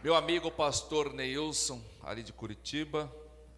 Meu 0.00 0.14
amigo 0.14 0.48
pastor 0.48 1.12
Neilson, 1.12 1.82
ali 2.04 2.22
de 2.22 2.32
Curitiba, 2.32 3.12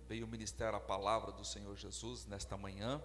veio 0.08 0.26
ministrar 0.26 0.74
a 0.74 0.80
palavra 0.80 1.30
do 1.32 1.44
Senhor 1.44 1.76
Jesus 1.76 2.24
nesta 2.24 2.56
manhã. 2.56 2.98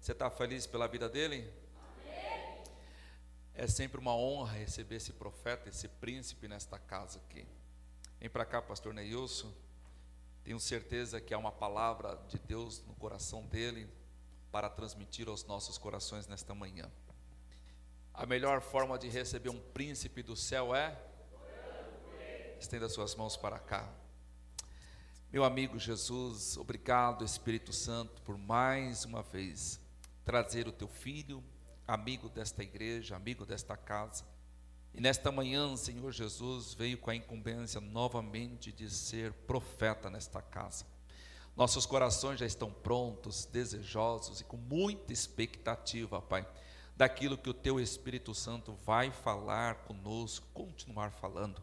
Você 0.00 0.10
está 0.10 0.28
feliz 0.28 0.66
pela 0.66 0.88
vida 0.88 1.08
dele? 1.08 1.48
Amém. 1.76 2.64
É 3.54 3.68
sempre 3.68 4.00
uma 4.00 4.16
honra 4.16 4.54
receber 4.54 4.96
esse 4.96 5.12
profeta, 5.12 5.68
esse 5.68 5.86
príncipe 5.86 6.48
nesta 6.48 6.76
casa 6.76 7.20
aqui. 7.20 7.46
Vem 8.18 8.28
para 8.28 8.44
cá, 8.44 8.60
pastor 8.60 8.92
Neilson. 8.92 9.52
Tenho 10.42 10.58
certeza 10.58 11.20
que 11.20 11.32
há 11.32 11.38
uma 11.38 11.52
palavra 11.52 12.16
de 12.28 12.36
Deus 12.36 12.82
no 12.84 12.96
coração 12.96 13.46
dele 13.46 13.88
para 14.50 14.68
transmitir 14.68 15.28
aos 15.28 15.44
nossos 15.44 15.78
corações 15.78 16.26
nesta 16.26 16.52
manhã. 16.52 16.90
A 18.12 18.26
melhor 18.26 18.60
forma 18.60 18.98
de 18.98 19.08
receber 19.08 19.50
um 19.50 19.60
príncipe 19.72 20.20
do 20.20 20.34
céu 20.34 20.74
é 20.74 20.98
Estenda 22.60 22.88
suas 22.88 23.14
mãos 23.14 23.36
para 23.36 23.58
cá. 23.58 23.88
Meu 25.30 25.44
amigo 25.44 25.78
Jesus, 25.78 26.56
obrigado, 26.56 27.24
Espírito 27.24 27.72
Santo, 27.72 28.22
por 28.22 28.38
mais 28.38 29.04
uma 29.04 29.22
vez 29.22 29.78
trazer 30.24 30.66
o 30.66 30.72
teu 30.72 30.88
filho, 30.88 31.44
amigo 31.86 32.28
desta 32.28 32.62
igreja, 32.62 33.14
amigo 33.14 33.44
desta 33.44 33.76
casa. 33.76 34.24
E 34.94 35.00
nesta 35.00 35.30
manhã, 35.30 35.76
Senhor 35.76 36.10
Jesus, 36.10 36.72
veio 36.72 36.96
com 36.96 37.10
a 37.10 37.14
incumbência 37.14 37.80
novamente 37.80 38.72
de 38.72 38.88
ser 38.90 39.32
profeta 39.32 40.08
nesta 40.08 40.40
casa. 40.40 40.86
Nossos 41.54 41.84
corações 41.84 42.40
já 42.40 42.46
estão 42.46 42.70
prontos, 42.70 43.44
desejosos 43.44 44.40
e 44.40 44.44
com 44.44 44.56
muita 44.56 45.12
expectativa, 45.12 46.22
Pai, 46.22 46.48
daquilo 46.96 47.36
que 47.36 47.50
o 47.50 47.54
teu 47.54 47.78
Espírito 47.78 48.34
Santo 48.34 48.72
vai 48.84 49.10
falar 49.10 49.84
conosco, 49.84 50.46
continuar 50.54 51.12
falando. 51.12 51.62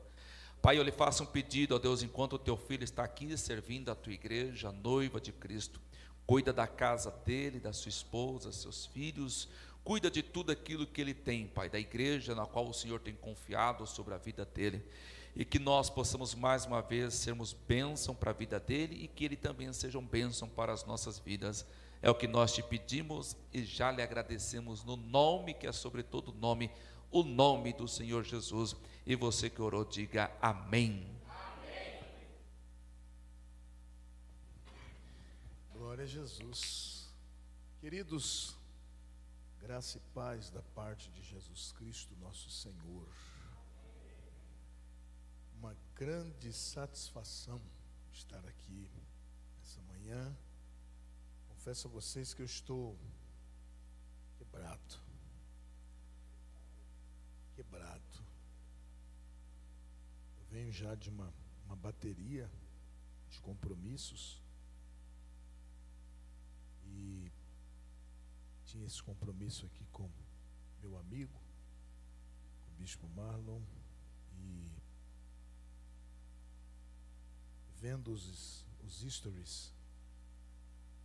Pai, 0.63 0.79
eu 0.79 0.83
lhe 0.83 0.93
faço 0.93 1.23
um 1.23 1.25
pedido, 1.25 1.75
ó 1.75 1.77
Deus, 1.77 2.03
enquanto 2.03 2.37
o 2.37 2.39
teu 2.39 2.55
filho 2.55 2.85
está 2.85 3.03
aqui 3.03 3.37
servindo 3.37 3.91
a 3.91 3.95
tua 3.95 4.13
igreja, 4.13 4.69
a 4.69 4.71
noiva 4.71 5.19
de 5.19 5.33
Cristo, 5.33 5.77
cuida 6.25 6.53
da 6.53 6.65
casa 6.65 7.11
dele, 7.25 7.59
da 7.59 7.73
sua 7.73 7.89
esposa, 7.89 8.49
seus 8.53 8.85
filhos, 8.85 9.49
cuida 9.83 10.09
de 10.09 10.23
tudo 10.23 10.53
aquilo 10.53 10.87
que 10.87 11.01
ele 11.01 11.13
tem, 11.13 11.47
Pai, 11.47 11.69
da 11.69 11.77
igreja 11.77 12.33
na 12.33 12.45
qual 12.45 12.65
o 12.65 12.73
Senhor 12.73 13.01
tem 13.01 13.13
confiado 13.13 13.85
sobre 13.85 14.13
a 14.13 14.17
vida 14.17 14.45
dele. 14.45 14.81
E 15.35 15.43
que 15.43 15.59
nós 15.59 15.89
possamos 15.89 16.33
mais 16.33 16.65
uma 16.65 16.81
vez 16.81 17.13
sermos 17.15 17.51
bênção 17.51 18.15
para 18.15 18.31
a 18.31 18.33
vida 18.33 18.57
dele 18.57 19.03
e 19.03 19.09
que 19.09 19.25
ele 19.25 19.35
também 19.35 19.73
seja 19.73 19.99
um 19.99 20.07
bênção 20.07 20.47
para 20.47 20.71
as 20.71 20.85
nossas 20.85 21.19
vidas. 21.19 21.65
É 22.01 22.09
o 22.09 22.15
que 22.15 22.25
nós 22.25 22.53
te 22.53 22.63
pedimos 22.63 23.35
e 23.53 23.65
já 23.65 23.91
lhe 23.91 24.01
agradecemos 24.01 24.81
no 24.85 24.95
nome 24.95 25.55
que 25.55 25.67
é 25.67 25.73
sobre 25.73 26.03
todo 26.03 26.31
nome, 26.31 26.71
o 27.11 27.21
nome 27.21 27.73
do 27.73 27.85
Senhor 27.85 28.23
Jesus. 28.23 28.77
E 29.05 29.15
você 29.15 29.49
que 29.49 29.61
orou, 29.61 29.83
diga 29.83 30.31
amém. 30.41 31.05
amém. 31.27 32.03
Glória 35.73 36.05
a 36.05 36.07
Jesus. 36.07 37.13
Queridos, 37.81 38.55
graça 39.59 39.97
e 39.97 40.01
paz 40.13 40.49
da 40.49 40.61
parte 40.61 41.11
de 41.11 41.21
Jesus 41.21 41.73
Cristo, 41.73 42.15
nosso 42.21 42.49
Senhor. 42.49 43.09
Uma 45.59 45.75
grande 45.95 46.53
satisfação 46.53 47.61
estar 48.13 48.45
aqui 48.45 48.89
nessa 49.57 49.81
manhã. 49.81 50.33
Confesso 51.49 51.89
a 51.89 51.91
vocês 51.91 52.33
que 52.33 52.41
eu 52.41 52.45
estou 52.45 52.97
quebrado. 54.37 55.01
Quebrado 57.53 58.12
venho 60.53 60.71
já 60.71 60.93
de 60.93 61.09
uma, 61.09 61.33
uma 61.65 61.75
bateria 61.75 62.47
de 63.27 63.41
compromissos. 63.41 64.39
E 66.85 67.31
tinha 68.63 68.85
esse 68.85 69.01
compromisso 69.01 69.65
aqui 69.65 69.83
com 69.91 70.07
meu 70.79 70.95
amigo, 70.99 71.41
o 72.67 72.71
Bispo 72.77 73.07
Marlon, 73.09 73.63
e 74.37 74.71
vendo 77.79 78.11
os, 78.11 78.63
os 78.83 79.01
stories, 79.11 79.73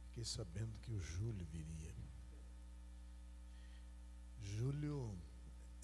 fiquei 0.09 0.25
sabendo 0.27 0.79
que 0.81 0.93
o 0.93 1.01
Júlio 1.01 1.47
viria. 1.47 1.95
Júlio 4.43 5.17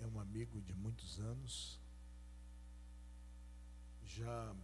é 0.01 0.07
um 0.07 0.21
amigo 0.21 0.61
de 0.61 0.75
muitos 0.75 1.19
anos, 1.19 1.81
já 4.07 4.55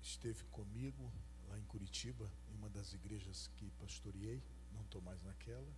esteve 0.00 0.44
comigo 0.44 1.10
lá 1.48 1.58
em 1.58 1.64
Curitiba, 1.64 2.30
em 2.50 2.54
uma 2.56 2.68
das 2.68 2.92
igrejas 2.92 3.50
que 3.56 3.70
pastoreei, 3.72 4.42
não 4.72 4.82
estou 4.82 5.00
mais 5.00 5.22
naquela. 5.22 5.72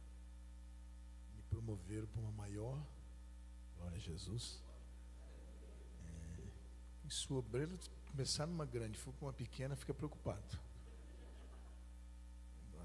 Me 1.34 1.43
promoveram 1.43 2.06
para 2.09 2.21
uma 2.21 2.33
maior, 2.33 2.84
glória 3.77 3.97
a 3.97 4.00
Jesus. 4.00 4.62
É, 6.00 7.06
em 7.06 7.11
sua 7.11 7.39
obreira, 7.39 7.77
começar 8.11 8.47
numa 8.47 8.65
grande, 8.65 8.99
for 8.99 9.12
para 9.15 9.27
uma 9.27 9.33
pequena, 9.33 9.77
fica 9.77 9.94
preocupado. 9.94 10.59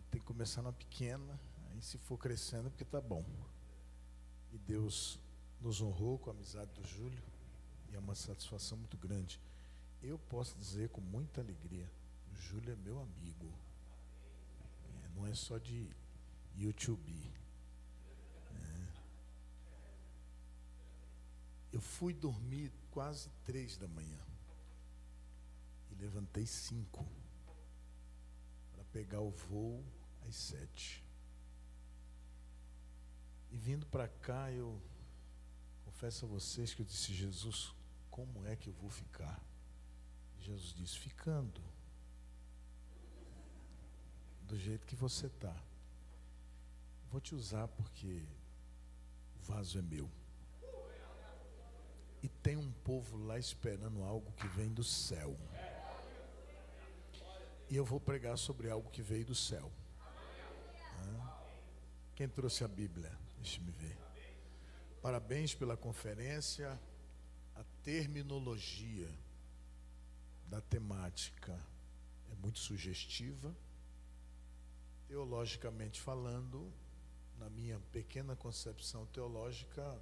Tem 0.10 0.20
que 0.20 0.28
começar 0.28 0.62
numa 0.62 0.74
pequena, 0.74 1.40
aí 1.70 1.82
se 1.82 1.98
for 1.98 2.18
crescendo, 2.18 2.70
porque 2.70 2.84
está 2.84 3.00
bom. 3.00 3.24
E 4.52 4.58
Deus 4.58 5.18
nos 5.62 5.82
honrou 5.82 6.20
com 6.20 6.30
a 6.30 6.34
amizade 6.34 6.70
do 6.74 6.86
Júlio, 6.86 7.24
e 7.90 7.96
é 7.96 8.00
uma 8.00 8.14
satisfação 8.14 8.78
muito 8.78 8.98
grande 8.98 9.40
eu 10.02 10.18
posso 10.18 10.58
dizer 10.58 10.90
com 10.90 11.02
muita 11.02 11.42
alegria, 11.42 11.90
Júlio 12.34 12.74
é 12.74 12.76
meu 12.76 13.00
amigo. 13.00 13.54
É, 14.84 15.10
não 15.10 15.28
é 15.28 15.34
só 15.34 15.58
de 15.58 15.88
YouTube. 16.56 17.14
É. 18.50 18.88
Eu 21.72 21.82
fui 21.82 22.14
dormir 22.14 22.72
quase 22.90 23.30
três 23.46 23.78
da 23.78 23.88
manhã 23.88 24.20
e 25.92 25.96
levantei 25.96 26.46
cinco 26.46 27.06
para 28.74 28.84
pegar 28.86 29.22
o 29.22 29.30
voo 29.30 29.86
às 30.28 30.36
sete. 30.36 31.04
E 33.52 33.58
vindo 33.58 33.86
para 33.86 34.08
cá, 34.08 34.52
eu 34.52 34.82
confesso 35.86 36.26
a 36.26 36.28
vocês 36.28 36.74
que 36.74 36.82
eu 36.82 36.86
disse, 36.86 37.14
Jesus, 37.14 37.76
como 38.10 38.46
é 38.48 38.56
que 38.56 38.68
eu 38.68 38.74
vou 38.74 38.90
ficar? 38.90 39.51
Jesus 40.42 40.74
disse: 40.74 40.98
ficando 40.98 41.62
do 44.44 44.58
jeito 44.58 44.86
que 44.86 44.96
você 44.96 45.28
está. 45.28 45.56
Vou 47.10 47.22
te 47.22 47.36
usar 47.36 47.68
porque 47.68 48.26
o 49.38 49.44
vaso 49.44 49.78
é 49.78 49.82
meu. 49.82 50.10
E 52.24 52.28
tem 52.28 52.56
um 52.56 52.72
povo 52.84 53.18
lá 53.18 53.40
esperando 53.40 54.04
algo 54.04 54.32
que 54.34 54.48
vem 54.48 54.72
do 54.72 54.84
céu. 54.84 55.38
E 57.70 57.76
eu 57.76 57.86
vou 57.86 58.00
pregar 58.00 58.38
sobre 58.38 58.70
algo 58.70 58.90
que 58.90 59.02
veio 59.02 59.26
do 59.26 59.36
céu. 59.36 59.72
Quem 62.16 62.28
trouxe 62.28 62.64
a 62.64 62.68
Bíblia? 62.68 63.18
Deixa-me 63.38 63.72
ver. 63.72 63.98
Parabéns 65.02 65.56
pela 65.56 65.78
conferência. 65.78 66.80
A 67.56 67.64
terminologia 67.84 69.10
da 70.52 70.60
temática 70.60 71.58
é 72.30 72.36
muito 72.36 72.60
sugestiva. 72.60 73.56
Teologicamente 75.08 76.02
falando, 76.02 76.70
na 77.40 77.50
minha 77.50 77.80
pequena 77.94 78.36
concepção 78.36 79.06
teológica, 79.08 79.98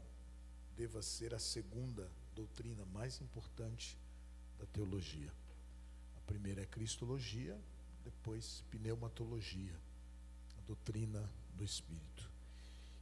deva 0.75 1.03
ser 1.03 1.35
a 1.35 1.39
segunda 1.39 2.11
doutrina 2.33 2.83
mais 2.85 3.21
importante 3.21 3.95
da 4.57 4.65
teologia. 4.65 5.31
A 6.17 6.21
primeira 6.21 6.63
é 6.63 6.65
cristologia, 6.65 7.55
depois 8.03 8.63
pneumatologia, 8.71 9.79
a 10.57 10.61
doutrina 10.61 11.31
do 11.53 11.63
Espírito. 11.63 12.27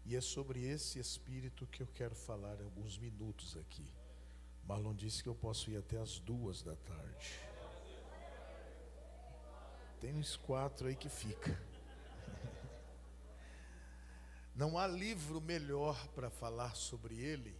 E 0.05 0.17
é 0.17 0.21
sobre 0.21 0.65
esse 0.65 0.99
Espírito 0.99 1.65
que 1.67 1.81
eu 1.81 1.87
quero 1.87 2.13
falar 2.13 2.59
alguns 2.61 2.97
minutos 2.97 3.55
aqui. 3.55 3.85
Marlon 4.67 4.93
disse 4.93 5.23
que 5.23 5.29
eu 5.29 5.35
posso 5.35 5.71
ir 5.71 5.77
até 5.77 5.97
as 5.97 6.19
duas 6.19 6.61
da 6.61 6.75
tarde. 6.75 7.39
Tem 10.01 10.13
uns 10.13 10.35
quatro 10.35 10.89
aí 10.89 10.95
que 10.95 11.07
fica. 11.07 11.57
Não 14.53 14.77
há 14.77 14.85
livro 14.85 15.39
melhor 15.39 16.07
para 16.09 16.29
falar 16.29 16.75
sobre 16.75 17.15
ele 17.15 17.55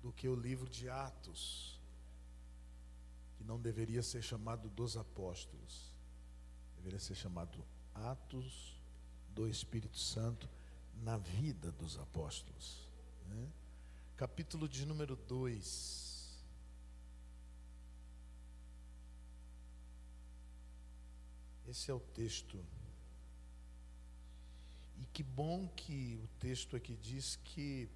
do 0.00 0.12
que 0.12 0.28
o 0.28 0.36
livro 0.36 0.68
de 0.68 0.88
Atos, 0.88 1.80
que 3.36 3.42
não 3.42 3.58
deveria 3.58 4.02
ser 4.02 4.20
chamado 4.20 4.68
dos 4.68 4.98
apóstolos, 4.98 5.94
deveria 6.76 7.00
ser 7.00 7.14
chamado 7.14 7.64
Atos 7.94 8.78
do 9.30 9.48
Espírito 9.48 9.98
Santo 9.98 10.46
na 10.96 11.16
vida 11.16 11.72
dos 11.72 11.98
apóstolos. 11.98 12.86
Né? 13.26 13.50
capítulo 14.16 14.68
de 14.68 14.86
número 14.86 15.16
2. 15.16 16.04
Esse 21.66 21.90
é 21.90 21.94
o 21.94 21.98
texto. 21.98 22.64
E 24.96 25.04
que 25.06 25.22
bom 25.22 25.66
que 25.68 26.20
o 26.22 26.28
texto 26.38 26.76
aqui 26.76 26.94
diz 26.94 27.36
que 27.36 27.88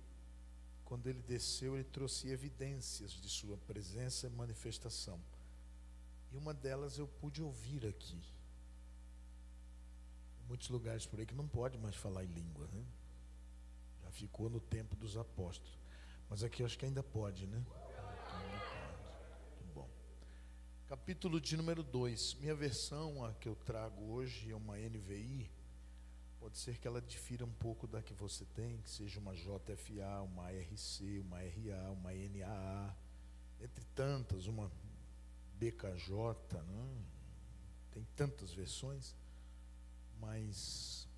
quando 0.84 1.06
ele 1.06 1.22
desceu, 1.22 1.76
ele 1.76 1.84
trouxe 1.84 2.28
evidências 2.28 3.12
de 3.12 3.28
sua 3.28 3.56
presença 3.58 4.26
e 4.26 4.30
manifestação. 4.30 5.20
E 6.32 6.36
uma 6.36 6.52
delas 6.52 6.98
eu 6.98 7.06
pude 7.06 7.42
ouvir 7.42 7.86
aqui. 7.86 8.20
Muitos 10.48 10.68
lugares 10.68 11.06
por 11.06 11.20
aí 11.20 11.26
que 11.26 11.34
não 11.34 11.46
pode 11.46 11.78
mais 11.78 11.94
falar 11.94 12.24
em 12.24 12.32
língua, 12.32 12.66
né? 12.72 12.84
Já 14.02 14.10
ficou 14.10 14.50
no 14.50 14.60
tempo 14.60 14.96
dos 14.96 15.16
apóstolos. 15.16 15.78
Mas 16.28 16.44
aqui 16.44 16.62
eu 16.62 16.66
acho 16.66 16.78
que 16.78 16.84
ainda 16.84 17.02
pode, 17.02 17.46
né? 17.46 17.64
Capítulo 20.88 21.38
de 21.38 21.54
número 21.54 21.82
2. 21.82 22.36
Minha 22.40 22.54
versão, 22.54 23.22
a 23.22 23.34
que 23.34 23.46
eu 23.46 23.54
trago 23.54 24.10
hoje, 24.10 24.50
é 24.50 24.56
uma 24.56 24.78
NVI. 24.78 25.50
Pode 26.40 26.56
ser 26.56 26.78
que 26.78 26.88
ela 26.88 27.02
difira 27.02 27.44
um 27.44 27.52
pouco 27.52 27.86
da 27.86 28.00
que 28.00 28.14
você 28.14 28.46
tem, 28.54 28.80
que 28.80 28.88
seja 28.88 29.20
uma 29.20 29.34
JFA, 29.34 30.22
uma 30.22 30.50
RC, 30.50 31.20
uma 31.20 31.38
RA, 31.40 31.90
uma 31.90 32.10
NAA, 32.12 32.96
entre 33.60 33.84
tantas, 33.94 34.46
uma 34.46 34.72
BKJ, 35.58 36.62
né? 36.62 37.04
tem 37.92 38.06
tantas 38.16 38.54
versões, 38.54 39.14
mas 40.20 41.08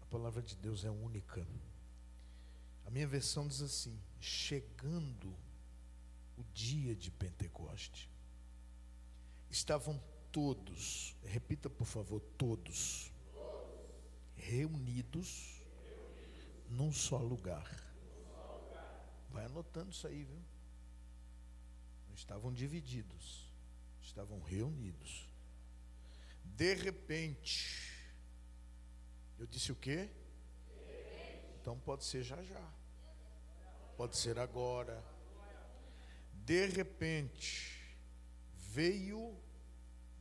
a 0.00 0.06
palavra 0.06 0.42
de 0.42 0.56
Deus 0.56 0.84
é 0.84 0.90
única. 0.90 1.46
A 2.84 2.90
minha 2.90 3.06
versão 3.06 3.46
diz 3.46 3.62
assim: 3.62 3.98
chegando 4.20 5.34
o 6.36 6.44
dia 6.52 6.94
de 6.94 7.10
Pentecoste 7.10 8.10
estavam 9.50 10.02
todos, 10.30 11.14
repita 11.22 11.68
por 11.68 11.86
favor, 11.86 12.20
todos, 12.38 13.12
reunidos 14.34 15.62
num 16.68 16.90
só 16.90 17.18
lugar. 17.18 17.70
Vai 19.30 19.44
anotando 19.44 19.90
isso 19.90 20.06
aí, 20.06 20.24
viu? 20.24 20.42
Não 22.08 22.14
estavam 22.14 22.52
divididos, 22.52 23.50
estavam 24.02 24.40
reunidos. 24.40 25.28
De 26.44 26.74
repente, 26.74 27.92
eu 29.38 29.46
disse 29.46 29.72
o 29.72 29.76
quê? 29.76 30.10
Então 31.62 31.78
pode 31.78 32.04
ser 32.04 32.24
já 32.24 32.42
já, 32.42 32.72
pode 33.96 34.16
ser 34.16 34.36
agora. 34.36 35.00
De 36.44 36.66
repente, 36.66 37.96
veio 38.56 39.40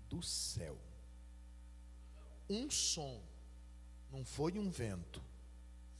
do 0.07 0.21
céu. 0.21 0.77
Um 2.47 2.69
som, 2.69 3.23
não 4.11 4.23
foi 4.23 4.59
um 4.59 4.69
vento, 4.69 5.19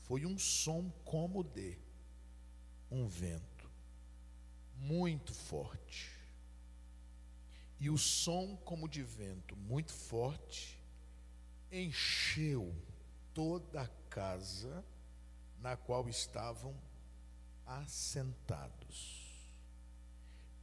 foi 0.03 0.27
um 0.27 0.37
som 0.37 0.91
como 1.03 1.43
de 1.43 1.75
um 2.91 3.07
vento, 3.07 3.67
muito 4.75 5.33
forte. 5.33 6.11
E 7.79 7.89
o 7.89 7.97
som, 7.97 8.55
como 8.57 8.87
de 8.87 9.01
vento, 9.01 9.55
muito 9.55 9.91
forte, 9.91 10.79
encheu 11.71 12.75
toda 13.33 13.81
a 13.81 13.87
casa 14.07 14.85
na 15.61 15.77
qual 15.77 16.09
estavam 16.09 16.75
assentados. 17.65 19.29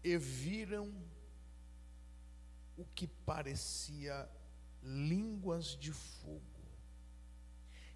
E 0.02 0.16
viram 0.18 0.92
o 2.76 2.84
que 2.84 3.06
parecia 3.06 4.28
línguas 4.82 5.76
de 5.76 5.92
fogo, 5.92 6.42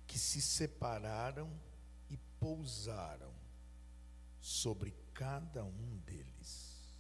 que 0.07 0.19
se 0.19 0.41
separaram 0.41 1.51
e 2.11 2.17
pousaram 2.39 3.33
sobre 4.41 4.95
cada 5.15 5.65
um 5.65 5.97
deles. 5.99 6.97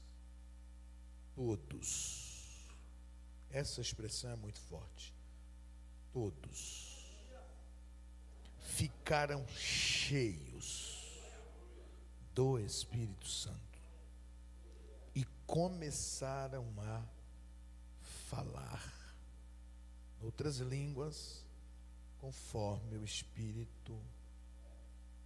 Todos. 1.35 2.69
Essa 3.51 3.81
expressão 3.81 4.31
é 4.31 4.37
muito 4.37 4.61
forte. 4.61 5.15
Todos 6.13 6.92
ficaram 8.77 9.47
cheios 9.49 10.99
do 12.35 12.59
Espírito 12.59 13.29
Santo 13.29 13.79
e 15.15 15.25
começaram 15.47 16.67
a 16.79 17.03
falar 18.29 19.15
outras 20.23 20.57
línguas, 20.57 21.45
conforme 22.19 22.97
o 22.97 23.05
Espírito 23.05 24.01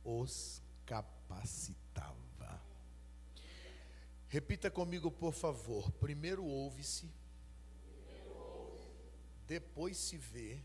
os 0.04 0.60
capacitava. 0.84 2.16
Repita 4.28 4.70
comigo, 4.70 5.08
por 5.08 5.32
favor. 5.32 5.90
Primeiro 5.92 6.44
ouve-se, 6.44 7.08
depois 9.46 9.96
se 9.96 10.16
vê, 10.16 10.58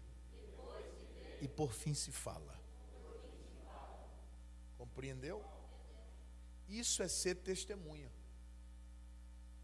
e 1.40 1.48
por 1.48 1.72
fim 1.72 1.94
se 1.94 2.12
fala. 2.12 2.61
Compreendeu? 4.82 5.46
Isso 6.68 7.04
é 7.04 7.08
ser 7.08 7.36
testemunha. 7.36 8.12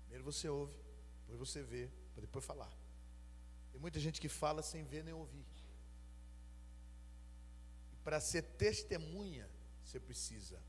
Primeiro 0.02 0.24
você 0.24 0.48
ouve, 0.48 0.78
depois 1.22 1.40
você 1.40 1.64
vê, 1.64 1.90
para 2.14 2.22
depois 2.22 2.46
falar. 2.46 2.72
Tem 3.72 3.82
muita 3.82 4.00
gente 4.00 4.22
que 4.22 4.30
fala 4.30 4.62
sem 4.62 4.84
ver 4.84 5.04
nem 5.04 5.16
ouvir. 5.16 5.48
E 7.94 7.96
para 8.04 8.20
ser 8.20 8.44
testemunha, 8.44 9.50
você 9.84 10.00
precisa 10.00 10.62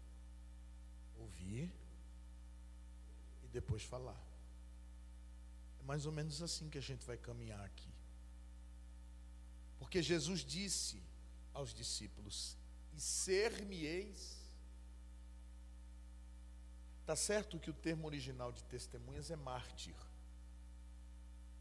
ouvir 1.18 1.70
e 3.44 3.48
depois 3.48 3.82
falar. 3.82 4.18
É 5.78 5.82
mais 5.82 6.06
ou 6.06 6.12
menos 6.12 6.40
assim 6.40 6.70
que 6.70 6.78
a 6.78 6.86
gente 6.90 7.04
vai 7.04 7.18
caminhar 7.18 7.62
aqui. 7.62 7.92
Porque 9.78 10.02
Jesus 10.02 10.40
disse 10.40 11.02
aos 11.52 11.74
discípulos: 11.74 12.56
E 12.94 12.98
ser-me-eis. 13.00 14.37
Está 17.08 17.16
certo 17.16 17.58
que 17.58 17.70
o 17.70 17.72
termo 17.72 18.06
original 18.06 18.52
de 18.52 18.62
testemunhas 18.64 19.30
é 19.30 19.36
mártir. 19.36 19.96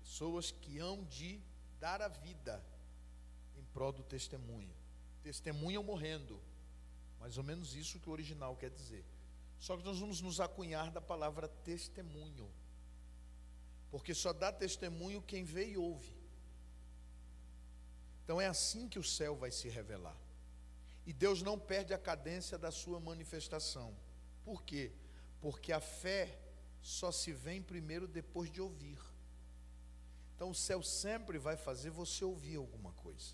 Pessoas 0.02 0.52
que 0.52 0.78
hão 0.78 1.06
de 1.06 1.42
dar 1.80 2.02
a 2.02 2.10
vida 2.10 2.62
em 3.56 3.64
prol 3.64 3.94
do 3.94 4.04
testemunho. 4.04 4.76
Testemunham 5.24 5.82
morrendo. 5.82 6.38
Mais 7.18 7.38
ou 7.38 7.46
menos 7.46 7.76
isso 7.76 7.98
que 7.98 8.10
o 8.10 8.12
original 8.12 8.58
quer 8.58 8.70
dizer. 8.70 9.06
Só 9.58 9.78
que 9.78 9.86
nós 9.86 9.98
vamos 9.98 10.20
nos 10.20 10.42
acunhar 10.42 10.92
da 10.92 11.00
palavra 11.00 11.48
testemunho. 11.48 12.52
Porque 13.90 14.14
só 14.14 14.34
dá 14.34 14.52
testemunho 14.52 15.22
quem 15.22 15.46
vê 15.46 15.70
e 15.70 15.78
ouve. 15.78 16.14
Então 18.26 18.42
é 18.42 18.48
assim 18.48 18.90
que 18.90 19.00
o 19.00 19.04
céu 19.18 19.34
vai 19.34 19.52
se 19.52 19.70
revelar. 19.70 20.18
E 21.06 21.14
Deus 21.14 21.42
não 21.42 21.58
perde 21.58 21.94
a 21.94 21.98
cadência 21.98 22.58
da 22.58 22.70
sua 22.70 23.00
manifestação. 23.00 23.96
Por 24.44 24.62
quê? 24.64 24.92
Porque 25.40 25.72
a 25.72 25.80
fé 25.80 26.40
só 26.82 27.12
se 27.12 27.32
vem 27.32 27.62
primeiro 27.62 28.08
depois 28.08 28.50
de 28.50 28.62
ouvir. 28.62 29.00
Então 30.36 30.52
o 30.52 30.56
céu 30.56 30.84
sempre 30.84 31.38
vai 31.38 31.58
fazer 31.58 31.90
você 31.90 32.24
ouvir 32.24 32.58
alguma 32.58 32.92
coisa. 32.94 33.34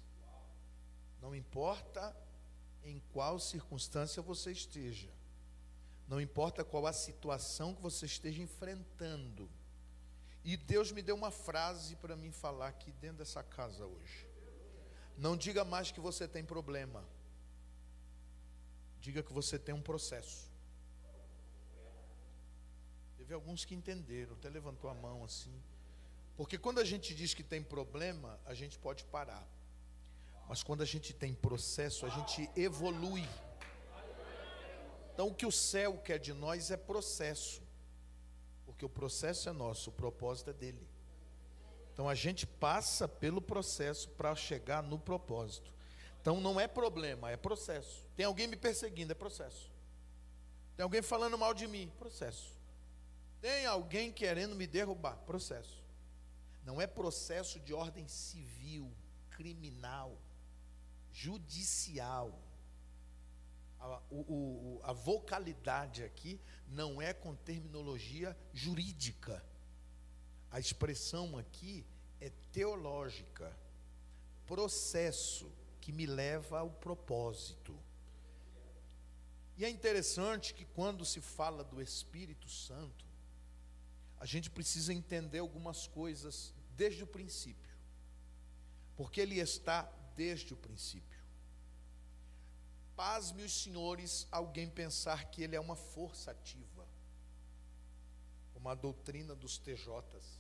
Não 1.22 1.36
importa 1.36 2.16
em 2.84 3.02
qual 3.12 3.40
circunstância 3.40 4.22
você 4.22 4.52
esteja. 4.52 5.10
Não 6.08 6.20
importa 6.20 6.64
qual 6.64 6.86
a 6.86 6.94
situação 6.94 7.74
que 7.74 7.82
você 7.82 8.06
esteja 8.06 8.42
enfrentando. 8.42 9.50
E 10.44 10.58
Deus 10.58 10.92
me 10.92 11.02
deu 11.02 11.16
uma 11.16 11.32
frase 11.32 11.96
para 11.96 12.16
mim 12.16 12.32
falar 12.32 12.68
aqui 12.68 12.92
dentro 12.94 13.18
dessa 13.18 13.42
casa 13.42 13.86
hoje. 13.86 14.28
Não 15.18 15.38
diga 15.38 15.64
mais 15.64 15.92
que 15.92 16.00
você 16.00 16.28
tem 16.28 16.44
problema. 16.44 17.04
Diga 19.00 19.24
que 19.24 19.32
você 19.32 19.58
tem 19.58 19.74
um 19.74 19.82
processo. 19.82 20.53
Teve 23.24 23.36
alguns 23.36 23.63
que 23.63 23.74
entenderam, 23.74 24.34
até 24.34 24.50
levantou 24.50 24.89
a 24.89 24.94
mão 24.94 25.24
assim. 25.24 25.53
Porque 26.36 26.58
quando 26.58 26.80
a 26.80 26.84
gente 26.84 27.15
diz 27.15 27.34
que 27.34 27.42
tem 27.42 27.63
problema, 27.63 28.38
a 28.46 28.53
gente 28.53 28.77
pode 28.77 29.06
parar. 29.06 29.48
Mas 30.50 30.62
quando 30.62 30.82
a 30.82 30.86
gente 30.86 31.13
tem 31.13 31.34
processo, 31.34 32.06
a 32.06 32.10
gente 32.10 32.50
evolui. 32.53 33.25
Então 35.13 35.30
o 35.30 35.34
que 35.34 35.46
o 35.46 35.51
céu 35.53 35.98
quer 36.00 36.20
de 36.20 36.34
nós 36.34 36.70
é 36.70 36.75
processo. 36.75 37.62
Porque 38.65 38.84
o 38.84 38.89
processo 38.89 39.48
é 39.48 39.53
nosso, 39.53 39.89
o 39.89 39.94
propósito 39.94 40.50
é 40.50 40.53
dele. 40.53 40.86
Então 41.94 42.10
a 42.10 42.15
gente 42.15 42.46
passa 42.46 43.08
pelo 43.08 43.42
processo 43.42 44.10
para 44.10 44.36
chegar 44.36 44.84
no 44.84 45.00
propósito. 45.00 45.72
Então 46.20 46.42
não 46.42 46.60
é 46.60 46.68
problema, 46.68 47.32
é 47.32 47.38
processo. 47.38 48.06
Tem 48.18 48.25
alguém 48.25 48.48
me 48.48 48.58
perseguindo, 48.58 49.13
é 49.13 49.15
processo. 49.15 49.72
Tem 50.75 50.84
alguém 50.84 51.01
falando 51.01 51.38
mal 51.38 51.53
de 51.53 51.68
mim, 51.68 51.89
processo. 51.98 52.62
Tem 53.44 53.66
alguém 53.66 54.10
querendo 54.10 54.56
me 54.56 54.66
derrubar, 54.66 55.18
processo. 55.26 55.84
não 56.64 56.80
é 56.80 56.88
processo 56.88 57.60
de 57.60 57.74
ordem 57.74 58.08
civil, 58.08 58.90
criminal, 59.32 60.18
judicial. 61.12 62.42
A, 63.82 64.02
o, 64.10 64.22
o, 64.78 64.82
a 64.82 64.94
vocalidade 64.94 66.06
aqui 66.06 66.40
não 66.70 67.02
é 67.02 67.14
com 67.14 67.36
terminologia 67.36 68.34
jurídica. 68.54 69.44
A 70.50 70.58
expressão 70.58 71.38
aqui 71.38 71.86
é 72.22 72.30
teológica. 72.54 73.54
Processo 74.48 75.52
que 75.82 75.92
me 75.92 76.06
leva 76.06 76.60
ao 76.60 76.70
propósito. 76.70 77.78
E 79.58 79.66
é 79.66 79.70
interessante 79.70 80.54
que 80.54 80.64
quando 80.64 81.04
se 81.04 81.20
fala 81.20 81.62
do 81.62 81.82
Espírito 81.82 82.48
Santo, 82.48 83.03
a 84.24 84.25
gente 84.25 84.50
precisa 84.50 84.94
entender 84.94 85.39
algumas 85.39 85.86
coisas 85.86 86.53
desde 86.77 87.03
o 87.03 87.08
princípio. 87.08 87.75
Porque 88.96 89.20
ele 89.20 89.38
está 89.38 89.82
desde 90.15 90.53
o 90.53 90.56
princípio. 90.56 91.20
Pasme 92.96 93.44
os 93.44 93.63
senhores 93.63 94.25
alguém 94.32 94.70
pensar 94.70 95.25
que 95.25 95.44
ele 95.44 95.58
é 95.58 95.60
uma 95.60 95.75
força 95.75 96.32
ativa, 96.32 96.88
como 98.53 98.70
a 98.70 98.75
doutrina 98.75 99.36
dos 99.36 99.58
TJs. 99.58 100.39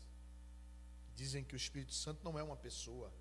Dizem 1.13 1.43
que 1.43 1.53
o 1.53 1.57
Espírito 1.57 1.93
Santo 1.93 2.23
não 2.23 2.39
é 2.39 2.43
uma 2.43 2.55
pessoa. 2.55 3.11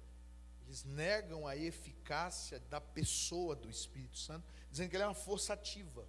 Eles 0.65 0.85
negam 0.85 1.45
a 1.45 1.57
eficácia 1.57 2.61
da 2.71 2.81
pessoa 2.81 3.57
do 3.57 3.69
Espírito 3.69 4.17
Santo, 4.17 4.47
dizendo 4.71 4.91
que 4.91 4.95
ele 4.95 5.03
é 5.03 5.09
uma 5.09 5.13
força 5.13 5.55
ativa. 5.55 6.07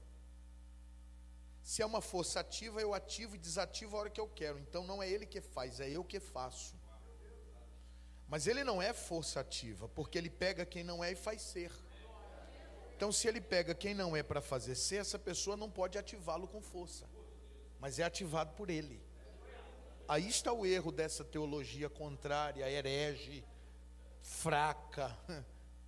Se 1.63 1.81
é 1.81 1.85
uma 1.85 2.01
força 2.01 2.41
ativa, 2.41 2.81
eu 2.81 2.93
ativo 2.93 3.35
e 3.35 3.39
desativo 3.39 3.95
a 3.95 4.01
hora 4.01 4.09
que 4.09 4.19
eu 4.19 4.27
quero. 4.27 4.59
Então 4.59 4.85
não 4.85 5.01
é 5.01 5.09
ele 5.09 5.25
que 5.25 5.39
faz, 5.39 5.79
é 5.79 5.89
eu 5.89 6.03
que 6.03 6.19
faço. 6.19 6.75
Mas 8.27 8.47
ele 8.47 8.63
não 8.63 8.81
é 8.81 8.93
força 8.93 9.39
ativa, 9.39 9.87
porque 9.87 10.17
ele 10.17 10.29
pega 10.29 10.65
quem 10.65 10.83
não 10.83 11.03
é 11.03 11.13
e 11.13 11.15
faz 11.15 11.41
ser. 11.41 11.71
Então, 12.95 13.11
se 13.11 13.27
ele 13.27 13.41
pega 13.41 13.73
quem 13.73 13.93
não 13.93 14.15
é 14.15 14.23
para 14.23 14.41
fazer 14.41 14.75
ser, 14.75 14.97
essa 14.97 15.19
pessoa 15.19 15.57
não 15.57 15.69
pode 15.69 15.97
ativá-lo 15.97 16.47
com 16.47 16.61
força, 16.61 17.09
mas 17.79 17.99
é 17.99 18.03
ativado 18.03 18.53
por 18.53 18.69
ele. 18.69 19.01
Aí 20.07 20.27
está 20.27 20.53
o 20.53 20.65
erro 20.65 20.91
dessa 20.91 21.23
teologia 21.23 21.89
contrária, 21.89 22.69
herege, 22.69 23.43
fraca, 24.21 25.17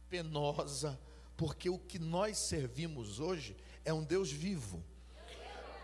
penosa, 0.10 1.00
porque 1.38 1.70
o 1.70 1.77
que 1.77 2.00
nós 2.00 2.38
servimos 2.38 3.20
hoje 3.20 3.55
é 3.84 3.94
um 3.94 4.03
Deus 4.03 4.32
vivo. 4.32 4.84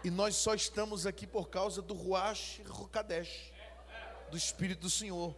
E 0.03 0.09
nós 0.09 0.35
só 0.35 0.55
estamos 0.55 1.05
aqui 1.05 1.27
por 1.27 1.49
causa 1.49 1.81
do 1.81 1.93
Ruach 1.93 2.61
Rukadesh, 2.63 3.51
do 4.31 4.37
Espírito 4.37 4.81
do 4.81 4.89
Senhor. 4.89 5.35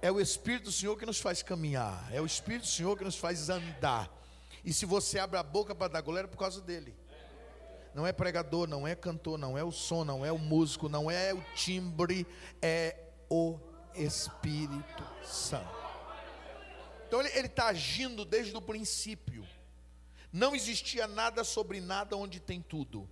É 0.00 0.10
o 0.10 0.20
Espírito 0.20 0.64
do 0.64 0.72
Senhor 0.72 0.96
que 0.98 1.04
nos 1.04 1.20
faz 1.20 1.42
caminhar, 1.42 2.08
é 2.12 2.20
o 2.20 2.26
Espírito 2.26 2.62
do 2.62 2.68
Senhor 2.68 2.96
que 2.96 3.04
nos 3.04 3.16
faz 3.16 3.50
andar. 3.50 4.10
E 4.64 4.72
se 4.72 4.86
você 4.86 5.18
abre 5.18 5.38
a 5.38 5.42
boca 5.42 5.74
para 5.74 5.88
dar 5.88 6.00
glória, 6.00 6.26
é 6.26 6.28
por 6.28 6.38
causa 6.38 6.60
dele. 6.60 6.96
Não 7.94 8.06
é 8.06 8.12
pregador, 8.12 8.66
não 8.66 8.88
é 8.88 8.94
cantor, 8.94 9.38
não 9.38 9.56
é 9.56 9.62
o 9.62 9.70
som, 9.70 10.02
não 10.04 10.24
é 10.24 10.32
o 10.32 10.38
músico, 10.38 10.88
não 10.88 11.10
é 11.10 11.32
o 11.34 11.42
timbre, 11.54 12.26
é 12.60 12.96
o 13.28 13.58
Espírito 13.94 15.04
Santo. 15.22 15.84
Então 17.06 17.20
ele 17.20 17.46
está 17.46 17.66
agindo 17.66 18.24
desde 18.24 18.56
o 18.56 18.62
princípio. 18.62 19.46
Não 20.32 20.54
existia 20.54 21.06
nada 21.06 21.44
sobre 21.44 21.80
nada 21.80 22.16
onde 22.16 22.40
tem 22.40 22.60
tudo. 22.60 23.08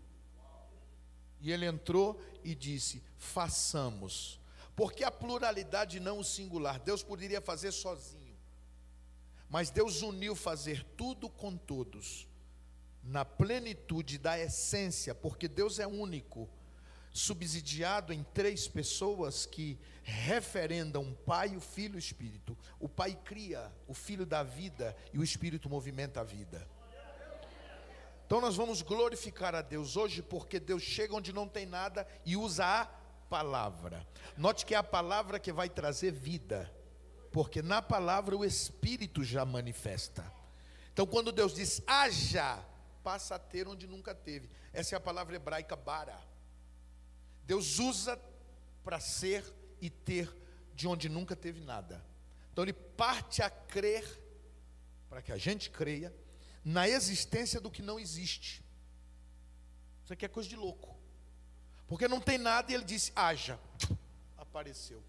E 1.42 1.52
ele 1.52 1.66
entrou 1.66 2.18
e 2.42 2.54
disse: 2.54 3.02
façamos. 3.18 4.40
Porque 4.74 5.04
a 5.04 5.10
pluralidade 5.10 6.00
não 6.00 6.20
o 6.20 6.24
singular. 6.24 6.78
Deus 6.80 7.02
poderia 7.02 7.42
fazer 7.42 7.72
sozinho. 7.72 8.22
Mas 9.50 9.68
Deus 9.68 10.00
uniu 10.00 10.34
fazer 10.34 10.82
tudo 10.96 11.28
com 11.28 11.54
todos 11.54 12.26
na 13.02 13.24
plenitude 13.24 14.16
da 14.16 14.38
essência, 14.38 15.14
porque 15.14 15.48
Deus 15.48 15.78
é 15.78 15.86
único, 15.86 16.48
subsidiado 17.12 18.12
em 18.12 18.22
três 18.32 18.68
pessoas 18.68 19.44
que 19.44 19.78
referendam 20.02 21.10
o 21.10 21.14
Pai, 21.14 21.56
o 21.56 21.60
Filho 21.60 21.94
e 21.94 21.96
o 21.96 21.98
Espírito. 21.98 22.56
O 22.78 22.88
Pai 22.88 23.18
cria, 23.24 23.70
o 23.86 23.92
Filho 23.92 24.24
dá 24.24 24.42
vida 24.42 24.96
e 25.12 25.18
o 25.18 25.24
Espírito 25.24 25.68
movimenta 25.68 26.20
a 26.20 26.24
vida. 26.24 26.66
Então 28.32 28.40
nós 28.40 28.56
vamos 28.56 28.80
glorificar 28.80 29.54
a 29.54 29.60
Deus 29.60 29.94
hoje, 29.94 30.22
porque 30.22 30.58
Deus 30.58 30.82
chega 30.82 31.14
onde 31.14 31.34
não 31.34 31.46
tem 31.46 31.66
nada 31.66 32.08
e 32.24 32.34
usa 32.34 32.64
a 32.64 32.86
palavra. 33.28 34.08
Note 34.38 34.64
que 34.64 34.74
é 34.74 34.78
a 34.78 34.82
palavra 34.82 35.38
que 35.38 35.52
vai 35.52 35.68
trazer 35.68 36.12
vida, 36.12 36.74
porque 37.30 37.60
na 37.60 37.82
palavra 37.82 38.34
o 38.34 38.42
Espírito 38.42 39.22
já 39.22 39.44
manifesta. 39.44 40.24
Então 40.94 41.04
quando 41.04 41.30
Deus 41.30 41.52
diz 41.52 41.82
haja, 41.86 42.64
passa 43.04 43.34
a 43.34 43.38
ter 43.38 43.68
onde 43.68 43.86
nunca 43.86 44.14
teve. 44.14 44.48
Essa 44.72 44.94
é 44.94 44.96
a 44.96 45.00
palavra 45.00 45.36
hebraica 45.36 45.76
bara. 45.76 46.18
Deus 47.44 47.78
usa 47.78 48.18
para 48.82 48.98
ser 48.98 49.44
e 49.78 49.90
ter 49.90 50.34
de 50.74 50.88
onde 50.88 51.06
nunca 51.06 51.36
teve 51.36 51.60
nada. 51.60 52.02
Então 52.50 52.64
ele 52.64 52.72
parte 52.72 53.42
a 53.42 53.50
crer, 53.50 54.06
para 55.10 55.20
que 55.20 55.32
a 55.32 55.36
gente 55.36 55.68
creia, 55.68 56.10
na 56.64 56.88
existência 56.88 57.60
do 57.60 57.70
que 57.70 57.82
não 57.82 57.98
existe. 57.98 58.64
Isso 60.04 60.12
aqui 60.12 60.24
é 60.24 60.28
coisa 60.28 60.48
de 60.48 60.56
louco. 60.56 60.96
Porque 61.86 62.08
não 62.08 62.20
tem 62.20 62.38
nada 62.38 62.70
e 62.70 62.74
ele 62.74 62.84
disse: 62.84 63.12
haja. 63.14 63.58
Apareceu. 64.36 65.02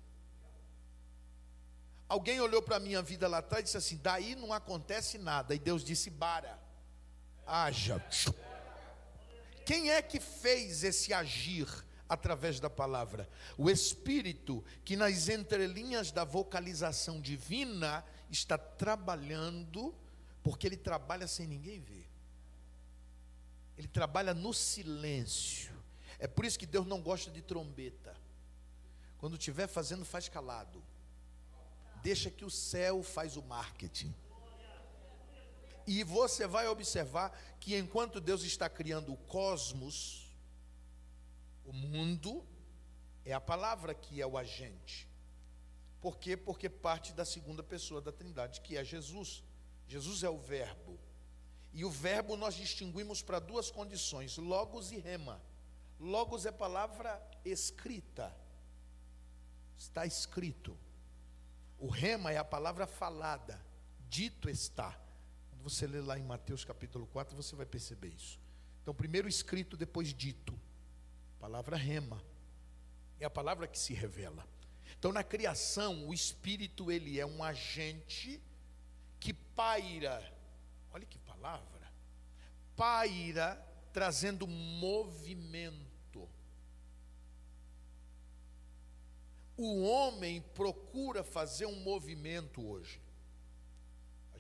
Alguém 2.07 2.39
olhou 2.39 2.61
para 2.61 2.75
a 2.75 2.79
minha 2.79 3.01
vida 3.01 3.27
lá 3.27 3.39
atrás 3.39 3.61
e 3.61 3.63
disse 3.65 3.77
assim: 3.77 3.97
daí 3.97 4.35
não 4.35 4.53
acontece 4.53 5.17
nada. 5.17 5.55
E 5.55 5.59
Deus 5.59 5.83
disse: 5.83 6.09
bara 6.09 6.59
haja. 7.45 8.03
Quem 9.65 9.91
é 9.91 10.01
que 10.01 10.19
fez 10.19 10.83
esse 10.83 11.13
agir 11.13 11.67
através 12.07 12.59
da 12.59 12.69
palavra? 12.69 13.29
O 13.57 13.69
Espírito, 13.69 14.63
que 14.83 14.95
nas 14.95 15.29
entrelinhas 15.29 16.11
da 16.11 16.23
vocalização 16.23 17.21
divina 17.21 18.03
está 18.29 18.57
trabalhando, 18.57 19.95
porque 20.43 20.67
ele 20.67 20.77
trabalha 20.77 21.27
sem 21.27 21.47
ninguém 21.47 21.79
ver. 21.79 22.07
Ele 23.77 23.87
trabalha 23.87 24.33
no 24.33 24.53
silêncio. 24.53 25.73
É 26.19 26.27
por 26.27 26.45
isso 26.45 26.59
que 26.59 26.65
Deus 26.65 26.85
não 26.85 27.01
gosta 27.01 27.31
de 27.31 27.41
trombeta. 27.41 28.15
Quando 29.17 29.37
estiver 29.37 29.67
fazendo, 29.67 30.03
faz 30.03 30.27
calado. 30.27 30.83
Deixa 32.03 32.29
que 32.29 32.43
o 32.43 32.49
céu 32.49 33.01
faz 33.01 33.37
o 33.37 33.41
marketing. 33.41 34.13
E 35.87 36.03
você 36.03 36.45
vai 36.45 36.67
observar 36.67 37.37
que 37.59 37.77
enquanto 37.77 38.21
Deus 38.21 38.43
está 38.43 38.69
criando 38.69 39.13
o 39.13 39.17
cosmos, 39.17 40.29
o 41.65 41.71
mundo, 41.71 42.45
é 43.25 43.33
a 43.33 43.41
palavra 43.41 43.93
que 43.93 44.21
é 44.21 44.27
o 44.27 44.37
agente. 44.37 45.09
Por 46.01 46.17
quê? 46.17 46.35
Porque 46.35 46.69
parte 46.69 47.13
da 47.13 47.23
segunda 47.23 47.63
pessoa 47.63 48.01
da 48.01 48.11
Trindade, 48.11 48.59
que 48.59 48.75
é 48.75 48.83
Jesus. 48.83 49.41
Jesus 49.87 50.23
é 50.23 50.29
o 50.29 50.37
Verbo. 50.37 50.99
E 51.71 51.83
o 51.83 51.89
Verbo 51.89 52.35
nós 52.35 52.55
distinguimos 52.55 53.21
para 53.21 53.39
duas 53.39 53.71
condições: 53.71 54.37
Logos 54.37 54.91
e 54.91 54.97
Rema. 54.97 55.41
Logos 55.99 56.45
é 56.45 56.51
palavra 56.51 57.21
escrita. 57.45 58.35
Está 59.77 60.05
escrito. 60.05 60.77
O 61.79 61.87
Rema 61.87 62.31
é 62.31 62.37
a 62.37 62.43
palavra 62.43 62.85
falada. 62.85 63.59
Dito 64.09 64.49
está 64.49 64.99
você 65.63 65.87
lê 65.87 66.01
lá 66.01 66.19
em 66.19 66.23
Mateus 66.23 66.65
capítulo 66.65 67.07
4, 67.07 67.33
você 67.37 67.55
vai 67.55 67.65
perceber 67.65 68.09
isso. 68.09 68.37
Então, 68.81 68.93
primeiro 68.93 69.29
escrito, 69.29 69.77
depois 69.77 70.13
dito. 70.13 70.59
Palavra 71.39 71.77
rema. 71.77 72.21
É 73.17 73.23
a 73.23 73.29
palavra 73.29 73.65
que 73.65 73.79
se 73.79 73.93
revela. 73.93 74.45
Então, 74.99 75.13
na 75.13 75.23
criação, 75.23 76.09
o 76.09 76.13
espírito 76.13 76.91
ele 76.91 77.17
é 77.17 77.25
um 77.25 77.41
agente 77.41 78.41
que 79.23 79.33
paira. 79.33 80.15
Olha 80.91 81.05
que 81.05 81.17
palavra. 81.19 81.91
Paira 82.75 83.49
trazendo 83.91 84.45
movimento. 84.47 86.29
O 89.55 89.83
homem 89.83 90.41
procura 90.41 91.23
fazer 91.23 91.65
um 91.65 91.79
movimento 91.79 92.61
hoje 92.67 93.03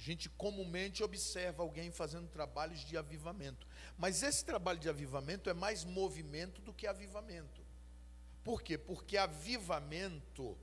gente 0.03 0.29
comumente 0.31 1.01
observa 1.01 1.63
alguém 1.63 1.89
fazendo 1.89 2.27
trabalhos 2.27 2.81
de 2.81 2.97
avivamento. 2.97 3.65
Mas 3.97 4.21
esse 4.21 4.43
trabalho 4.43 4.77
de 4.77 4.89
avivamento 4.89 5.49
é 5.49 5.53
mais 5.53 5.85
movimento 5.85 6.61
do 6.61 6.73
que 6.73 6.85
avivamento. 6.85 7.61
Por 8.43 8.61
quê? 8.61 8.77
Porque 8.77 9.15
avivamento 9.15 10.57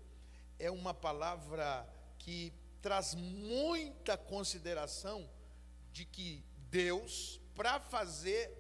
é 0.59 0.71
uma 0.71 0.93
palavra 0.93 1.89
que 2.19 2.53
traz 2.81 3.15
muita 3.15 4.17
consideração 4.17 5.29
de 5.93 6.05
que 6.05 6.45
Deus, 6.71 7.41
para 7.55 7.81
fazer, 7.81 8.51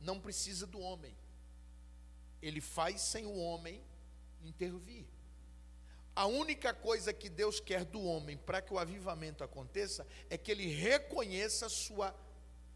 não 0.00 0.20
precisa 0.20 0.66
do 0.66 0.80
homem. 0.80 1.16
Ele 2.40 2.60
faz 2.60 3.00
sem 3.00 3.26
o 3.26 3.36
homem 3.36 3.82
intervir. 4.42 5.06
A 6.14 6.26
única 6.26 6.74
coisa 6.74 7.12
que 7.12 7.28
Deus 7.28 7.60
quer 7.60 7.84
do 7.84 8.02
homem 8.02 8.36
para 8.36 8.60
que 8.60 8.72
o 8.72 8.78
avivamento 8.78 9.44
aconteça 9.44 10.06
é 10.28 10.36
que 10.36 10.50
ele 10.50 10.66
reconheça 10.66 11.68
sua 11.68 12.14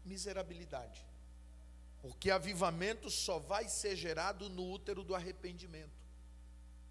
miserabilidade. 0.05 1.05
Porque 2.01 2.31
avivamento 2.31 3.09
só 3.09 3.39
vai 3.39 3.67
ser 3.67 3.95
gerado 3.95 4.49
no 4.49 4.69
útero 4.69 5.03
do 5.03 5.15
arrependimento. 5.15 5.91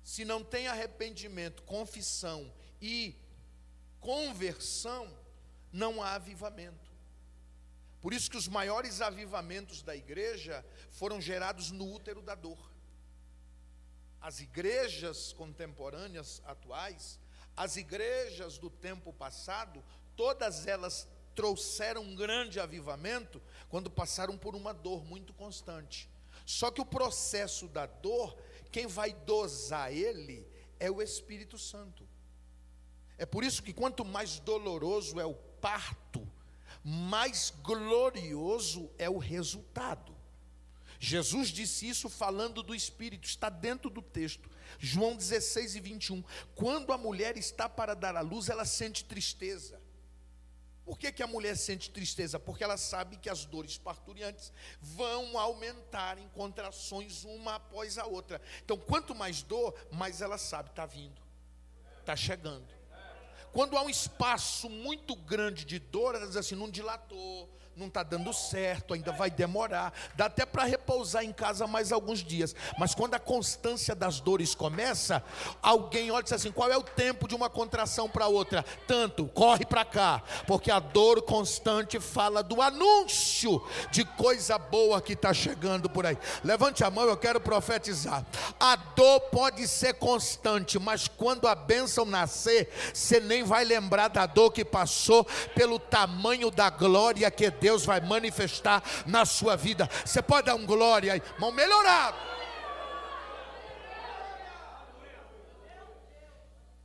Se 0.02 0.25
não 0.25 0.42
tem 0.42 0.66
arrependimento, 0.66 1.62
confissão 1.62 2.52
e 2.81 3.14
conversão, 4.03 5.09
não 5.73 6.03
há 6.03 6.17
avivamento. 6.17 6.93
Por 8.03 8.13
isso 8.13 8.31
que 8.31 8.37
os 8.37 8.49
maiores 8.49 9.01
avivamentos 9.01 9.81
da 9.81 9.97
igreja 9.97 10.63
foram 10.91 11.21
gerados 11.21 11.71
no 11.71 11.91
útero 11.91 12.21
da 12.21 12.35
dor 12.35 12.73
as 14.23 14.39
igrejas 14.39 15.33
contemporâneas 15.33 16.41
atuais, 16.47 17.19
as 17.57 17.77
igrejas 17.77 18.57
do 18.57 18.71
tempo 18.71 19.13
passado, 19.13 19.85
todas 20.15 20.67
elas 20.67 21.09
trouxeram 21.35 22.03
um 22.03 22.15
grande 22.15 22.61
avivamento 22.61 23.43
quando 23.69 23.91
passaram 23.91 24.39
por 24.39 24.55
uma 24.55 24.73
dor 24.73 25.05
muito 25.05 25.35
constante. 25.35 26.09
Só 26.47 26.71
que 26.71 26.81
o 26.81 26.87
processo 26.87 27.67
da 27.67 27.85
dor, 27.85 28.41
quem 28.71 28.87
vai 28.87 29.13
dosar 29.13 29.93
ele 29.93 30.47
é 30.79 30.89
o 30.89 31.03
Espírito 31.03 31.59
Santo. 31.59 32.09
É 33.23 33.25
por 33.25 33.45
isso 33.45 33.62
que 33.62 33.73
quanto 33.73 34.05
mais 34.05 34.41
doloroso 34.41 35.21
é 35.21 35.25
o 35.25 35.35
parto, 35.35 36.29
mais 36.83 37.55
glorioso 37.62 38.91
é 38.99 39.09
o 39.09 39.17
resultado. 39.17 40.12
Jesus 40.99 41.50
disse 41.50 41.88
isso 41.88 42.09
falando 42.09 42.64
do 42.64 42.75
Espírito, 42.75 43.29
está 43.29 43.49
dentro 43.49 43.88
do 43.88 44.02
texto. 44.02 44.50
João 44.76 45.14
16 45.14 45.76
e 45.76 45.81
21. 45.81 46.25
Quando 46.57 46.93
a 46.93 46.99
mulher 46.99 47.37
está 47.37 47.69
para 47.69 47.95
dar 47.95 48.17
à 48.17 48.23
luz, 48.23 48.49
ela 48.49 48.64
sente 48.64 49.05
tristeza. 49.05 49.81
Por 50.85 50.99
que, 50.99 51.12
que 51.12 51.23
a 51.23 51.26
mulher 51.29 51.57
sente 51.57 51.91
tristeza? 51.93 52.41
Porque 52.41 52.64
ela 52.64 52.76
sabe 52.76 53.19
que 53.19 53.31
as 53.31 53.45
dores 53.45 53.79
parturiantes 53.79 54.52
vão 54.81 55.38
aumentar 55.38 56.19
em 56.19 56.29
contrações 56.31 57.23
uma 57.23 57.55
após 57.55 57.99
a 57.99 58.05
outra. 58.05 58.43
Então, 58.64 58.76
quanto 58.76 59.14
mais 59.14 59.45
dor, 59.45 59.76
mais 59.93 60.21
ela 60.21 60.38
sabe, 60.38 60.71
está 60.71 60.85
vindo, 60.85 61.23
está 62.00 62.17
chegando. 62.17 62.82
Quando 63.53 63.77
há 63.77 63.83
um 63.83 63.91
espaço 63.91 64.71
muito 64.71 65.15
grande 65.15 65.65
de 65.65 65.79
dor, 65.79 66.15
ela 66.15 66.27
diz 66.27 66.37
assim: 66.37 66.55
não 66.55 66.71
dilatou, 66.71 67.49
não 67.76 67.87
está 67.87 68.02
dando 68.02 68.33
certo, 68.33 68.93
ainda 68.93 69.12
vai 69.12 69.31
demorar, 69.31 69.93
dá 70.14 70.26
até 70.26 70.45
para 70.45 70.64
repousar 70.64 71.25
em 71.25 71.33
casa 71.33 71.67
mais 71.67 71.91
alguns 71.91 72.23
dias, 72.23 72.55
mas 72.79 72.95
quando 72.95 73.14
a 73.14 73.19
constância 73.19 73.95
das 73.95 74.21
dores 74.21 74.55
começa, 74.55 75.23
alguém 75.62 76.11
olha 76.11 76.21
e 76.21 76.25
diz 76.25 76.35
assim: 76.35 76.52
qual 76.52 76.71
é 76.71 76.76
o 76.76 76.83
tempo 76.83 77.26
de 77.26 77.35
uma 77.35 77.49
contração 77.49 78.09
para 78.09 78.26
outra? 78.26 78.62
Tanto, 78.87 79.26
corre 79.26 79.64
para 79.64 79.85
cá, 79.85 80.23
porque 80.47 80.71
a 80.71 80.79
dor 80.79 81.23
constante 81.23 81.99
fala 81.99 82.43
do 82.43 82.61
anúncio 82.61 83.62
de 83.91 84.05
coisa 84.05 84.59
boa 84.59 85.00
que 85.00 85.14
está 85.14 85.33
chegando 85.33 85.88
por 85.88 86.05
aí. 86.05 86.19
Levante 86.45 86.85
a 86.85 86.91
mão, 86.91 87.05
eu 87.05 87.17
quero 87.17 87.41
profetizar. 87.41 88.25
A 88.61 88.76
dor 88.76 89.21
pode 89.31 89.67
ser 89.67 89.95
constante, 89.95 90.79
mas 90.79 91.09
quando 91.09 91.49
a 91.49 91.55
bênção 91.55 92.05
nascer, 92.05 92.71
você 92.93 93.19
nem 93.19 93.43
vai 93.43 93.64
lembrar 93.64 94.09
da 94.09 94.26
dor 94.26 94.50
que 94.50 94.64
passou, 94.64 95.25
pelo 95.55 95.79
tamanho 95.79 96.50
da 96.50 96.69
glória 96.69 97.31
que 97.31 97.50
Deus 97.62 97.85
vai 97.87 98.00
manifestar 98.00 98.83
na 99.07 99.25
sua 99.25 99.54
vida. 99.57 99.88
Você 100.04 100.21
pode 100.21 100.47
dar 100.47 100.57
um 100.57 100.66
glória, 100.66 101.14
irmão, 101.14 101.52
melhorado. 101.52 102.19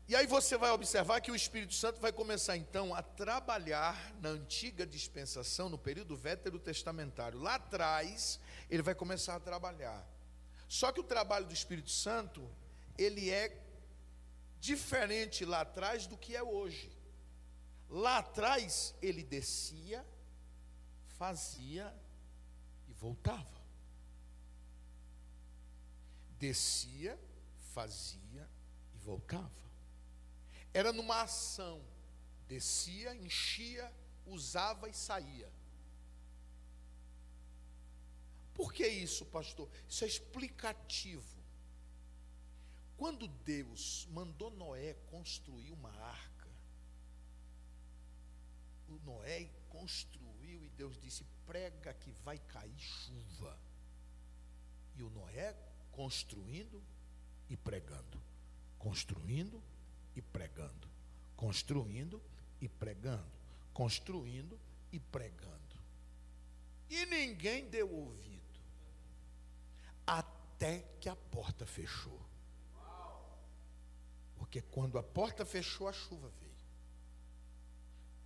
E 0.07 0.15
aí 0.15 0.27
você 0.27 0.55
vai 0.55 0.71
observar 0.71 1.19
que 1.19 1.31
o 1.31 1.35
Espírito 1.35 1.73
Santo 1.73 1.99
vai 1.99 2.13
começar 2.13 2.55
então 2.55 2.93
a 2.93 3.01
trabalhar 3.01 4.13
na 4.21 4.29
antiga 4.29 4.85
dispensação, 4.85 5.67
no 5.67 5.79
período 5.79 6.15
veterotestamentário. 6.15 7.39
Lá 7.39 7.55
atrás, 7.55 8.39
ele 8.69 8.83
vai 8.83 8.93
começar 8.93 9.35
a 9.35 9.39
trabalhar. 9.39 10.07
Só 10.69 10.91
que 10.91 10.99
o 10.99 11.03
trabalho 11.03 11.47
do 11.47 11.53
Espírito 11.53 11.89
Santo, 11.89 12.47
ele 12.97 13.31
é 13.31 13.51
diferente 14.59 15.43
lá 15.43 15.61
atrás 15.61 16.05
do 16.05 16.15
que 16.15 16.35
é 16.35 16.43
hoje. 16.43 16.95
Lá 17.89 18.19
atrás, 18.19 18.93
ele 19.01 19.23
descia 19.23 20.05
fazia 21.17 21.93
e 22.87 22.93
voltava. 22.93 23.57
Descia, 26.39 27.19
fazia 27.73 28.49
e 28.93 28.97
voltava. 28.99 29.51
Era 30.73 30.93
numa 30.93 31.21
ação. 31.21 31.83
Descia, 32.47 33.15
enchia, 33.15 33.91
usava 34.25 34.87
e 34.87 34.93
saía. 34.93 35.51
Por 38.53 38.71
que 38.71 38.87
isso, 38.87 39.25
pastor? 39.25 39.69
Isso 39.87 40.03
é 40.03 40.07
explicativo. 40.07 41.37
Quando 42.95 43.27
Deus 43.27 44.07
mandou 44.11 44.49
Noé 44.49 44.95
construir 45.11 45.71
uma 45.71 45.91
arca, 45.91 46.49
o 48.87 48.97
Noé 49.05 49.49
construiu 49.69 50.26
Deus 50.77 50.97
disse: 50.99 51.25
prega 51.45 51.93
que 51.93 52.11
vai 52.23 52.37
cair 52.37 52.77
chuva. 52.77 53.57
E 54.95 55.03
o 55.03 55.09
Noé 55.09 55.55
construindo 55.91 56.81
e 57.49 57.57
pregando, 57.57 58.21
construindo 58.77 59.61
e 60.15 60.21
pregando, 60.21 60.87
construindo 61.35 62.21
e 62.61 62.69
pregando, 62.69 63.31
construindo 63.73 64.59
e 64.91 64.99
pregando. 64.99 65.57
E 66.89 67.05
ninguém 67.07 67.69
deu 67.69 67.91
ouvido, 67.91 68.59
até 70.05 70.79
que 70.99 71.09
a 71.09 71.15
porta 71.15 71.65
fechou. 71.65 72.19
Porque 74.35 74.61
quando 74.61 74.97
a 74.97 75.03
porta 75.03 75.43
fechou, 75.45 75.87
a 75.87 75.93
chuva 75.93 76.29
veio. 76.39 76.47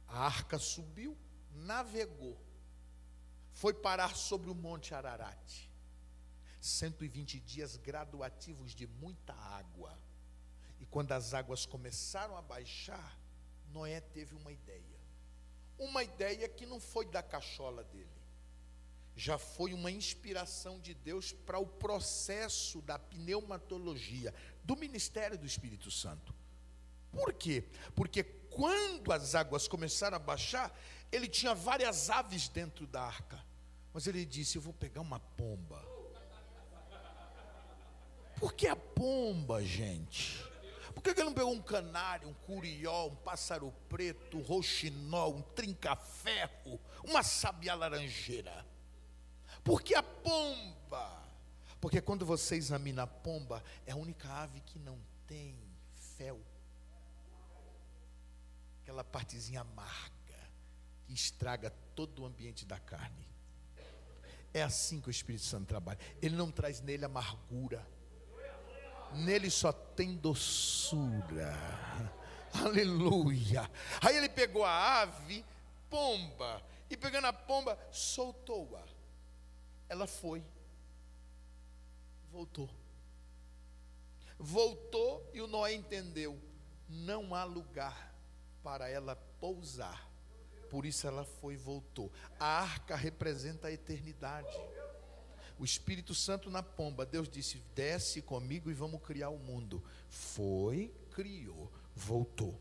A 0.07 0.25
arca 0.25 0.59
subiu, 0.59 1.17
navegou, 1.53 2.37
foi 3.51 3.73
parar 3.73 4.15
sobre 4.15 4.49
o 4.49 4.55
Monte 4.55 4.93
Ararat. 4.93 5.69
120 6.59 7.39
dias 7.39 7.75
graduativos 7.75 8.73
de 8.73 8.85
muita 8.85 9.33
água. 9.33 9.97
E 10.79 10.85
quando 10.85 11.11
as 11.11 11.33
águas 11.33 11.65
começaram 11.65 12.37
a 12.37 12.41
baixar, 12.41 13.19
Noé 13.71 13.99
teve 13.99 14.35
uma 14.35 14.51
ideia. 14.51 15.01
Uma 15.77 16.03
ideia 16.03 16.47
que 16.47 16.65
não 16.65 16.79
foi 16.79 17.05
da 17.05 17.23
cachola 17.23 17.83
dele. 17.83 18.09
Já 19.15 19.37
foi 19.37 19.73
uma 19.73 19.91
inspiração 19.91 20.79
de 20.79 20.93
Deus 20.93 21.33
para 21.33 21.59
o 21.59 21.65
processo 21.65 22.81
da 22.81 22.97
pneumatologia, 22.97 24.33
do 24.63 24.75
ministério 24.75 25.37
do 25.37 25.45
Espírito 25.45 25.89
Santo. 25.89 26.33
Por 27.11 27.33
quê? 27.33 27.65
Porque 27.95 28.23
quando 28.23 29.11
as 29.11 29.35
águas 29.35 29.67
começaram 29.67 30.15
a 30.15 30.19
baixar, 30.19 30.73
ele 31.11 31.27
tinha 31.27 31.53
várias 31.53 32.09
aves 32.09 32.47
dentro 32.47 32.87
da 32.87 33.01
arca. 33.01 33.43
Mas 33.93 34.07
ele 34.07 34.25
disse: 34.25 34.55
Eu 34.55 34.61
vou 34.61 34.73
pegar 34.73 35.01
uma 35.01 35.19
pomba. 35.19 35.83
Por 38.39 38.53
que 38.53 38.67
a 38.67 38.75
pomba, 38.75 39.63
gente? 39.63 40.43
Por 40.93 41.03
que 41.03 41.09
ele 41.09 41.23
não 41.23 41.33
pegou 41.33 41.53
um 41.53 41.61
canário, 41.61 42.27
um 42.27 42.33
curió, 42.33 43.07
um 43.07 43.15
pássaro 43.15 43.71
preto, 43.87 44.37
um 44.37 44.41
roxinol, 44.41 45.35
um 45.35 45.41
trinca-ferro, 45.41 46.79
uma 47.03 47.23
sabiá 47.23 47.75
laranjeira? 47.75 48.65
Por 49.63 49.81
que 49.81 49.93
a 49.93 50.03
pomba? 50.03 51.21
Porque 51.79 52.01
quando 52.01 52.25
você 52.25 52.55
examina 52.55 53.03
a 53.03 53.07
pomba, 53.07 53.63
é 53.85 53.91
a 53.91 53.95
única 53.95 54.27
ave 54.29 54.59
que 54.61 54.79
não 54.79 54.99
tem 55.27 55.55
fel. 56.17 56.39
Aquela 58.81 59.03
partezinha 59.03 59.61
amarga 59.61 60.10
que 61.11 61.15
estraga 61.15 61.69
todo 61.93 62.21
o 62.21 62.25
ambiente 62.25 62.65
da 62.65 62.79
carne. 62.79 63.27
É 64.53 64.63
assim 64.63 65.01
que 65.01 65.09
o 65.09 65.11
Espírito 65.11 65.43
Santo 65.43 65.67
trabalha. 65.67 65.99
Ele 66.21 66.37
não 66.37 66.49
traz 66.49 66.79
nele 66.79 67.03
amargura. 67.03 67.85
Nele 69.13 69.49
só 69.49 69.73
tem 69.73 70.15
doçura. 70.15 71.53
Aleluia. 72.55 73.69
Aí 74.01 74.15
ele 74.15 74.29
pegou 74.29 74.63
a 74.63 75.01
ave, 75.01 75.43
pomba, 75.89 76.61
e 76.89 76.95
pegando 76.95 77.27
a 77.27 77.33
pomba, 77.33 77.77
soltou-a. 77.91 78.83
Ela 79.89 80.07
foi. 80.07 80.41
Voltou. 82.29 82.69
Voltou 84.39 85.29
e 85.33 85.41
o 85.41 85.47
Noé 85.47 85.73
entendeu: 85.73 86.41
não 86.87 87.35
há 87.35 87.43
lugar 87.43 88.15
para 88.63 88.87
ela 88.87 89.15
pousar 89.39 90.10
por 90.71 90.85
isso 90.85 91.05
ela 91.05 91.25
foi 91.25 91.55
e 91.55 91.57
voltou. 91.57 92.09
A 92.39 92.61
arca 92.61 92.95
representa 92.95 93.67
a 93.67 93.71
eternidade. 93.73 94.57
o 95.59 95.65
Espírito 95.65 96.15
Santo 96.15 96.49
na 96.49 96.63
pomba. 96.63 97.05
Deus 97.05 97.27
disse: 97.27 97.61
desce 97.75 98.21
comigo 98.21 98.71
e 98.71 98.73
vamos 98.73 99.01
criar 99.03 99.29
o 99.29 99.37
mundo. 99.37 99.83
Foi, 100.07 100.95
criou, 101.11 101.69
voltou. 101.93 102.57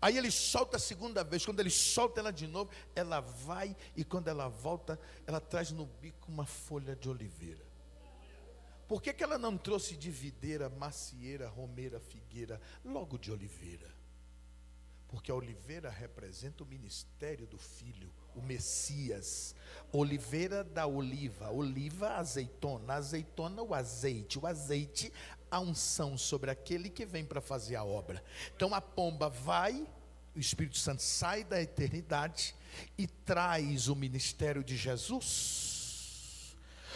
Aí 0.00 0.16
ele 0.16 0.30
solta 0.30 0.76
a 0.76 0.80
segunda 0.80 1.24
vez, 1.24 1.44
quando 1.44 1.58
ele 1.58 1.70
solta 1.70 2.20
ela 2.20 2.30
de 2.30 2.46
novo, 2.46 2.70
ela 2.94 3.18
vai 3.18 3.76
e 3.96 4.04
quando 4.04 4.28
ela 4.28 4.46
volta, 4.46 5.00
ela 5.26 5.40
traz 5.40 5.72
no 5.72 5.86
bico 5.86 6.30
uma 6.30 6.46
folha 6.46 6.94
de 6.94 7.08
oliveira. 7.08 7.66
Por 8.86 9.02
que, 9.02 9.12
que 9.12 9.24
ela 9.24 9.36
não 9.36 9.58
trouxe 9.58 9.96
de 9.96 10.12
videira, 10.12 10.68
macieira, 10.68 11.48
romeira, 11.48 11.98
figueira, 11.98 12.60
logo 12.84 13.18
de 13.18 13.32
oliveira? 13.32 13.95
Porque 15.16 15.30
a 15.30 15.34
oliveira 15.34 15.88
representa 15.88 16.62
o 16.62 16.66
ministério 16.66 17.46
do 17.46 17.56
filho, 17.56 18.12
o 18.34 18.42
Messias. 18.42 19.54
Oliveira 19.90 20.62
da 20.62 20.86
oliva, 20.86 21.50
oliva, 21.50 22.18
azeitona, 22.18 22.92
azeitona, 22.92 23.62
o 23.62 23.74
azeite, 23.74 24.38
o 24.38 24.46
azeite, 24.46 25.10
a 25.50 25.58
unção 25.58 26.18
sobre 26.18 26.50
aquele 26.50 26.90
que 26.90 27.06
vem 27.06 27.24
para 27.24 27.40
fazer 27.40 27.76
a 27.76 27.82
obra. 27.82 28.22
Então 28.54 28.74
a 28.74 28.80
pomba 28.82 29.30
vai, 29.30 29.88
o 30.34 30.38
Espírito 30.38 30.76
Santo 30.76 31.00
sai 31.00 31.44
da 31.44 31.62
eternidade 31.62 32.54
e 32.98 33.06
traz 33.06 33.88
o 33.88 33.96
ministério 33.96 34.62
de 34.62 34.76
Jesus 34.76 35.65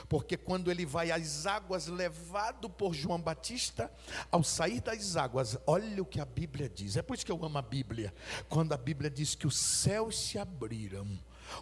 porque 0.08 0.36
quando 0.36 0.70
ele 0.70 0.86
vai 0.86 1.10
às 1.10 1.46
águas, 1.46 1.86
levado 1.86 2.68
por 2.68 2.94
João 2.94 3.20
Batista, 3.20 3.90
ao 4.30 4.42
sair 4.42 4.80
das 4.80 5.16
águas, 5.16 5.58
olha 5.66 6.02
o 6.02 6.06
que 6.06 6.20
a 6.20 6.24
Bíblia 6.24 6.68
diz. 6.68 6.96
É 6.96 7.02
por 7.02 7.14
isso 7.14 7.26
que 7.26 7.32
eu 7.32 7.44
amo 7.44 7.58
a 7.58 7.62
Bíblia. 7.62 8.14
Quando 8.48 8.72
a 8.72 8.76
Bíblia 8.76 9.10
diz 9.10 9.34
que 9.34 9.46
os 9.46 9.56
céus 9.56 10.18
se 10.18 10.38
abriram 10.38 11.06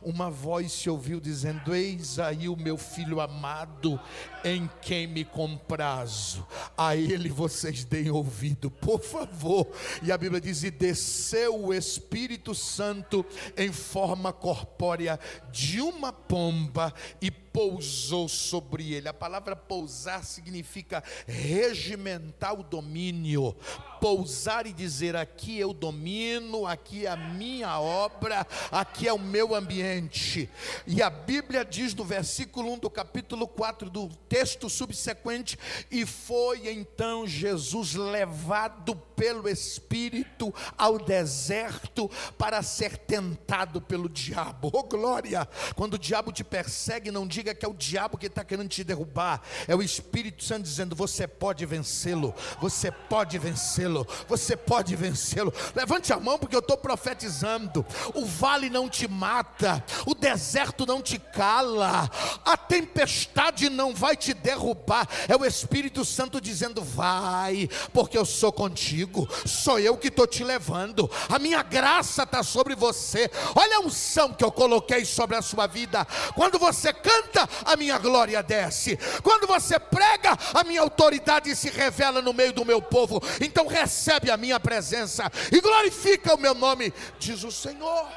uma 0.03 0.31
voz 0.31 0.73
se 0.73 0.89
ouviu 0.89 1.21
dizendo: 1.21 1.75
Eis 1.75 2.19
aí 2.19 2.49
o 2.49 2.57
meu 2.57 2.77
filho 2.77 3.21
amado, 3.21 4.01
em 4.45 4.69
quem 4.81 5.07
me 5.07 5.25
comprazo. 5.25 6.47
A 6.77 6.95
ele 6.95 7.29
vocês 7.29 7.85
deem 7.85 8.11
ouvido, 8.11 8.71
por 8.71 9.01
favor. 9.01 9.69
E 10.03 10.13
a 10.13 10.19
Bíblia 10.19 10.41
diz: 10.41 10.63
E 10.63 10.71
desceu 10.71 11.65
o 11.65 11.75
Espírito 11.75 12.55
Santo 12.55 13.25
em 13.57 13.73
forma 13.73 14.33
corpórea 14.33 15.19
de 15.51 15.81
uma 15.81 16.13
pomba 16.13 16.93
e 17.21 17.31
pousou 17.59 18.29
sobre 18.29 18.93
ele. 18.93 19.09
A 19.09 19.13
palavra 19.13 19.57
pousar 19.57 20.25
significa 20.25 21.03
regimentar 21.27 22.55
o 22.55 22.63
domínio. 22.63 23.53
Pousar 24.01 24.65
e 24.65 24.73
dizer: 24.73 25.17
aqui 25.17 25.59
eu 25.59 25.73
domino, 25.73 26.65
aqui 26.65 27.05
é 27.05 27.11
a 27.11 27.17
minha 27.17 27.81
obra, 27.81 28.47
aqui 28.71 29.09
é 29.09 29.13
o 29.13 29.19
meu 29.19 29.57
ambiente. 29.57 30.49
E 30.87 31.03
a 31.03 31.11
Bíblia 31.11 31.65
diz 31.65 31.97
no 31.97 32.05
versículo 32.05 32.73
1 32.75 32.79
do 32.79 32.89
capítulo 32.89 33.49
4 33.49 33.91
do 33.91 34.07
texto 34.29 34.71
subsequente: 34.71 35.59
E 35.91 36.07
foi 36.07 36.71
então 36.71 37.27
Jesus 37.27 37.95
levado 37.95 38.95
pelo 39.17 39.49
Espírito 39.49 40.55
ao 40.77 40.97
deserto 40.97 42.09
para 42.39 42.63
ser 42.63 42.97
tentado 42.97 43.81
pelo 43.81 44.09
diabo. 44.09 44.71
Oh 44.73 44.85
glória! 44.85 45.49
Quando 45.75 45.95
o 45.95 45.99
diabo 45.99 46.31
te 46.31 46.45
persegue, 46.45 47.11
não 47.11 47.27
diga 47.27 47.48
que 47.55 47.65
é 47.65 47.69
o 47.69 47.75
diabo 47.75 48.19
que 48.19 48.27
está 48.27 48.45
querendo 48.45 48.69
te 48.69 48.85
derrubar, 48.85 49.43
é 49.67 49.75
o 49.75 49.83
Espírito 49.83 50.45
Santo 50.45 50.63
dizendo: 50.63 50.95
você 50.95 51.27
pode 51.27 51.65
vencê-lo, 51.67 52.35
você 52.61 52.91
pode 52.91 53.39
vencê-lo, 53.39 54.07
você 54.27 54.57
pode 54.57 54.95
vencê-lo. 54.97 55.53
Levante 55.75 56.13
a 56.13 56.21
mão 56.21 56.39
porque 56.39 56.55
eu 56.55 56.61
estou 56.61 56.77
profetizando. 56.77 57.85
O 58.15 58.25
vale 58.25 58.71
não 58.71 58.89
te 58.89 59.07
mata, 59.09 59.85
o 60.07 60.15
deserto 60.15 60.87
não 60.87 61.03
te 61.03 61.19
cala, 61.19 62.11
a 62.45 62.57
tempestade 62.57 63.69
não 63.69 63.95
vai 63.95 64.17
te 64.17 64.35
derrubar. 64.35 65.09
É 65.29 65.37
o 65.37 65.45
Espírito 65.45 66.05
Santo 66.05 66.41
dizendo: 66.41 66.83
vai, 66.83 67.69
porque 67.93 68.17
eu 68.17 68.25
sou 68.25 68.53
contigo, 68.53 69.29
sou 69.47 69.79
eu 69.79 69.97
que 69.97 70.09
estou 70.09 70.27
te 70.27 70.43
levando, 70.45 71.11
a 71.29 71.39
minha 71.39 71.63
graça 71.63 72.23
está 72.23 72.43
sobre 72.43 72.75
você. 72.75 73.31
Olha 73.55 73.77
a 73.77 73.81
unção 73.81 74.33
que 74.33 74.45
eu 74.45 74.51
coloquei 74.51 75.05
sobre 75.05 75.37
a 75.37 75.43
sua 75.43 75.67
vida. 75.67 76.07
Quando 76.35 76.59
você 76.59 76.93
canta, 76.93 77.28
a 77.65 77.77
minha 77.77 77.99
glória 77.99 78.43
desce. 78.43 78.97
Quando 79.23 79.47
você 79.47 79.79
prega, 79.79 80.37
a 80.55 80.65
minha 80.65 80.81
autoridade 80.81 81.55
se 81.55 81.69
revela 81.69 82.23
no 82.23 82.33
meio 82.33 82.53
do 82.53 82.65
meu 82.65 82.81
povo. 82.81 83.21
Então 83.41 83.67
recebe 83.67 84.31
a 84.31 84.37
minha 84.37 84.59
presença 84.61 85.31
e 85.53 85.61
glorifica 85.61 86.35
o 86.35 86.39
meu 86.39 86.55
nome, 86.55 86.93
diz 87.19 87.45
o 87.45 87.51
Senhor. 87.53 88.09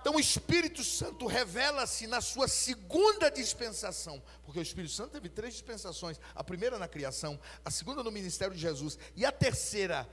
Então 0.00 0.16
o 0.16 0.20
Espírito 0.20 0.82
Santo 0.82 1.26
revela-se 1.26 2.08
na 2.08 2.20
sua 2.20 2.48
segunda 2.48 3.30
dispensação, 3.30 4.20
porque 4.44 4.58
o 4.58 4.62
Espírito 4.62 4.92
Santo 4.92 5.12
teve 5.12 5.28
três 5.28 5.54
dispensações: 5.54 6.18
a 6.34 6.42
primeira 6.42 6.76
na 6.76 6.88
criação, 6.88 7.38
a 7.64 7.70
segunda 7.70 8.02
no 8.02 8.10
ministério 8.10 8.52
de 8.52 8.60
Jesus 8.60 8.98
e 9.14 9.24
a 9.24 9.30
terceira 9.30 10.08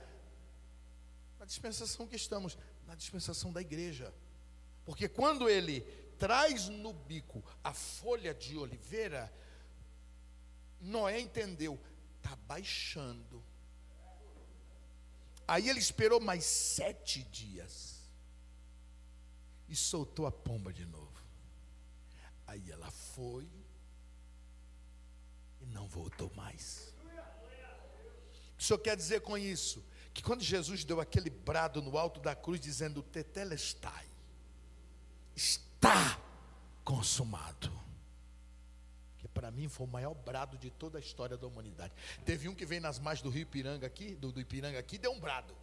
na 1.39 1.45
dispensação 1.45 2.06
que 2.06 2.15
estamos, 2.15 2.56
na 2.86 2.93
dispensação 2.93 3.52
da 3.52 3.62
igreja. 3.62 4.13
Porque 4.89 5.08
quando 5.08 5.47
ele 5.47 5.82
traz 6.17 6.67
no 6.67 6.91
bico 6.91 7.43
a 7.63 7.71
folha 7.75 8.34
de 8.34 8.58
oliveira, 8.58 9.32
Noé 10.82 11.19
entendeu, 11.19 11.80
está 12.17 12.36
baixando. 12.36 13.45
Aí 15.47 15.69
ele 15.69 15.78
esperou 15.78 16.19
mais 16.19 16.43
sete 16.43 17.21
dias 17.21 17.99
e 19.67 19.75
soltou 19.75 20.25
a 20.25 20.32
pomba 20.32 20.73
de 20.73 20.88
novo. 20.88 21.23
Aí 22.47 22.71
ela 22.71 22.89
foi 22.89 23.47
e 25.62 25.67
não 25.67 25.88
voltou 25.88 26.34
mais. 26.34 26.95
O 28.58 28.63
senhor 28.63 28.80
quer 28.80 28.97
dizer 28.97 29.21
com 29.21 29.38
isso? 29.38 29.86
Que 30.15 30.23
quando 30.23 30.41
Jesus 30.41 30.84
deu 30.84 30.99
aquele 30.99 31.30
brado 31.30 31.80
no 31.80 31.95
alto 31.95 32.19
da 32.19 32.36
cruz, 32.36 32.60
dizendo: 32.60 33.04
Tetelestai, 33.04 34.09
está 35.39 36.19
consumado. 36.84 37.71
Que 39.17 39.28
para 39.28 39.49
mim 39.49 39.69
foi 39.69 39.88
o 39.88 39.89
maior 39.89 40.13
brado 40.13 40.58
de 40.58 40.69
toda 40.69 40.97
a 40.97 41.02
história 41.02 41.38
da 41.38 41.47
humanidade. 41.47 41.93
Teve 42.25 42.49
um 42.49 42.56
que 42.56 42.65
veio 42.65 42.82
nas 42.82 42.99
margens 42.99 43.23
do 43.23 43.30
Rio 43.30 43.43
Ipiranga 43.43 43.88
aqui, 43.88 44.15
do, 44.15 44.32
do 44.32 44.41
Ipiranga 44.41 44.78
aqui, 44.78 44.97
deu 44.97 45.12
um 45.12 45.19
brado. 45.19 45.56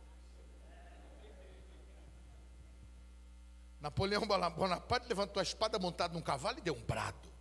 Napoleão 3.80 4.26
Bonaparte 4.26 5.06
levantou 5.06 5.40
a 5.40 5.42
espada 5.42 5.78
montado 5.78 6.14
num 6.14 6.22
cavalo 6.22 6.58
e 6.58 6.62
deu 6.62 6.74
um 6.74 6.82
brado. 6.82 7.35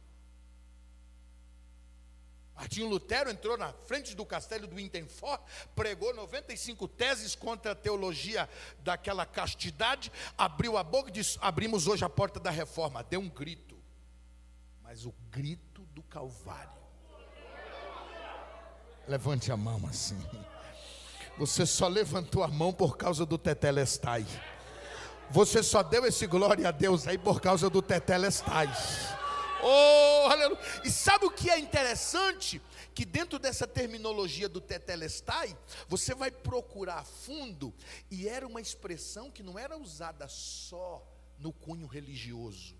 Martinho 2.56 2.88
Lutero 2.88 3.30
entrou 3.30 3.58
na 3.58 3.74
frente 3.74 4.16
do 4.16 4.26
castelo 4.26 4.66
do 4.66 4.80
Intenfort, 4.80 5.42
pregou 5.76 6.14
95 6.16 6.88
teses 6.88 7.36
contra 7.36 7.74
a 7.74 7.76
teologia 7.76 8.50
daquela 8.80 9.26
castidade, 9.26 10.12
abriu 10.38 10.78
a 10.78 10.84
boca 10.84 11.10
e 11.10 11.12
disse: 11.12 11.38
Abrimos 11.42 11.86
hoje 11.86 12.06
a 12.06 12.10
porta 12.10 12.40
da 12.40 12.50
reforma. 12.50 13.04
Deu 13.04 13.20
um 13.20 13.30
grito, 13.30 13.78
mas 14.82 15.06
o 15.06 15.14
grito 15.30 15.86
do 15.88 16.02
Calvário. 16.04 16.72
Levante 19.06 19.52
a 19.52 19.58
mão 19.58 19.86
assim. 19.88 20.18
Você 21.38 21.66
só 21.66 21.90
levantou 21.90 22.42
a 22.42 22.48
mão 22.48 22.72
por 22.72 22.96
causa 22.96 23.26
do 23.26 23.38
Tetelestai. 23.38 24.26
Você 25.30 25.62
só 25.62 25.84
deu 25.84 26.06
esse 26.06 26.26
glória 26.26 26.70
a 26.70 26.72
Deus 26.72 27.06
aí 27.06 27.18
por 27.18 27.42
causa 27.42 27.70
do 27.70 27.82
Tetelestai. 27.82 28.70
Oh, 29.68 30.30
aleluia. 30.30 30.60
E 30.84 30.92
sabe 30.92 31.26
o 31.26 31.32
que 31.32 31.50
é 31.50 31.58
interessante? 31.58 32.62
Que 32.94 33.04
dentro 33.04 33.40
dessa 33.40 33.66
terminologia 33.66 34.48
do 34.48 34.62
tetelestai, 34.62 35.58
você 35.88 36.14
vai 36.14 36.30
procurar 36.30 37.04
fundo, 37.04 37.74
e 38.12 38.30
era 38.30 38.46
uma 38.46 38.62
expressão 38.62 39.32
que 39.32 39.42
não 39.42 39.58
era 39.58 39.76
usada 39.76 40.28
só 40.28 41.04
no 41.40 41.52
cunho 41.52 41.88
religioso. 41.88 42.78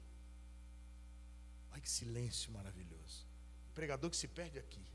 Ai 1.72 1.82
que 1.82 1.90
silêncio 1.90 2.52
maravilhoso. 2.52 3.26
pregador 3.74 4.12
que 4.12 4.16
se 4.16 4.28
perde 4.28 4.60
aqui. 4.60 4.86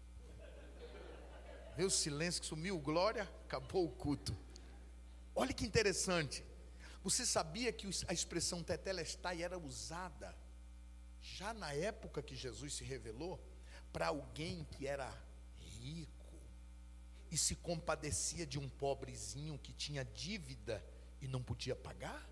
O 1.77 1.91
silêncio 1.91 2.41
que 2.41 2.47
sumiu, 2.47 2.79
glória, 2.79 3.23
acabou 3.47 3.85
o 3.85 3.91
culto. 3.91 4.37
Olha 5.35 5.53
que 5.53 5.67
interessante. 5.67 6.45
Você 7.03 7.27
sabia 7.27 7.73
que 7.73 7.89
a 8.07 8.13
expressão 8.13 8.63
tetelestai 8.63 9.43
era 9.43 9.59
usada 9.59 10.35
já 11.23 11.53
na 11.53 11.73
época 11.73 12.23
que 12.23 12.35
Jesus 12.35 12.75
se 12.75 12.85
revelou, 12.85 13.41
para 13.93 14.09
alguém 14.09 14.65
que 14.65 14.87
era 14.87 15.13
rico 15.59 16.11
e 17.31 17.37
se 17.37 17.55
compadecia 17.55 18.47
de 18.47 18.59
um 18.59 18.69
pobrezinho 18.69 19.59
que 19.59 19.73
tinha 19.73 20.05
dívida 20.05 20.85
e 21.21 21.29
não 21.29 21.43
podia 21.43 21.77
pagar? 21.77 22.29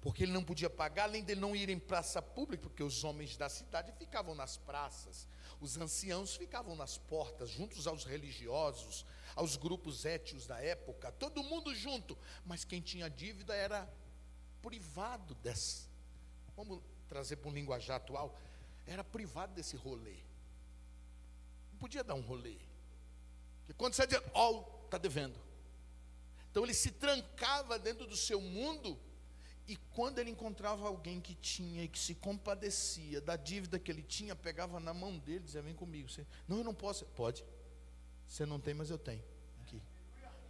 Porque 0.00 0.22
ele 0.22 0.32
não 0.32 0.44
podia 0.44 0.70
pagar, 0.70 1.04
além 1.04 1.24
de 1.24 1.34
não 1.34 1.56
ir 1.56 1.68
em 1.68 1.78
praça 1.78 2.22
pública, 2.22 2.62
porque 2.62 2.82
os 2.82 3.02
homens 3.02 3.36
da 3.36 3.48
cidade 3.48 3.92
ficavam 3.92 4.34
nas 4.34 4.56
praças, 4.56 5.26
os 5.60 5.76
anciãos 5.76 6.36
ficavam 6.36 6.76
nas 6.76 6.96
portas, 6.96 7.50
juntos 7.50 7.86
aos 7.86 8.04
religiosos, 8.04 9.04
aos 9.34 9.56
grupos 9.56 10.04
étios 10.04 10.46
da 10.46 10.60
época, 10.62 11.10
todo 11.12 11.42
mundo 11.42 11.74
junto, 11.74 12.16
mas 12.44 12.64
quem 12.64 12.80
tinha 12.80 13.10
dívida 13.10 13.54
era 13.54 13.92
privado 14.62 15.34
dessa. 15.36 15.87
Vamos 16.58 16.82
trazer 17.08 17.36
para 17.36 17.48
um 17.48 17.54
linguajar 17.54 17.98
atual. 17.98 18.36
Era 18.84 19.04
privado 19.04 19.54
desse 19.54 19.76
rolê. 19.76 20.16
Não 21.70 21.78
podia 21.78 22.02
dar 22.02 22.16
um 22.16 22.20
rolê. 22.20 22.56
Porque 23.60 23.74
quando 23.74 23.94
você 23.94 24.04
dizia, 24.04 24.24
ó, 24.34 24.50
oh, 24.50 24.84
está 24.86 24.98
devendo. 24.98 25.38
Então 26.50 26.64
ele 26.64 26.74
se 26.74 26.90
trancava 26.90 27.78
dentro 27.78 28.08
do 28.08 28.16
seu 28.16 28.40
mundo. 28.40 28.98
E 29.68 29.76
quando 29.94 30.18
ele 30.18 30.30
encontrava 30.30 30.88
alguém 30.88 31.20
que 31.20 31.36
tinha 31.36 31.84
e 31.84 31.88
que 31.88 31.98
se 31.98 32.16
compadecia 32.16 33.20
da 33.20 33.36
dívida 33.36 33.78
que 33.78 33.92
ele 33.92 34.02
tinha, 34.02 34.34
pegava 34.34 34.80
na 34.80 34.92
mão 34.92 35.16
dele 35.16 35.38
e 35.38 35.44
dizia: 35.44 35.62
Vem 35.62 35.76
comigo. 35.76 36.08
Você, 36.08 36.26
não, 36.48 36.58
eu 36.58 36.64
não 36.64 36.74
posso. 36.74 37.04
Pode. 37.04 37.44
Você 38.26 38.44
não 38.44 38.58
tem, 38.58 38.74
mas 38.74 38.90
eu 38.90 38.98
tenho. 38.98 39.22
Aqui. 39.62 39.80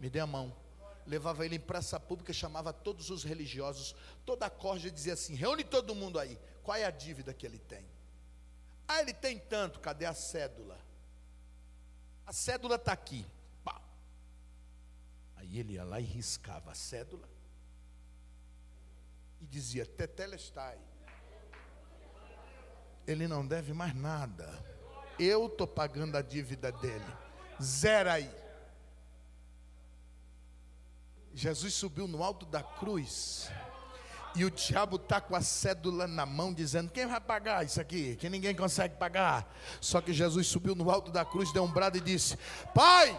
Me 0.01 0.09
dê 0.09 0.21
a 0.21 0.27
mão 0.27 0.57
levava 1.09 1.45
ele 1.45 1.57
em 1.57 1.61
praça 1.61 1.99
pública, 1.99 2.33
chamava 2.33 2.73
todos 2.73 3.09
os 3.09 3.25
religiosos, 3.25 3.97
toda 4.27 4.47
a 4.47 4.51
corja 4.51 4.91
dizia 4.91 5.15
assim: 5.15 5.35
reúne 5.35 5.65
todo 5.65 5.95
mundo 5.95 6.19
aí, 6.19 6.39
qual 6.63 6.77
é 6.77 6.85
a 6.85 6.91
dívida 6.91 7.33
que 7.33 7.47
ele 7.47 7.59
tem? 7.59 7.85
Ah, 8.87 9.01
ele 9.01 9.15
tem 9.15 9.39
tanto, 9.39 9.81
cadê 9.81 10.05
a 10.05 10.15
cédula? 10.15 10.79
A 12.27 12.33
cédula 12.33 12.77
está 12.77 12.93
aqui. 12.93 13.27
Pá. 13.65 13.81
Aí 15.37 15.59
ele 15.59 15.73
ia 15.75 15.85
lá 15.85 15.99
e 15.99 16.05
riscava 16.05 16.71
a 16.71 16.75
cédula 16.75 17.27
e 19.41 19.47
dizia: 19.47 19.87
Tetelestai. 19.87 20.79
Ele 23.07 23.27
não 23.27 23.47
deve 23.47 23.73
mais 23.73 23.95
nada. 23.95 24.47
Eu 25.19 25.47
estou 25.47 25.67
pagando 25.67 26.17
a 26.17 26.23
dívida 26.23 26.71
dele. 26.71 27.17
Zera 27.61 28.13
aí. 28.15 28.31
Jesus 31.35 31.75
subiu 31.75 32.09
no 32.09 32.23
alto 32.23 32.47
da 32.47 32.63
cruz. 32.63 33.51
E 34.35 34.45
o 34.45 34.51
diabo 34.51 34.97
está 34.97 35.21
com 35.21 35.35
a 35.35 35.41
cédula 35.41 36.07
na 36.07 36.27
mão, 36.27 36.53
dizendo: 36.53 36.91
Quem 36.91 37.07
vai 37.07 37.21
pagar 37.21 37.65
isso 37.65 37.81
aqui? 37.81 38.17
Que 38.17 38.29
ninguém 38.29 38.55
consegue 38.55 38.97
pagar. 38.97 39.53
Só 39.81 40.01
que 40.01 40.13
Jesus 40.13 40.47
subiu 40.47 40.75
no 40.75 40.91
alto 40.91 41.11
da 41.11 41.25
cruz, 41.25 41.53
deu 41.53 41.65
um 41.65 41.73
brado 41.73 41.97
e 41.97 42.01
disse: 42.01 42.39
Pai, 42.75 43.19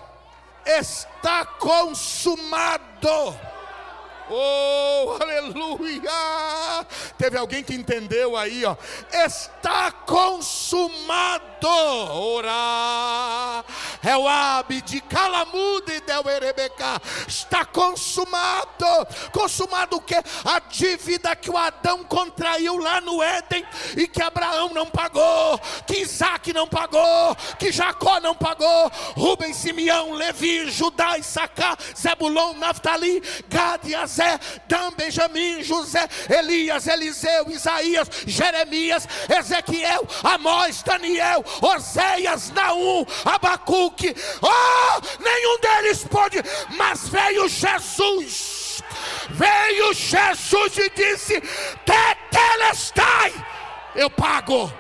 está 0.66 1.46
consumado. 1.46 2.88
Oh, 4.30 5.18
aleluia! 5.22 6.86
Teve 7.18 7.38
alguém 7.38 7.64
que 7.64 7.74
entendeu 7.74 8.38
aí, 8.38 8.64
ó. 8.64 8.76
Está 9.12 9.92
consumado. 9.92 11.50
Ora, 11.62 13.66
é 14.02 14.16
o 14.16 14.24
de 14.86 15.02
Calamude 15.02 16.00
del 16.02 16.30
Erebeca. 16.30 17.02
Está 17.28 17.66
consumado. 17.66 18.86
Consumado 19.32 19.98
o 19.98 20.02
que? 20.02 20.16
A 20.16 20.60
dívida 20.70 21.36
que 21.36 21.50
o 21.50 21.58
Adão 21.58 22.04
contraiu 22.06 22.78
lá 22.78 23.02
no 23.02 23.22
Éden 23.22 23.66
e 23.98 24.08
que 24.08 24.22
Abraão 24.22 24.74
não 24.74 24.86
pagou, 24.86 25.60
que 25.86 26.00
Isaac 26.00 26.54
não 26.54 26.68
pagou, 26.68 27.36
que 27.58 27.72
Jacó 27.72 28.22
não 28.22 28.36
pagou. 28.36 28.90
Rubem, 29.18 29.54
Simeão, 29.54 30.14
Levi, 30.14 30.70
Judá, 30.70 31.18
Issacar, 31.18 31.78
Zebulon, 31.98 32.54
Naftali, 32.54 33.22
Gad 33.50 33.86
e 33.86 33.96
José, 34.20 34.40
Dan, 34.68 34.92
Benjamim, 34.98 35.64
José, 35.64 36.08
Elias, 36.30 36.88
Eliseu, 36.88 37.50
Isaías, 37.50 38.10
Jeremias, 38.28 39.08
Ezequiel, 39.30 40.06
Amós, 40.24 40.84
Daniel, 40.84 41.44
Oséias, 41.62 42.52
Naum, 42.52 43.06
Abacuque. 43.24 44.14
Oh, 44.42 45.02
nenhum 45.20 45.60
deles 45.62 46.04
pode, 46.04 46.44
mas 46.76 47.08
veio 47.08 47.48
Jesus. 47.48 48.84
Veio 49.30 49.94
Jesus 49.94 50.78
e 50.78 50.90
disse: 50.90 51.42
Tetelestai, 51.86 53.34
eu 53.96 54.10
pago. 54.10 54.72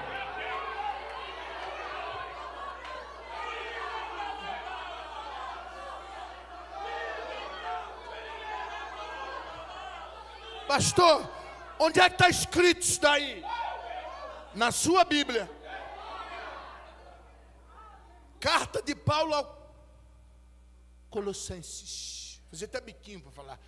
Pastor, 10.69 11.27
onde 11.79 11.99
é 11.99 12.07
que 12.07 12.13
está 12.13 12.29
escrito 12.29 12.83
isso 12.83 13.01
daí? 13.01 13.43
Na 14.53 14.71
sua 14.71 15.03
Bíblia. 15.03 15.49
Carta 18.39 18.79
de 18.79 18.93
Paulo 18.93 19.33
ao 19.33 19.73
Colossenses. 21.09 22.39
Fazer 22.51 22.65
até 22.65 22.79
biquinho 22.81 23.19
para 23.19 23.31
falar. 23.31 23.59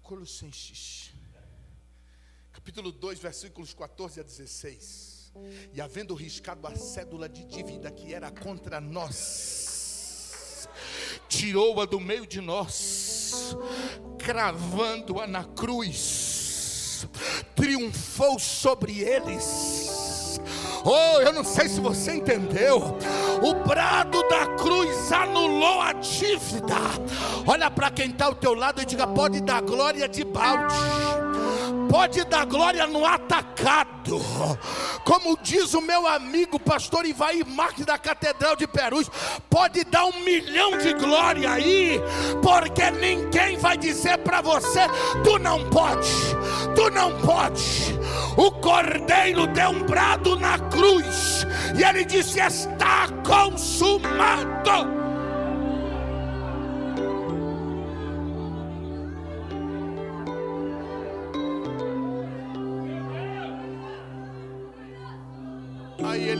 Colossenses. 0.00 1.10
Capítulo 2.52 2.92
2, 2.92 3.18
versículos 3.18 3.74
14 3.74 4.20
a 4.20 4.22
16. 4.22 5.32
E 5.72 5.80
havendo 5.80 6.14
riscado 6.14 6.68
a 6.68 6.76
cédula 6.76 7.28
de 7.28 7.42
dívida 7.46 7.90
que 7.90 8.14
era 8.14 8.30
contra 8.30 8.80
nós, 8.80 9.77
tirou-a 11.28 11.84
do 11.84 12.00
meio 12.00 12.26
de 12.26 12.40
nós, 12.40 13.56
cravando-a 14.18 15.26
na 15.26 15.44
cruz 15.44 16.48
triunfou 17.54 18.38
sobre 18.38 19.00
eles. 19.00 20.40
Oh, 20.84 21.20
eu 21.20 21.32
não 21.32 21.44
sei 21.44 21.68
se 21.68 21.80
você 21.80 22.14
entendeu. 22.14 22.96
O 23.42 23.54
brado 23.66 24.22
da 24.28 24.46
cruz 24.56 25.12
anulou 25.12 25.80
a 25.80 25.92
dívida. 25.92 26.76
Olha 27.46 27.70
para 27.70 27.90
quem 27.90 28.10
está 28.10 28.26
ao 28.26 28.34
teu 28.34 28.54
lado 28.54 28.80
e 28.80 28.84
diga: 28.84 29.06
pode 29.06 29.40
dar 29.40 29.60
glória 29.62 30.08
de 30.08 30.24
balde 30.24 30.74
pode 31.88 32.24
dar 32.24 32.46
glória 32.46 32.86
no 32.86 33.04
atacado. 33.04 34.20
Como 35.04 35.38
diz 35.42 35.74
o 35.74 35.80
meu 35.80 36.06
amigo 36.06 36.58
pastor 36.58 37.06
Ivaí 37.06 37.44
Marques 37.44 37.84
da 37.84 37.98
Catedral 37.98 38.56
de 38.56 38.66
Perus, 38.66 39.10
pode 39.48 39.84
dar 39.84 40.04
um 40.06 40.20
milhão 40.20 40.78
de 40.78 40.92
glória 40.94 41.50
aí, 41.50 42.00
porque 42.42 42.90
ninguém 42.90 43.56
vai 43.56 43.76
dizer 43.76 44.18
para 44.18 44.40
você: 44.40 44.80
tu 45.24 45.38
não 45.38 45.68
pode, 45.70 46.10
tu 46.74 46.90
não 46.90 47.18
pode. 47.20 47.98
O 48.36 48.52
cordeiro 48.52 49.46
deu 49.48 49.70
um 49.70 49.82
brado 49.82 50.38
na 50.38 50.58
cruz, 50.58 51.46
e 51.78 51.82
ele 51.82 52.04
disse: 52.04 52.40
está 52.40 53.08
consumado. 53.26 55.07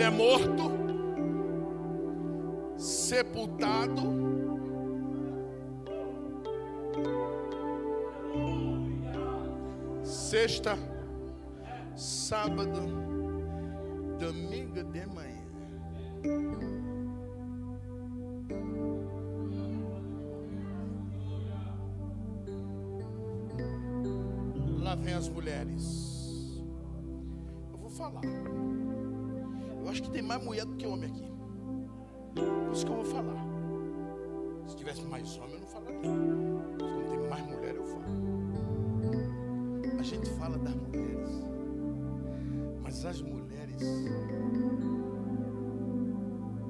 É 0.08 0.10
morto, 0.10 0.70
sepultado. 2.78 4.02
Sexta, 10.02 10.78
sábado, 11.94 12.80
domingo 14.18 14.82
de 14.82 15.06
manhã. 15.06 15.46
Lá 24.82 24.94
vem 24.94 25.12
as 25.12 25.28
mulheres. 25.28 26.62
Eu 27.72 27.78
vou 27.78 27.90
falar. 27.90 28.22
Eu 29.88 29.92
acho 29.92 30.02
que 30.02 30.10
tem 30.10 30.20
mais 30.20 30.44
mulher 30.44 30.66
do 30.66 30.76
que 30.76 30.86
homem 30.86 31.08
aqui. 31.08 31.32
Por 32.34 32.74
isso 32.74 32.84
que 32.84 32.92
eu 32.92 32.96
vou 32.96 33.04
falar. 33.06 33.42
Se 34.66 34.76
tivesse 34.76 35.00
mais 35.06 35.34
homem, 35.38 35.54
eu 35.54 35.60
não 35.60 35.66
falaria. 35.66 36.02
Se 36.02 36.08
não 36.84 37.08
tem 37.08 37.30
mais 37.30 37.46
mulher, 37.46 37.74
eu 37.74 37.84
falo. 37.86 38.04
A 39.98 40.02
gente 40.02 40.28
fala 40.32 40.58
das 40.58 40.74
mulheres. 40.74 41.30
Mas 42.82 43.06
as 43.06 43.22
mulheres 43.22 43.82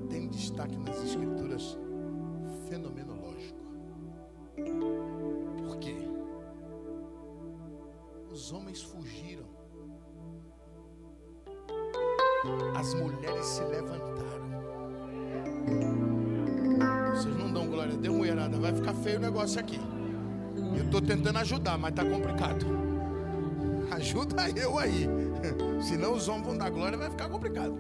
têm 0.09 0.29
destaque 0.29 0.77
nas 0.77 1.03
escrituras 1.03 1.77
fenomenológico. 2.69 3.59
Por 5.67 5.77
quê? 5.79 5.97
Os 8.31 8.53
homens 8.53 8.81
as 12.89 12.95
mulheres 12.95 13.45
se 13.45 13.63
levantaram. 13.65 14.49
Vocês 17.15 17.37
não 17.37 17.53
dão 17.53 17.67
glória, 17.67 17.95
dê 17.97 18.09
uma 18.09 18.19
mulherada, 18.19 18.59
vai 18.59 18.73
ficar 18.73 18.95
feio 18.95 19.19
o 19.19 19.21
negócio 19.21 19.61
aqui. 19.61 19.79
Eu 20.75 20.85
estou 20.85 21.03
tentando 21.03 21.39
ajudar, 21.39 21.77
mas 21.77 21.91
está 21.91 22.05
complicado. 22.05 22.65
Ajuda 23.93 24.49
eu 24.57 24.79
aí. 24.79 25.07
Senão 25.83 26.15
os 26.15 26.29
homens 26.29 26.47
vão 26.47 26.57
dar 26.57 26.71
glória, 26.71 26.97
vai 26.97 27.11
ficar 27.11 27.29
complicado. 27.29 27.79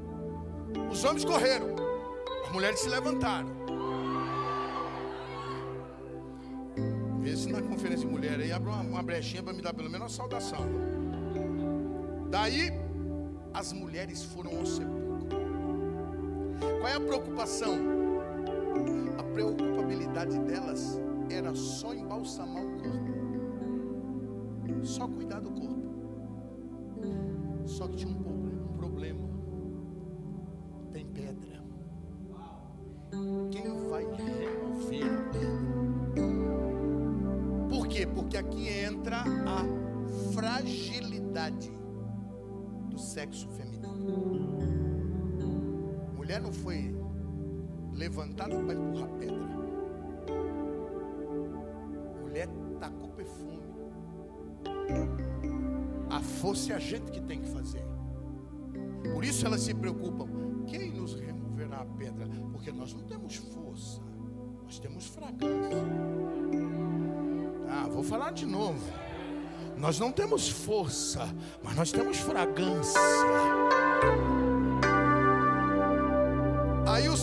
Os 0.91 1.03
homens 1.05 1.25
correram, 1.25 1.69
as 2.45 2.53
mulheres 2.53 2.81
se 2.81 2.89
levantaram. 2.91 3.49
Vê 7.21 7.31
disse 7.31 7.51
na 7.51 7.63
conferência 7.63 8.07
de 8.07 8.13
mulher, 8.13 8.41
aí 8.41 8.53
abre 8.53 8.69
uma, 8.71 8.83
uma 8.83 9.03
brechinha 9.03 9.43
para 9.43 9.55
me 9.55 9.63
dar 9.63 9.73
pelo 9.73 9.89
menos 9.89 10.03
uma 10.03 10.09
saudação. 10.09 10.67
Daí, 12.31 12.71
as 13.55 13.73
mulheres 13.73 14.23
foram 14.23 14.57
ao 14.59 14.67
sepulcro. 14.67 14.98
Qual 16.79 16.89
é 16.89 16.95
a 16.95 17.01
preocupação? 17.01 17.77
A 19.19 19.23
preocupabilidade 19.23 20.39
delas 20.41 21.01
era 21.29 21.55
só 21.55 21.93
embalsamar 21.93 22.65
o 22.65 22.79
corpo, 22.79 23.13
só 24.85 25.09
cuidar 25.09 25.41
do 25.41 25.51
corpo. 25.51 25.89
Só 27.67 27.89
que 27.89 27.97
tinha 27.97 28.13
um 28.13 28.23
problema, 28.23 28.63
um 28.63 28.77
problema. 28.77 29.29
Tem 30.93 31.05
pedra. 31.07 31.63
Quem 33.51 33.89
vai 33.89 34.05
remover 34.05 35.05
a 35.05 35.23
pedra? 35.33 35.59
Por 37.69 37.89
quê? 37.89 38.07
Porque 38.07 38.37
aqui 38.37 38.69
entra 38.69 39.19
a 39.19 39.65
fragilidade 40.33 41.73
do 42.89 42.99
sexo 42.99 43.49
feminino. 43.49 44.38
Não 46.41 46.53
foi 46.53 46.95
levantada 47.93 48.57
para 48.57 48.75
empurrar 48.75 49.09
pedra. 49.19 49.49
Mulher 52.23 52.49
tacou 52.79 53.09
perfume. 53.09 53.59
A 56.09 56.21
força 56.21 56.73
é 56.73 56.77
a 56.77 56.79
gente 56.79 57.11
que 57.11 57.21
tem 57.21 57.41
que 57.41 57.49
fazer. 57.49 57.85
Por 59.13 59.25
isso 59.25 59.45
elas 59.47 59.63
se 59.63 59.75
preocupam. 59.75 60.29
Quem 60.67 60.93
nos 60.93 61.15
removerá 61.15 61.81
a 61.81 61.87
pedra? 61.87 62.27
Porque 62.53 62.71
nós 62.71 62.95
não 62.95 63.03
temos 63.03 63.37
força, 63.37 64.01
nós 64.63 64.79
temos 64.79 65.07
fraqueza. 65.07 65.83
Ah, 67.69 67.89
vou 67.89 68.03
falar 68.03 68.33
de 68.33 68.47
novo. 68.47 68.85
Nós 69.77 69.99
não 69.99 70.11
temos 70.11 70.49
força, 70.49 71.29
mas 71.63 71.77
nós 71.77 71.93
temos 71.93 72.19
fragrância. 72.19 73.01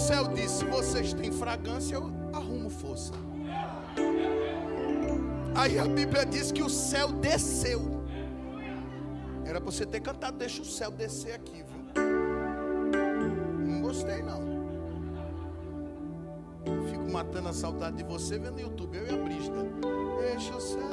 Céu 0.05 0.27
disse: 0.27 0.59
se 0.59 0.65
vocês 0.65 1.13
têm 1.13 1.31
fragrância, 1.31 1.95
eu 1.95 2.11
arrumo 2.31 2.69
força. 2.69 3.11
Aí 5.55 5.79
a 5.79 5.85
Bíblia 5.85 6.23
diz 6.23 6.51
que 6.51 6.61
o 6.61 6.69
céu 6.69 7.11
desceu. 7.11 7.81
Era 9.43 9.59
para 9.59 9.71
você 9.71 9.83
ter 9.83 10.01
cantado, 10.01 10.37
deixa 10.37 10.61
o 10.61 10.65
céu 10.65 10.91
descer 10.91 11.33
aqui, 11.33 11.63
viu? 11.63 12.03
Não 13.65 13.81
gostei 13.81 14.21
não. 14.21 14.41
Fico 16.87 17.11
matando 17.11 17.49
a 17.49 17.53
saudade 17.53 17.97
de 17.97 18.03
você 18.03 18.37
vendo 18.37 18.59
YouTube, 18.59 18.95
eu 18.95 19.07
e 19.07 19.09
a 19.09 19.17
Brista. 19.17 19.57
Deixa 20.19 20.55
o 20.55 20.61
céu 20.61 20.87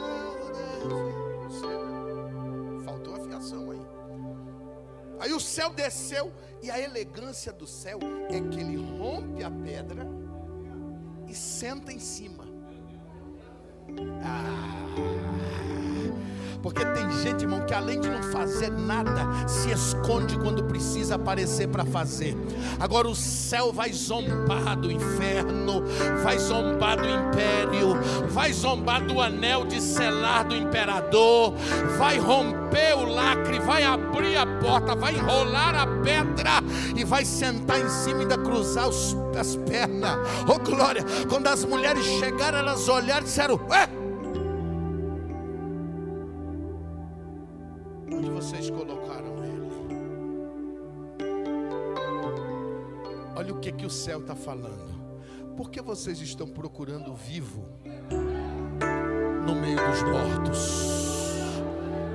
descer. 1.48 2.84
Faltou 2.86 3.16
afiação 3.16 3.72
aí. 3.72 3.80
Aí 5.20 5.32
o 5.34 5.40
céu 5.40 5.70
desceu 5.70 6.32
e 6.62 6.70
a 6.70 6.78
elegância 6.78 7.52
do 7.52 7.66
céu 7.66 7.98
é 8.30 8.40
que 8.40 8.60
ele 8.60 8.76
rompe 8.76 9.42
a 9.42 9.50
pedra 9.50 10.06
e 11.28 11.34
senta 11.34 11.92
em 11.92 11.98
cima. 11.98 12.44
Porque 16.62 16.84
tem 16.84 17.10
gente, 17.22 17.42
irmão, 17.42 17.66
que 17.66 17.74
além 17.74 18.00
de 18.00 18.08
não 18.08 18.22
fazer 18.22 18.70
nada, 18.70 19.26
se 19.48 19.70
esconde 19.70 20.38
quando 20.38 20.62
precisa 20.64 21.16
aparecer 21.16 21.68
para 21.68 21.84
fazer. 21.84 22.36
Agora 22.78 23.08
o 23.08 23.16
céu 23.16 23.72
vai 23.72 23.92
zombar 23.92 24.76
do 24.76 24.90
inferno, 24.90 25.82
vai 26.22 26.38
zombar 26.38 26.96
do 26.96 27.08
império, 27.08 28.00
vai 28.28 28.52
zombar 28.52 29.04
do 29.04 29.20
anel 29.20 29.66
de 29.66 29.80
selar 29.80 30.44
do 30.44 30.54
imperador, 30.54 31.54
vai 31.98 32.18
romper 32.18 32.96
o 32.96 33.06
lacre, 33.06 33.58
vai 33.58 33.82
abrir 33.82 34.36
a 34.36 34.46
porta, 34.46 34.94
vai 34.94 35.14
enrolar 35.14 35.74
a 35.74 35.86
pedra 35.86 36.62
e 36.94 37.04
vai 37.04 37.24
sentar 37.24 37.80
em 37.80 37.88
cima 37.88 38.18
e 38.18 38.22
ainda 38.22 38.38
cruzar 38.38 38.88
os, 38.88 39.16
as 39.38 39.56
pernas. 39.56 40.16
Oh 40.46 40.58
glória! 40.58 41.04
Quando 41.28 41.48
as 41.48 41.64
mulheres 41.64 42.04
chegaram, 42.04 42.58
elas 42.58 42.88
olharam 42.88 43.22
e 43.22 43.24
disseram: 43.24 43.60
Ué! 43.68 44.01
Está 54.22 54.34
falando. 54.34 55.02
Por 55.56 55.70
que 55.70 55.82
vocês 55.82 56.18
estão 56.20 56.46
procurando 56.48 57.14
vivo 57.14 57.64
no 59.44 59.54
meio 59.54 59.76
dos 59.76 60.02
mortos? 60.02 60.92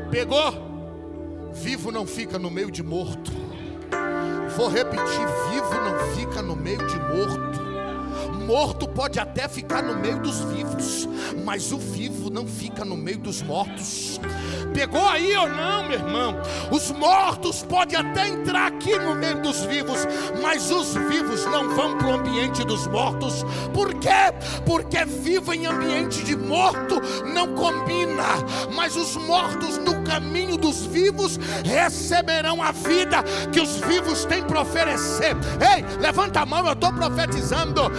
Pegou? 0.10 0.68
Vivo 1.54 1.92
não 1.92 2.08
fica 2.08 2.40
no 2.40 2.50
meio 2.50 2.72
de 2.72 2.82
morto. 2.82 3.32
Vou 4.56 4.70
repetir: 4.70 5.28
vivo 5.52 5.74
não 5.76 6.16
fica 6.16 6.42
no 6.42 6.56
meio 6.56 6.86
de 6.88 7.00
morto. 7.00 7.67
Morto 8.48 8.88
pode 8.88 9.20
até 9.20 9.46
ficar 9.50 9.84
no 9.84 9.98
meio 9.98 10.22
dos 10.22 10.40
vivos, 10.40 11.06
mas 11.44 11.74
o 11.74 11.78
vivo 11.78 12.30
não 12.30 12.48
fica 12.48 12.86
no 12.86 12.96
meio 12.96 13.18
dos 13.18 13.42
mortos. 13.42 14.22
Pegou 14.74 15.06
aí 15.06 15.36
ou 15.36 15.50
não, 15.50 15.84
meu 15.84 16.00
irmão? 16.00 16.36
Os 16.72 16.90
mortos 16.92 17.64
podem 17.64 18.00
até 18.00 18.30
entrar 18.30 18.68
aqui 18.68 18.98
no 18.98 19.16
meio 19.16 19.42
dos 19.42 19.66
vivos, 19.66 20.00
mas 20.42 20.72
os 20.72 20.94
vivos 20.94 21.46
não 21.46 21.68
vão 21.76 21.98
para 21.98 22.08
o 22.08 22.14
ambiente 22.14 22.64
dos 22.64 22.88
mortos. 22.88 23.44
Por 23.74 23.94
quê? 23.96 24.34
Porque 24.66 25.04
vivo 25.04 25.54
em 25.54 25.66
ambiente 25.66 26.24
de 26.24 26.38
morto 26.38 27.02
não 27.34 27.54
combina, 27.54 28.24
mas 28.74 28.96
os 28.96 29.18
mortos 29.18 29.78
no 29.78 30.04
caminho 30.04 30.56
dos 30.56 30.86
vivos 30.86 31.38
receberão 31.66 32.64
a 32.64 32.72
vida 32.72 33.24
que 33.52 33.60
os 33.60 33.78
vivos 33.82 34.24
têm 34.24 34.42
para 34.44 34.62
oferecer. 34.62 35.36
Ei, 35.76 35.84
levanta 36.00 36.42
a 36.42 36.46
mão, 36.46 36.66
eu 36.66 36.74
estou 36.74 36.94
profetizando. 36.94 37.92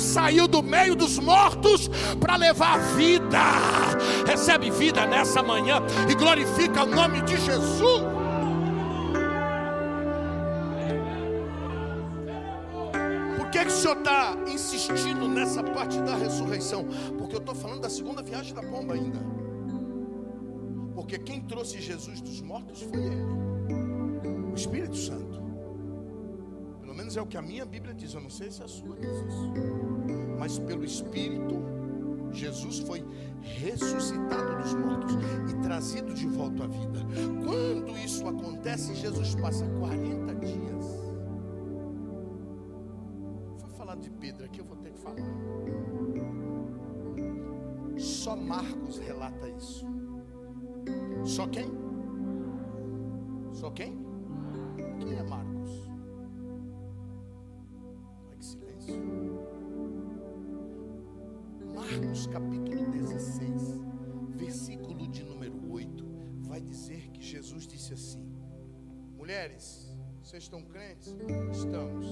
Saiu 0.00 0.46
do 0.48 0.62
meio 0.62 0.94
dos 0.94 1.18
mortos 1.18 1.90
para 2.20 2.36
levar 2.36 2.78
vida. 2.94 3.38
Recebe 4.26 4.70
vida 4.70 5.06
nessa 5.06 5.42
manhã 5.42 5.82
e 6.08 6.14
glorifica 6.14 6.84
o 6.84 6.86
nome 6.86 7.20
de 7.22 7.36
Jesus. 7.36 8.02
Por 13.36 13.50
que, 13.50 13.58
que 13.60 13.66
o 13.66 13.70
senhor 13.70 13.96
está 13.96 14.36
insistindo 14.46 15.26
nessa 15.28 15.62
parte 15.62 16.00
da 16.02 16.14
ressurreição? 16.16 16.84
Porque 17.18 17.34
eu 17.34 17.40
estou 17.40 17.54
falando 17.54 17.80
da 17.80 17.90
segunda 17.90 18.22
viagem 18.22 18.54
da 18.54 18.62
pomba 18.62 18.94
ainda. 18.94 19.18
Porque 20.94 21.18
quem 21.18 21.40
trouxe 21.40 21.80
Jesus 21.80 22.20
dos 22.20 22.40
mortos 22.40 22.82
foi 22.82 23.00
ele, 23.00 23.22
o 24.52 24.54
Espírito 24.54 24.96
Santo. 24.96 25.27
Menos 26.98 27.16
é 27.16 27.22
o 27.22 27.26
que 27.26 27.36
a 27.36 27.42
minha 27.42 27.64
Bíblia 27.64 27.94
diz. 27.94 28.12
Eu 28.12 28.20
não 28.20 28.28
sei 28.28 28.50
se 28.50 28.60
a 28.60 28.66
sua 28.66 28.96
diz 28.96 29.08
isso. 29.08 29.52
Mas 30.36 30.58
pelo 30.58 30.84
Espírito, 30.84 31.54
Jesus 32.32 32.80
foi 32.80 33.04
ressuscitado 33.40 34.60
dos 34.60 34.74
mortos 34.74 35.14
e 35.48 35.62
trazido 35.62 36.12
de 36.12 36.26
volta 36.26 36.64
à 36.64 36.66
vida. 36.66 36.98
Quando 37.44 37.96
isso 37.98 38.26
acontece, 38.26 38.96
Jesus 38.96 39.36
passa 39.36 39.64
40 39.78 40.34
dias. 40.34 40.84
Vou 43.60 43.70
falar 43.76 43.94
de 43.94 44.10
Pedro 44.10 44.44
aqui, 44.44 44.58
eu 44.58 44.64
vou 44.64 44.76
ter 44.78 44.90
que 44.90 44.98
falar. 44.98 45.22
Só 47.96 48.34
Marcos 48.34 48.98
relata 48.98 49.48
isso. 49.50 49.86
Só 51.24 51.46
quem? 51.46 51.70
Só 53.52 53.70
quem? 53.70 53.96
Quem 54.98 55.16
é 55.16 55.22
Marcos? 55.22 55.57
Vocês 70.28 70.42
estão 70.42 70.62
crentes? 70.62 71.16
Estamos. 71.50 72.06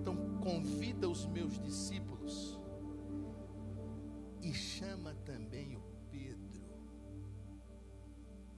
Então 0.00 0.16
convida 0.40 1.06
os 1.06 1.26
meus 1.26 1.60
discípulos 1.60 2.58
e 4.40 4.54
chama 4.54 5.14
também 5.26 5.76
o 5.76 5.82
Pedro. 6.10 6.48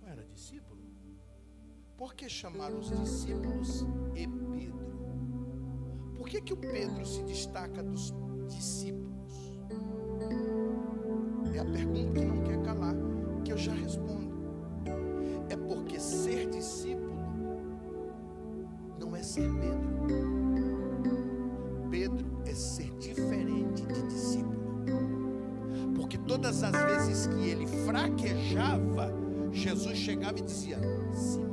Não 0.00 0.08
era 0.08 0.24
discípulo? 0.26 0.80
Por 1.96 2.14
que 2.14 2.28
chamar 2.28 2.72
os 2.72 2.90
discípulos 3.00 3.84
e 4.14 4.28
Pedro? 4.28 4.78
Por 6.16 6.28
que, 6.28 6.40
que 6.40 6.52
o 6.52 6.56
Pedro 6.56 7.04
se 7.04 7.24
destaca 7.24 7.82
dos 7.82 8.14
discípulos? 8.46 9.58
É 11.52 11.58
a 11.58 11.64
pergunta 11.64 12.20
que 12.20 12.26
não 12.26 12.44
quer 12.44 12.62
calar, 12.62 12.94
que 13.44 13.50
eu 13.50 13.58
já 13.58 13.72
respondo. 13.74 14.30
É 15.48 15.56
porque 15.56 15.98
ser 15.98 16.48
discípulo 16.48 17.09
é 19.20 19.22
ser 19.22 19.50
Pedro. 19.52 19.90
Pedro 21.90 22.26
é 22.46 22.54
ser 22.54 22.90
diferente 22.98 23.82
de 23.86 24.02
discípulo. 24.08 24.58
Porque 25.94 26.16
toda 26.18 26.40
todas 26.50 26.62
as 26.62 26.72
vezes 26.72 27.26
que 27.26 27.48
ele 27.48 27.66
fraquejava, 27.84 29.12
Jesus 29.52 29.98
chegava 29.98 30.38
e 30.38 30.42
dizia: 30.42 30.78
Simão, 31.12 31.49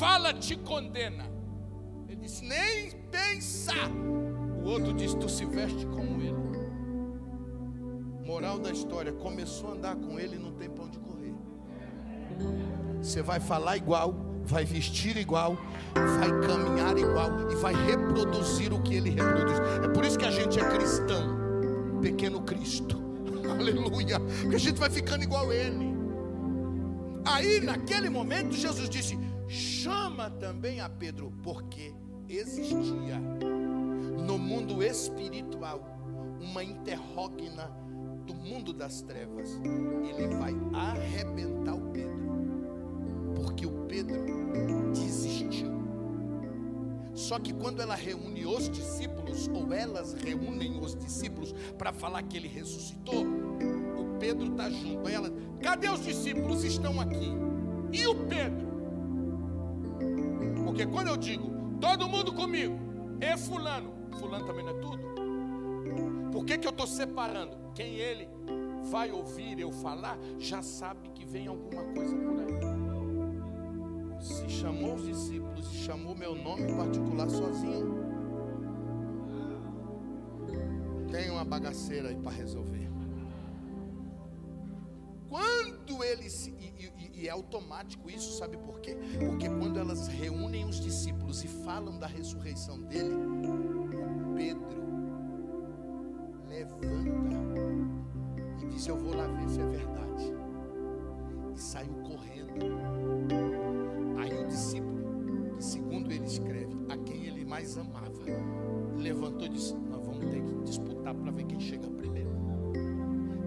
fala 0.00 0.32
te 0.32 0.56
condena. 0.56 1.30
Ele 2.08 2.22
disse: 2.22 2.42
Nem 2.42 2.90
pensar. 3.10 3.90
O 4.64 4.68
outro 4.70 4.94
disse: 4.94 5.14
Tu 5.18 5.28
se 5.28 5.44
veste 5.44 5.84
como 5.86 6.22
ele. 6.22 6.40
Moral 8.24 8.58
da 8.58 8.70
história: 8.70 9.12
começou 9.12 9.70
a 9.70 9.72
andar 9.74 9.96
com 9.96 10.18
ele 10.18 10.38
não 10.38 10.52
tem 10.52 10.70
para 10.70 10.84
onde 10.84 10.98
correr. 10.98 11.34
Você 13.02 13.20
vai 13.20 13.38
falar 13.38 13.76
igual, 13.76 14.14
vai 14.44 14.64
vestir 14.64 15.18
igual, 15.18 15.58
vai 15.94 16.48
caminhar 16.48 16.96
igual 16.96 17.50
e 17.50 17.54
vai 17.56 17.74
reproduzir 17.74 18.72
o 18.72 18.82
que 18.82 18.94
ele 18.94 19.10
reproduz. 19.10 19.58
É 19.84 19.88
por 19.88 20.04
isso 20.04 20.18
que 20.18 20.24
a 20.24 20.30
gente 20.30 20.58
é 20.58 20.66
cristão, 20.70 22.00
pequeno 22.00 22.40
Cristo. 22.40 22.98
Aleluia. 23.50 24.18
Porque 24.40 24.56
a 24.56 24.60
gente 24.60 24.80
vai 24.80 24.88
ficando 24.88 25.24
igual 25.24 25.50
a 25.50 25.54
ele. 25.54 25.90
Aí, 27.22 27.60
naquele 27.60 28.08
momento, 28.08 28.54
Jesus 28.54 28.88
disse: 28.88 29.18
chama 29.50 30.30
também 30.30 30.80
a 30.80 30.88
Pedro, 30.88 31.32
porque 31.42 31.92
existia 32.28 33.18
no 34.24 34.38
mundo 34.38 34.80
espiritual 34.80 35.98
uma 36.40 36.62
interrógna 36.62 37.66
do 38.24 38.32
mundo 38.32 38.72
das 38.72 39.02
trevas. 39.02 39.50
Ele 40.08 40.28
vai 40.36 40.54
arrebentar 40.72 41.74
o 41.74 41.90
Pedro, 41.90 42.20
porque 43.34 43.66
o 43.66 43.86
Pedro 43.86 44.16
desistiu. 44.92 45.68
Só 47.12 47.40
que 47.40 47.52
quando 47.52 47.82
ela 47.82 47.96
reúne 47.96 48.46
os 48.46 48.70
discípulos, 48.70 49.48
ou 49.48 49.72
elas 49.72 50.14
reúnem 50.14 50.78
os 50.80 50.94
discípulos 50.94 51.52
para 51.76 51.92
falar 51.92 52.22
que 52.22 52.36
ele 52.36 52.48
ressuscitou, 52.48 53.26
o 53.98 54.16
Pedro 54.20 54.52
está 54.52 54.70
junto. 54.70 55.08
Aí 55.08 55.14
ela, 55.14 55.32
cadê 55.60 55.88
os 55.88 56.04
discípulos? 56.04 56.62
Estão 56.62 57.00
aqui. 57.00 57.32
E 57.92 58.06
o 58.06 58.14
Pedro? 58.26 58.69
Porque 60.64 60.86
quando 60.86 61.08
eu 61.08 61.16
digo, 61.16 61.50
todo 61.80 62.08
mundo 62.08 62.32
comigo, 62.32 62.78
e 63.20 63.36
fulano, 63.36 63.92
fulano 64.18 64.46
também 64.46 64.64
não 64.64 64.72
é 64.72 64.80
tudo? 64.80 65.00
Por 66.32 66.44
que, 66.44 66.58
que 66.58 66.66
eu 66.66 66.70
estou 66.70 66.86
separando? 66.86 67.56
Quem 67.74 67.94
ele 67.94 68.28
vai 68.90 69.10
ouvir 69.10 69.58
eu 69.58 69.70
falar, 69.70 70.18
já 70.38 70.62
sabe 70.62 71.10
que 71.10 71.24
vem 71.24 71.46
alguma 71.46 71.82
coisa 71.94 72.16
por 72.16 72.40
aí. 72.40 72.60
Se 74.20 74.48
chamou 74.48 74.94
os 74.94 75.04
discípulos 75.04 75.72
e 75.72 75.76
chamou 75.78 76.14
meu 76.14 76.34
nome 76.34 76.70
em 76.70 76.76
particular 76.76 77.28
sozinho, 77.30 78.10
tem 81.10 81.30
uma 81.30 81.44
bagaceira 81.44 82.08
aí 82.08 82.16
para 82.16 82.32
resolver. 82.32 82.88
Quando 85.28 86.02
eles. 86.04 86.46
E, 86.46 86.92
e, 86.98 86.99
e, 87.20 87.28
é 87.28 87.30
automático 87.30 88.10
isso, 88.10 88.38
sabe 88.38 88.56
por 88.56 88.80
quê? 88.80 88.96
Porque 89.18 89.48
quando 89.48 89.78
elas 89.78 90.08
reúnem 90.08 90.64
os 90.64 90.80
discípulos 90.80 91.44
e 91.44 91.48
falam 91.48 91.98
da 91.98 92.06
ressurreição 92.06 92.80
dele, 92.80 93.14
Pedro 94.34 94.80
levanta 96.48 97.36
e 98.62 98.66
diz: 98.68 98.86
Eu 98.86 98.96
vou 98.96 99.14
lá 99.14 99.26
ver 99.26 99.48
se 99.50 99.60
é 99.60 99.66
verdade. 99.66 100.34
E 101.54 101.60
saiu 101.60 101.94
correndo. 101.96 102.50
Aí 104.18 104.42
o 104.42 104.46
discípulo, 104.46 105.56
que 105.56 105.64
segundo 105.64 106.10
ele 106.10 106.24
escreve, 106.24 106.74
a 106.88 106.96
quem 106.96 107.26
ele 107.26 107.44
mais 107.44 107.76
amava, 107.76 108.10
levantou 108.96 109.46
e 109.46 109.50
disse: 109.50 109.74
Nós 109.74 110.06
vamos 110.06 110.24
ter 110.30 110.42
que 110.42 110.54
disputar 110.62 111.14
para 111.14 111.30
ver 111.30 111.44
quem 111.44 111.60
chega 111.60 111.86
primeiro. 111.90 112.30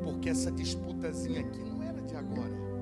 Porque 0.03 0.29
essa 0.29 0.51
disputazinha 0.51 1.41
aqui 1.41 1.63
não 1.63 1.81
era 1.81 2.01
de 2.03 2.15
agora. 2.15 2.72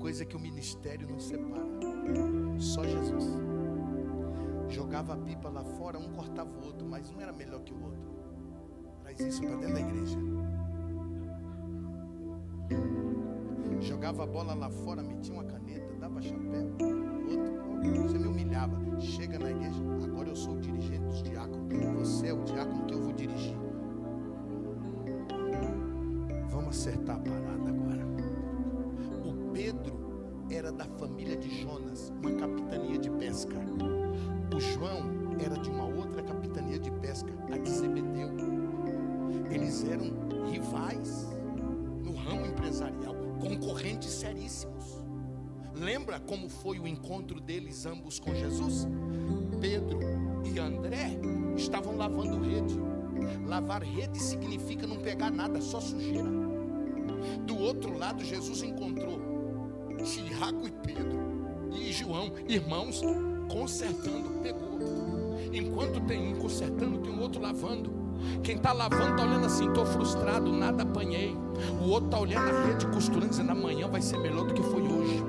Coisa 0.00 0.24
que 0.24 0.34
o 0.34 0.40
ministério 0.40 1.06
não 1.06 1.20
separa. 1.20 1.68
Só 2.58 2.82
Jesus. 2.82 3.24
Jogava 4.68 5.12
a 5.12 5.16
pipa 5.16 5.50
lá 5.50 5.62
fora, 5.62 5.98
um 5.98 6.10
cortava 6.12 6.50
o 6.50 6.64
outro, 6.64 6.86
mas 6.88 7.10
um 7.10 7.20
era 7.20 7.32
melhor 7.32 7.60
que 7.60 7.74
o 7.74 7.82
outro. 7.82 8.00
Traz 9.02 9.20
isso 9.20 9.42
para 9.42 9.56
dentro 9.56 9.74
da 9.74 9.80
igreja. 9.80 10.18
Jogava 13.80 14.22
a 14.24 14.26
bola 14.26 14.54
lá 14.54 14.70
fora, 14.70 15.02
metia 15.02 15.34
uma 15.34 15.44
caneta, 15.44 15.94
dava 15.96 16.22
chapéu. 16.22 16.66
Outro, 17.68 18.02
você 18.02 18.18
me 18.18 18.26
humilhava. 18.26 18.78
Chega 19.00 19.38
na 19.38 19.50
igreja, 19.50 19.80
agora 20.04 20.28
eu 20.28 20.36
sou 20.36 20.54
o 20.54 20.60
dirigente 20.60 21.04
dos 21.04 21.22
diáconos. 21.22 21.68
Você 21.98 22.28
é 22.28 22.32
o 22.32 22.42
diácono 22.44 22.86
que 22.86 22.94
eu 22.94 23.02
vou 23.02 23.12
dirigir. 23.12 23.56
Vamos 26.48 26.68
acertar 26.68 27.16
a 27.16 27.18
era 30.70 30.72
da 30.72 30.84
família 30.98 31.36
de 31.36 31.62
Jonas, 31.62 32.12
uma 32.22 32.32
capitania 32.32 32.98
de 32.98 33.10
pesca. 33.10 33.56
O 34.54 34.60
João 34.60 35.34
era 35.44 35.58
de 35.58 35.68
uma 35.68 35.84
outra 35.84 36.22
capitania 36.22 36.78
de 36.78 36.90
pesca, 36.92 37.32
a 37.52 37.58
de 37.58 37.70
Zebedeu. 37.70 38.30
Eles 39.50 39.84
eram 39.84 40.12
rivais 40.48 41.28
no 42.04 42.14
ramo 42.14 42.46
empresarial, 42.46 43.14
concorrentes 43.40 44.10
seríssimos. 44.10 45.04
Lembra 45.74 46.20
como 46.20 46.48
foi 46.48 46.78
o 46.78 46.86
encontro 46.86 47.40
deles 47.40 47.84
ambos 47.84 48.20
com 48.20 48.34
Jesus? 48.34 48.86
Pedro 49.60 49.98
e 50.44 50.58
André 50.58 51.18
estavam 51.56 51.96
lavando 51.96 52.40
rede. 52.40 52.78
Lavar 53.46 53.82
rede 53.82 54.18
significa 54.22 54.86
não 54.86 54.98
pegar 54.98 55.30
nada, 55.30 55.60
só 55.60 55.80
sujeira. 55.80 56.30
Do 57.44 57.58
outro 57.58 57.98
lado, 57.98 58.24
Jesus 58.24 58.62
encontrou 58.62 59.29
Tiago 60.02 60.66
e 60.66 60.70
Pedro 60.70 61.20
e 61.72 61.92
João, 61.92 62.32
irmãos, 62.48 63.00
consertando, 63.48 64.30
pegou. 64.42 64.78
Enquanto 65.52 66.00
tem 66.00 66.32
um 66.32 66.38
consertando, 66.38 66.98
tem 66.98 67.12
um 67.12 67.20
outro 67.20 67.40
lavando. 67.40 67.90
Quem 68.42 68.56
está 68.56 68.72
lavando 68.72 69.12
está 69.12 69.22
olhando 69.22 69.46
assim, 69.46 69.68
estou 69.68 69.86
frustrado, 69.86 70.52
nada 70.52 70.82
apanhei. 70.82 71.34
O 71.80 71.88
outro 71.88 72.06
está 72.06 72.20
olhando 72.20 72.50
a 72.50 72.66
rede 72.66 72.86
costurando, 72.86 73.28
dizendo 73.28 73.52
amanhã 73.52 73.88
vai 73.88 74.02
ser 74.02 74.18
melhor 74.18 74.46
do 74.46 74.54
que 74.54 74.62
foi 74.62 74.82
hoje. 74.82 75.24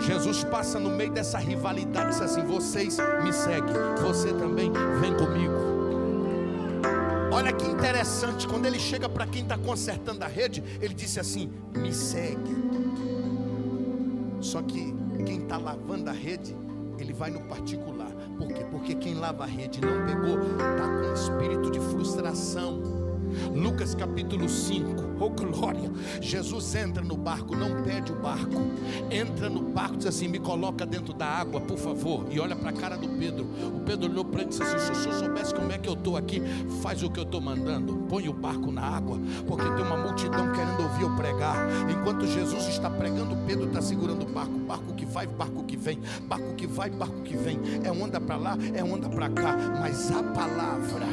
Jesus 0.00 0.44
passa 0.44 0.78
no 0.78 0.90
meio 0.90 1.12
dessa 1.12 1.38
rivalidade, 1.38 2.10
diz 2.10 2.20
assim: 2.20 2.44
vocês 2.44 2.98
me 3.22 3.32
seguem, 3.32 3.74
você 4.00 4.32
também 4.32 4.70
vem 5.00 5.14
comigo. 5.14 5.54
Olha 7.32 7.52
que 7.52 7.66
interessante, 7.66 8.46
quando 8.48 8.66
ele 8.66 8.78
chega 8.78 9.08
para 9.08 9.26
quem 9.26 9.42
está 9.42 9.58
consertando 9.58 10.24
a 10.24 10.28
rede, 10.28 10.62
ele 10.80 10.94
disse 10.94 11.20
assim: 11.20 11.52
me 11.74 11.92
segue. 11.92 12.56
Só 14.40 14.62
que 14.62 14.94
quem 15.24 15.42
está 15.42 15.56
lavando 15.56 16.10
a 16.10 16.12
rede, 16.12 16.56
ele 16.98 17.12
vai 17.12 17.30
no 17.30 17.40
particular. 17.42 18.10
Por 18.36 18.48
quê? 18.48 18.64
Porque 18.70 18.94
quem 18.94 19.14
lava 19.14 19.44
a 19.44 19.46
rede 19.46 19.80
não 19.80 20.06
pegou, 20.06 20.38
está 20.40 20.88
com 20.88 21.12
espírito 21.12 21.70
de 21.70 21.80
frustração. 21.80 22.98
Lucas 23.54 23.94
capítulo 23.94 24.48
5, 24.48 25.16
oh 25.20 25.30
glória! 25.30 25.90
Jesus 26.20 26.74
entra 26.74 27.02
no 27.02 27.16
barco, 27.16 27.54
não 27.54 27.82
pede 27.82 28.12
o 28.12 28.16
barco, 28.16 28.56
entra 29.10 29.50
no 29.50 29.60
barco 29.60 29.94
e 29.94 29.98
diz 29.98 30.06
assim: 30.06 30.28
Me 30.28 30.38
coloca 30.38 30.86
dentro 30.86 31.12
da 31.12 31.26
água, 31.26 31.60
por 31.60 31.78
favor. 31.78 32.26
E 32.30 32.40
olha 32.40 32.56
para 32.56 32.70
a 32.70 32.72
cara 32.72 32.96
do 32.96 33.08
Pedro. 33.08 33.46
O 33.74 33.80
Pedro 33.80 34.10
olhou 34.10 34.24
para 34.24 34.40
ele 34.40 34.46
e 34.46 34.48
disse 34.48 34.62
assim: 34.62 34.78
Se 34.78 34.92
o 34.92 34.94
senhor 34.94 35.14
soubesse 35.18 35.54
como 35.54 35.67
estou 35.98 36.16
aqui, 36.16 36.42
faz 36.82 37.02
o 37.02 37.10
que 37.10 37.20
eu 37.20 37.24
estou 37.24 37.40
mandando, 37.40 37.94
põe 38.08 38.28
o 38.28 38.32
barco 38.32 38.72
na 38.72 38.82
água, 38.82 39.18
porque 39.46 39.64
tem 39.64 39.84
uma 39.84 39.96
multidão 39.96 40.52
querendo 40.52 40.82
ouvir 40.82 41.02
eu 41.02 41.10
pregar. 41.16 41.56
Enquanto 41.90 42.26
Jesus 42.26 42.66
está 42.68 42.88
pregando, 42.88 43.36
Pedro 43.46 43.66
está 43.66 43.82
segurando 43.82 44.22
o 44.22 44.28
barco, 44.28 44.58
barco 44.58 44.94
que 44.94 45.04
vai, 45.04 45.26
barco 45.26 45.64
que 45.64 45.76
vem, 45.76 46.00
barco 46.22 46.54
que 46.54 46.66
vai, 46.66 46.90
barco 46.90 47.20
que 47.22 47.36
vem. 47.36 47.58
É 47.84 47.90
onda 47.90 48.20
para 48.20 48.36
lá, 48.36 48.58
é 48.74 48.82
onda 48.82 49.08
para 49.08 49.28
cá, 49.28 49.56
mas 49.80 50.10
a 50.10 50.22
palavra 50.22 51.06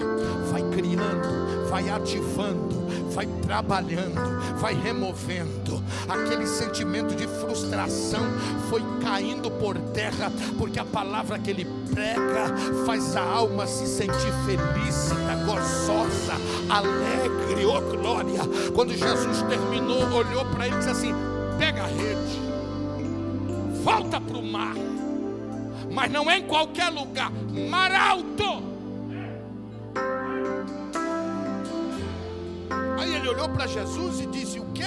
vai 0.51 0.61
criando, 0.71 1.69
vai 1.69 1.89
ativando, 1.89 2.85
vai 3.11 3.25
trabalhando, 3.41 4.59
vai 4.59 4.73
removendo. 4.73 5.83
Aquele 6.07 6.45
sentimento 6.47 7.15
de 7.15 7.27
frustração 7.27 8.23
foi 8.69 8.81
caindo 9.01 9.49
por 9.51 9.77
terra, 9.77 10.31
porque 10.57 10.79
a 10.79 10.85
palavra 10.85 11.39
que 11.39 11.49
ele 11.49 11.65
prega 11.95 12.53
faz 12.85 13.15
a 13.15 13.23
alma 13.23 13.65
se 13.65 13.87
sentir 13.87 14.33
feliz, 14.45 15.09
gozosa, 15.45 16.33
alegre, 16.69 17.65
oh 17.65 17.81
glória. 17.81 18.41
Quando 18.75 18.93
Jesus 18.93 19.41
terminou, 19.43 20.03
olhou 20.11 20.45
para 20.45 20.67
ele 20.67 20.75
e 20.75 20.77
disse 20.79 20.89
assim: 20.89 21.13
pega 21.57 21.83
a 21.83 21.87
rede, 21.87 22.39
volta 23.81 24.19
para 24.19 24.37
o 24.37 24.43
mar, 24.43 24.75
mas 25.89 26.11
não 26.11 26.29
é 26.29 26.39
em 26.39 26.43
qualquer 26.43 26.89
lugar, 26.89 27.31
mar 27.69 27.91
alto. 27.93 28.75
Aí 32.99 33.15
ele 33.15 33.29
olhou 33.29 33.47
para 33.49 33.67
Jesus 33.67 34.19
e 34.19 34.25
disse: 34.25 34.59
O 34.59 34.65
que? 34.73 34.83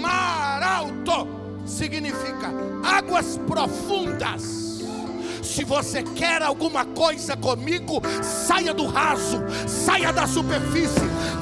Mar 0.00 0.62
alto 0.62 1.26
significa 1.66 2.52
águas 2.84 3.38
profundas. 3.46 4.73
Se 5.54 5.62
você 5.62 6.02
quer 6.02 6.42
alguma 6.42 6.84
coisa 6.84 7.36
comigo, 7.36 8.02
saia 8.24 8.74
do 8.74 8.86
raso, 8.86 9.40
saia 9.68 10.12
da 10.12 10.26
superfície, 10.26 10.98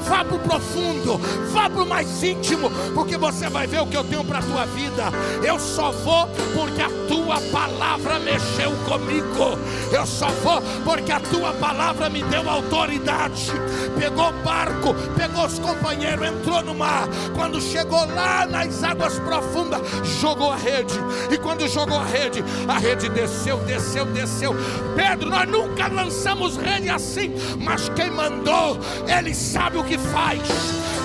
vá 0.07 0.23
para 0.23 0.35
o 0.35 0.39
profundo, 0.39 1.17
vá 1.51 1.67
para 1.67 1.81
o 1.81 1.87
mais 1.87 2.21
íntimo, 2.21 2.69
porque 2.93 3.17
você 3.17 3.49
vai 3.49 3.65
ver 3.65 3.81
o 3.81 3.87
que 3.87 3.97
eu 3.97 4.03
tenho 4.03 4.23
para 4.23 4.37
a 4.37 4.43
tua 4.43 4.65
vida. 4.67 5.05
Eu 5.43 5.59
só 5.59 5.91
vou 5.91 6.27
porque 6.53 6.83
a 6.83 7.02
tua 7.13 7.39
palavra 7.51 8.17
mexeu 8.17 8.71
comigo. 8.87 9.59
Eu 9.91 10.05
só 10.07 10.27
vou 10.29 10.59
porque 10.83 11.11
a 11.11 11.19
tua 11.19 11.53
palavra 11.53 12.09
me 12.09 12.23
deu 12.23 12.49
autoridade. 12.49 13.51
Pegou 13.99 14.29
o 14.29 14.43
barco, 14.43 14.95
pegou 15.15 15.45
os 15.45 15.59
companheiros, 15.59 16.27
entrou 16.27 16.63
no 16.63 16.73
mar. 16.73 17.07
Quando 17.35 17.61
chegou 17.61 18.03
lá 18.15 18.47
nas 18.47 18.83
águas 18.83 19.19
profundas, 19.19 19.81
jogou 20.19 20.51
a 20.51 20.55
rede. 20.55 20.95
E 21.31 21.37
quando 21.37 21.67
jogou 21.67 21.99
a 21.99 22.05
rede, 22.05 22.43
a 22.67 22.79
rede 22.79 23.07
desceu, 23.09 23.59
desceu, 23.59 24.05
desceu. 24.05 24.55
Pedro, 24.95 25.29
nós 25.29 25.47
nunca 25.47 25.87
lançamos 25.87 26.57
rede 26.57 26.89
assim, 26.89 27.31
mas 27.59 27.89
quem 27.89 28.09
mandou, 28.09 28.79
ele 29.07 29.35
sabe 29.35 29.77
o 29.77 29.83
que 29.83 29.99
faz. 29.99 30.41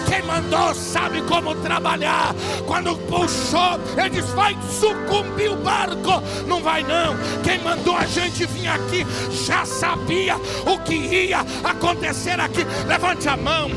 Quem 0.06 0.22
mandou 0.22 0.74
sabe 0.74 1.22
como 1.22 1.54
trabalhar. 1.56 2.34
Quando 2.66 2.96
puxou, 2.96 3.80
ele 3.96 4.10
diz: 4.10 4.28
vai 4.30 4.56
sucumbir 4.80 5.50
o 5.50 5.56
barco. 5.56 6.22
Não 6.46 6.62
vai 6.62 6.82
não. 6.82 7.16
Quem 7.42 7.58
mandou 7.58 7.96
a 7.96 8.06
gente 8.06 8.46
vir 8.46 8.68
aqui 8.68 9.06
já 9.30 9.64
sabia 9.64 10.36
o 10.66 10.78
que 10.80 10.94
ia 10.94 11.44
acontecer 11.64 12.38
aqui. 12.40 12.66
Levante 12.86 13.28
a 13.28 13.36
mão. 13.36 13.70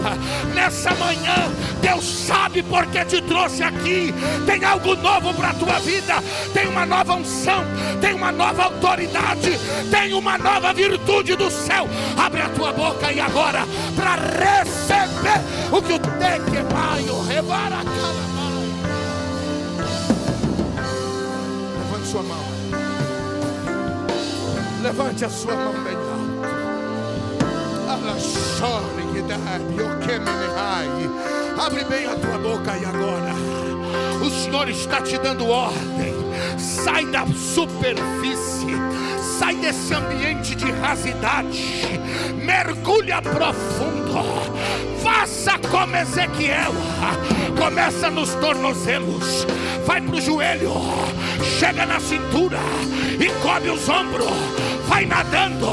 Nessa 0.54 0.94
manhã, 0.96 1.52
Deus 1.82 2.06
sabe 2.06 2.64
porque 2.64 3.04
te 3.06 3.22
trouxe 3.22 3.64
aqui. 3.64 4.14
Tem 4.46 4.64
algo 4.64 4.96
novo 4.96 5.34
para 5.34 5.50
a 5.50 5.54
tua 5.54 5.80
vida. 5.80 6.16
Tem 6.54 6.68
uma 6.68 6.86
nova 6.86 7.16
unção. 7.16 7.64
Tem 8.00 8.14
uma 8.14 8.32
nova 8.32 8.64
autoridade. 8.64 9.58
Tem 9.90 10.14
uma 10.14 10.38
nova 10.38 10.74
virtude 10.74 11.36
do 11.36 11.50
céu. 11.50 11.88
Abre 12.18 12.42
a 12.42 12.50
tua 12.50 12.74
boca 12.74 13.12
e 13.12 13.20
agora 13.20 13.66
para 13.96 14.16
receber 14.16 15.42
o 15.72 15.82
que 15.82 15.94
o 15.94 16.00
que 16.40 16.58
Levante 21.80 22.06
sua 22.06 22.24
mão. 22.24 22.46
Levante 24.82 25.26
a 25.26 25.30
sua 25.30 25.56
mão 25.56 25.74
bem 25.84 25.96
alto. 25.96 26.22
Abre 31.60 31.84
bem 31.86 32.06
a 32.06 32.16
tua 32.16 32.38
boca 32.38 32.78
e 32.78 32.86
agora. 32.86 33.34
O 34.26 34.30
Senhor 34.30 34.70
está 34.70 35.02
te 35.02 35.18
dando 35.18 35.48
ordem. 35.48 36.21
Sai 36.62 37.06
da 37.06 37.26
superfície 37.28 38.78
sai 39.42 39.56
desse 39.56 39.92
ambiente 39.92 40.54
de 40.54 40.70
rasidade, 40.70 42.00
mergulha 42.46 43.20
profundo, 43.20 44.24
faça 45.04 45.58
como 45.68 45.96
Ezequiel, 45.98 46.72
começa 47.58 48.12
nos 48.12 48.36
tornozelos, 48.36 49.48
vai 49.84 50.00
para 50.00 50.16
o 50.16 50.22
joelho, 50.22 50.74
chega 51.60 51.88
na 51.88 52.00
cintura 52.00 52.60
e 53.20 53.30
cobre 53.42 53.72
os 53.72 53.90
ombros, 53.90 54.28
vai 54.88 55.08
nadando. 55.08 55.72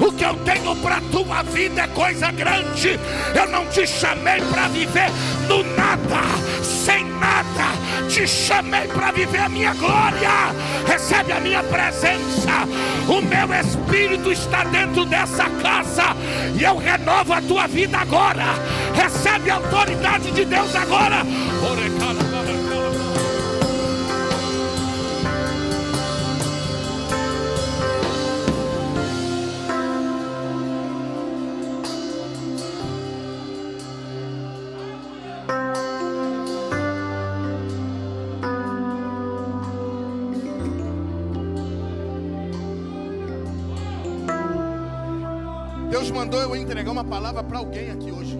O 0.00 0.12
que 0.12 0.24
eu 0.24 0.34
tenho 0.36 0.74
para 0.76 1.00
tua 1.12 1.42
vida 1.42 1.82
é 1.82 1.88
coisa 1.88 2.30
grande. 2.30 2.98
Eu 3.34 3.48
não 3.48 3.66
te 3.66 3.86
chamei 3.86 4.40
para 4.42 4.68
viver 4.68 5.10
no 5.48 5.62
nada, 5.74 6.22
sem 6.62 7.04
nada. 7.04 7.85
Te 8.08 8.26
chamei 8.26 8.86
para 8.88 9.12
viver 9.12 9.40
a 9.40 9.48
minha 9.48 9.74
glória. 9.74 10.54
Recebe 10.86 11.32
a 11.32 11.40
minha 11.40 11.62
presença. 11.62 12.66
O 13.08 13.20
meu 13.20 13.54
espírito 13.60 14.32
está 14.32 14.64
dentro 14.64 15.04
dessa 15.04 15.48
casa 15.62 16.16
e 16.58 16.62
eu 16.62 16.76
renovo 16.76 17.32
a 17.32 17.40
tua 17.42 17.66
vida 17.66 17.98
agora. 17.98 18.44
Recebe 18.94 19.50
a 19.50 19.56
autoridade 19.56 20.30
de 20.30 20.44
Deus 20.44 20.74
agora. 20.74 21.22
Mandou 46.26 46.40
eu 46.40 46.56
entregar 46.56 46.90
uma 46.90 47.04
palavra 47.04 47.40
para 47.44 47.58
alguém 47.58 47.92
aqui 47.92 48.10
hoje. 48.10 48.36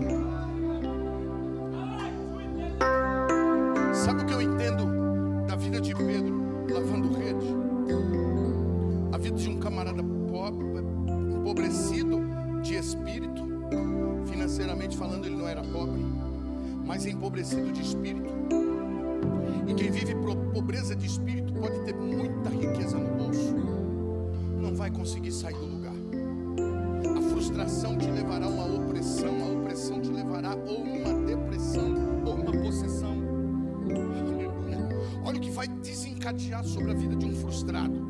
Sobre 36.64 36.90
a 36.90 36.94
vida 36.94 37.16
de 37.16 37.26
um 37.26 37.34
frustrado. 37.34 38.06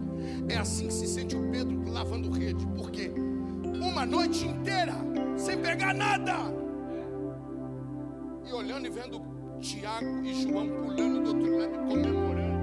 É 0.49 0.57
assim 0.57 0.89
que 0.89 0.95
se 0.95 1.07
sente 1.07 1.37
o 1.37 1.51
Pedro 1.51 1.89
lavando 1.91 2.31
rede, 2.31 2.67
porque 2.77 3.13
uma 3.65 4.05
noite 4.05 4.47
inteira 4.47 4.95
sem 5.37 5.59
pegar 5.59 5.95
nada. 5.95 6.35
E 8.45 8.53
olhando 8.53 8.87
e 8.87 8.91
vendo 8.91 9.23
Tiago 9.61 10.25
e 10.25 10.43
João 10.43 10.69
pulando 10.69 11.23
do 11.23 11.29
outro 11.29 11.59
lado 11.59 11.75
e 11.75 11.79
comemorando. 11.89 12.57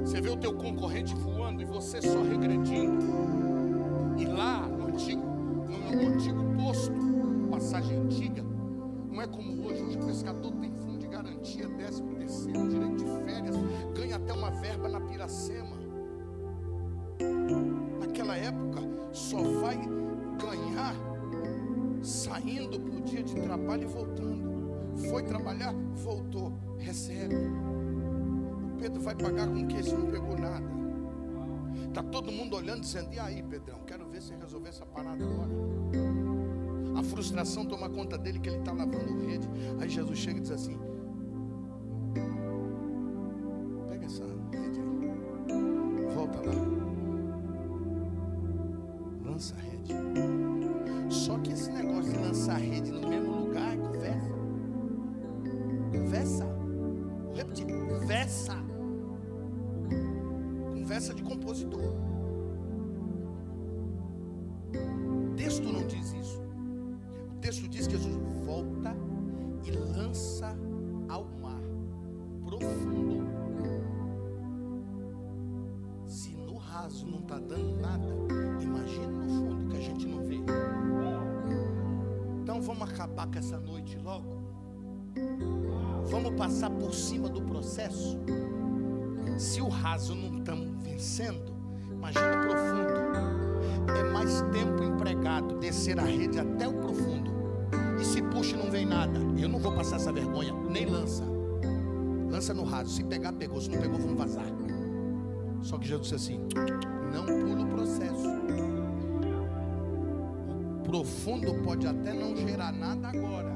Você 0.00 0.20
vê 0.20 0.30
o 0.30 0.36
teu 0.36 0.54
concorrente 0.54 1.14
voando 1.14 1.62
e 1.62 1.64
você 1.64 2.00
só 2.00 2.22
regredindo. 2.22 3.04
E 4.18 4.24
lá 4.24 4.66
no 4.66 4.88
antigo 4.88 5.30
no 5.94 6.14
antigo 6.14 6.42
posto, 6.56 6.92
passagem 7.50 7.96
antiga, 7.98 8.44
não 9.10 9.20
é 9.20 9.26
como 9.26 9.66
hoje, 9.66 9.82
hoje 9.82 9.98
o 9.98 10.06
pescador 10.06 10.52
tem 10.52 10.70
de 10.70 10.80
garantia, 11.10 11.68
décimo 11.68 12.14
terceiro, 12.14 12.68
direito 12.68 13.04
de 13.04 13.24
férias, 13.24 13.56
ganha 13.94 14.16
até 14.16 14.32
uma 14.32 14.50
verba 14.50 14.88
na 14.88 15.00
piracema. 15.00 15.76
Naquela 18.00 18.36
época 18.36 18.80
só 19.12 19.42
vai 19.60 19.78
ganhar 20.40 20.94
saindo 22.02 22.80
para 22.80 22.94
o 22.94 23.00
dia 23.02 23.22
de 23.22 23.34
trabalho 23.34 23.82
e 23.82 23.86
voltando. 23.86 24.50
Foi 25.10 25.22
trabalhar, 25.22 25.74
voltou, 25.94 26.52
recebe. 26.78 27.34
O 27.34 28.78
Pedro 28.78 29.00
vai 29.00 29.14
pagar 29.14 29.48
com 29.48 29.66
que 29.66 29.82
se 29.82 29.94
não 29.94 30.10
pegou 30.10 30.36
nada. 30.38 30.80
Está 31.88 32.02
todo 32.02 32.30
mundo 32.30 32.56
olhando, 32.56 32.80
dizendo: 32.80 33.12
E 33.12 33.18
aí, 33.18 33.42
Pedrão, 33.42 33.80
quero 33.86 34.06
ver 34.08 34.22
se 34.22 34.34
resolver 34.34 34.68
essa 34.68 34.86
parada 34.86 35.24
agora. 35.24 35.50
A 36.96 37.02
frustração 37.02 37.64
toma 37.64 37.88
conta 37.88 38.18
dele 38.18 38.38
que 38.38 38.48
ele 38.48 38.58
está 38.58 38.72
lavando 38.72 39.26
rede. 39.26 39.48
Aí 39.80 39.88
Jesus 39.88 40.18
chega 40.18 40.38
e 40.38 40.42
diz 40.42 40.50
assim: 40.50 40.78
volta 46.30 46.48
lá. 46.48 46.54
Lança 49.24 49.54
a 49.54 49.60
rede. 49.60 49.94
Só 51.12 51.38
que 51.38 51.52
esse 51.52 51.70
negócio 51.70 52.12
de 52.12 52.18
lançar 52.18 52.56
a 52.56 52.58
rede 52.58 52.92
no 52.92 53.08
mesmo 53.08 53.46
lugar 53.46 53.76
conversa. 53.76 54.30
Conversa. 55.92 56.44
Vou 56.44 57.34
repetir, 57.34 57.66
conversa. 57.66 58.56
Conversa 60.72 61.14
de 61.14 61.22
compositor. 61.22 61.94
O 64.72 65.34
texto 65.36 65.72
não 65.72 65.86
diz 65.86 66.12
isso. 66.12 66.40
O 67.30 67.38
texto 67.40 67.68
diz 67.68 67.86
que 67.86 67.96
Jesus 67.96 68.16
volta 68.44 68.94
e 69.64 69.70
lança 69.70 70.46
a 70.46 70.79
está 77.30 77.38
dando 77.38 77.80
nada, 77.80 78.08
imagina 78.60 79.06
no 79.06 79.28
fundo 79.28 79.68
que 79.68 79.76
a 79.76 79.80
gente 79.80 80.04
não 80.04 80.24
vê. 80.24 80.40
Então 82.42 82.60
vamos 82.60 82.90
acabar 82.90 83.28
com 83.28 83.38
essa 83.38 83.56
noite 83.56 83.96
logo. 83.98 84.40
Vamos 86.06 86.34
passar 86.34 86.70
por 86.70 86.92
cima 86.92 87.28
do 87.28 87.42
processo. 87.42 88.18
Se 89.38 89.60
o 89.60 89.68
raso 89.68 90.16
não 90.16 90.38
estamos 90.38 90.82
vencendo, 90.82 91.54
imagina 91.88 92.36
o 92.36 92.48
profundo. 92.48 93.96
É 93.96 94.12
mais 94.12 94.42
tempo 94.50 94.82
empregado 94.82 95.56
descer 95.60 96.00
a 96.00 96.04
rede 96.04 96.36
até 96.40 96.66
o 96.66 96.74
profundo. 96.80 97.30
E 98.00 98.04
se 98.04 98.20
puxa 98.22 98.56
e 98.56 98.58
não 98.58 98.72
vem 98.72 98.86
nada, 98.86 99.20
eu 99.38 99.48
não 99.48 99.60
vou 99.60 99.72
passar 99.72 99.96
essa 99.96 100.12
vergonha, 100.12 100.52
nem 100.68 100.84
lança. 100.84 101.22
Lança 102.28 102.52
no 102.52 102.64
raso. 102.64 102.90
Se 102.90 103.04
pegar, 103.04 103.32
pegou. 103.34 103.60
Se 103.60 103.70
não 103.70 103.80
pegou, 103.80 104.00
vamos 104.00 104.18
vazar. 104.18 104.46
Só 105.62 105.78
que 105.78 105.86
Jesus 105.86 106.08
disse 106.08 106.14
assim: 106.16 106.48
não 107.12 107.24
pula 107.26 107.62
o 107.62 107.66
processo. 107.66 108.28
O 110.78 110.82
profundo 110.82 111.54
pode 111.62 111.86
até 111.86 112.12
não 112.12 112.36
gerar 112.36 112.72
nada 112.72 113.08
agora, 113.08 113.54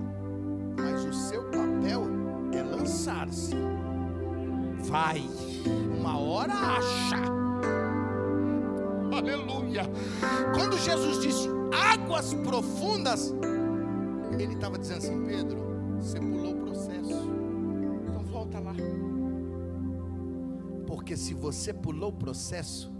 mas 0.76 1.04
o 1.04 1.12
seu 1.12 1.42
papel 1.44 2.04
é 2.52 2.62
lançar-se. 2.62 3.54
Vai, 4.84 5.22
uma 5.98 6.18
hora 6.18 6.52
acha. 6.52 7.16
Aleluia. 9.16 9.82
Quando 10.54 10.76
Jesus 10.78 11.20
disse 11.20 11.48
águas 11.72 12.34
profundas, 12.34 13.34
ele 14.38 14.54
estava 14.54 14.78
dizendo 14.78 14.98
assim: 14.98 15.24
Pedro, 15.26 15.58
você 15.98 16.20
pulou 16.20 16.52
o 16.52 16.60
processo, 16.60 17.30
então 18.08 18.24
volta 18.24 18.58
lá. 18.60 18.74
Porque 20.86 21.16
se 21.16 21.34
você 21.34 21.72
pulou 21.72 22.10
o 22.10 22.12
processo, 22.12 22.93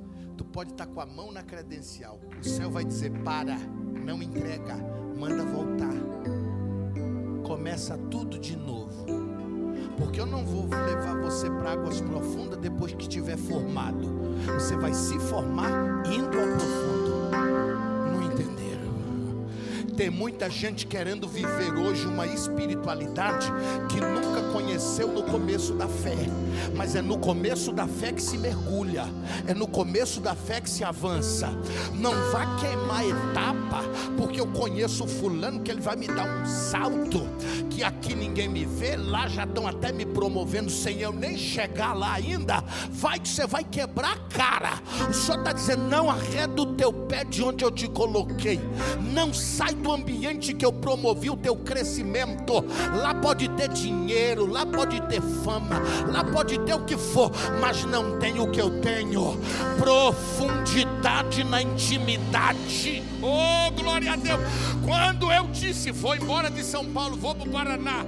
pode 0.55 0.70
estar 0.70 0.86
com 0.86 1.00
a 1.00 1.07
mão 1.07 1.32
na 1.32 1.42
credencial. 1.42 2.20
O 2.40 2.44
céu 2.44 2.70
vai 2.70 2.84
dizer: 2.84 3.11
para, 3.24 3.57
não 4.05 4.22
entrega, 4.22 4.76
manda 5.18 5.44
voltar. 5.44 5.92
Começa 7.44 7.98
tudo 8.09 8.38
de 8.38 8.57
novo. 8.57 9.05
Porque 9.98 10.20
eu 10.20 10.26
não 10.26 10.44
vou 10.46 10.68
levar 10.68 11.16
você 11.20 11.50
para 11.50 11.72
águas 11.72 12.00
profundas 12.00 12.59
depois 12.59 12.94
que 12.94 13.02
estiver 13.02 13.36
formado. 13.36 14.14
Você 14.55 14.76
vai 14.76 14.94
se 14.94 15.18
formar 15.18 15.70
indo 16.07 16.38
ao 16.38 16.46
profundo. 16.46 17.73
Tem 19.97 20.11
muita 20.11 20.51
gente 20.51 20.86
querendo 20.86 21.28
viver 21.28 21.72
hoje 21.72 22.05
uma 22.07 22.26
espiritualidade 22.26 23.47
que 23.88 24.01
nunca 24.01 24.42
conheceu 24.53 25.07
no 25.07 25.22
começo 25.22 25.72
da 25.74 25.86
fé, 25.86 26.16
mas 26.74 26.97
é 26.97 27.03
no 27.03 27.16
começo 27.18 27.72
da 27.72 27.86
fé 27.86 28.12
que 28.12 28.20
se 28.20 28.36
mergulha, 28.36 29.05
é 29.47 29.55
no 29.55 29.68
começo 29.68 30.20
da 30.20 30.34
fé 30.34 30.61
que 30.61 30.68
se 30.68 30.82
avança. 30.82 31.49
Não 31.95 32.12
vá 32.32 32.57
queimar 32.57 33.05
etapa, 33.05 33.84
porque 34.16 34.40
eu 34.40 34.47
conheço 34.49 35.05
o 35.05 35.09
fulano 35.09 35.61
que 35.61 35.70
ele 35.70 35.80
vai 35.80 35.95
me 35.95 36.09
dar 36.09 36.26
um 36.26 36.45
salto, 36.45 37.22
que 37.70 37.84
aqui 37.84 38.16
ninguém 38.16 38.49
me 38.49 38.64
vê, 38.64 38.97
lá 38.97 39.28
já 39.28 39.45
estão 39.45 39.66
até 39.66 39.92
me 39.92 40.05
promovendo 40.05 40.70
sem 40.70 41.01
eu 41.01 41.12
nem 41.12 41.38
chegar 41.38 41.92
lá 41.92 42.14
ainda. 42.14 42.64
Vai 42.90 43.20
que 43.20 43.28
você 43.28 43.47
vai 43.47 43.62
quebrar 43.62 44.12
a 44.12 44.34
cara. 44.34 44.72
O 45.09 45.12
Senhor 45.12 45.38
está 45.38 45.53
dizendo: 45.53 45.84
não 45.84 46.11
arreda 46.11 46.62
o 46.62 46.74
teu 46.74 46.92
pé 46.92 47.22
de 47.24 47.45
onde 47.45 47.64
eu 47.64 47.70
te 47.70 47.88
coloquei, 47.88 48.61
não 49.12 49.32
sai 49.32 49.74
do 49.85 49.93
ambiente 49.93 50.55
que 50.55 50.64
eu 50.64 50.72
promovi 50.72 51.28
o 51.28 51.37
teu 51.37 51.55
crescimento. 51.55 52.64
Lá 52.97 53.14
pode 53.14 53.49
ter 53.51 53.68
dinheiro, 53.68 54.47
lá 54.47 54.64
pode 54.64 54.99
ter 55.03 55.20
fama, 55.20 55.82
lá 56.11 56.24
pode 56.24 56.59
ter 56.61 56.72
o 56.74 56.85
que 56.87 56.97
for, 56.97 57.30
mas 57.61 57.85
não 57.85 58.18
tem 58.18 58.41
o 58.41 58.51
que 58.51 58.61
eu 58.61 58.80
tenho. 58.80 59.39
Profundidade 59.78 61.45
na 61.45 61.61
intimidade. 61.61 63.03
Oh, 63.22 63.70
glória 63.72 64.14
a 64.14 64.16
Deus. 64.16 64.41
Quando 64.82 65.30
eu 65.30 65.47
disse, 65.49 65.93
vou 65.93 66.16
embora 66.16 66.51
de 66.51 66.64
São 66.64 66.87
Paulo, 66.87 67.14
vou 67.14 67.35
para 67.35 67.49
o 67.49 67.53
Paraná. 67.53 68.05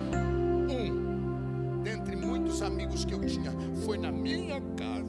Um, 0.70 1.83
dentre 1.83 2.16
muitos 2.16 2.62
amigos 2.62 3.05
que 3.05 3.12
eu 3.12 3.20
tinha, 3.20 3.53
foi 3.85 3.99
na 3.99 4.11
minha 4.11 4.62
casa 4.79 5.05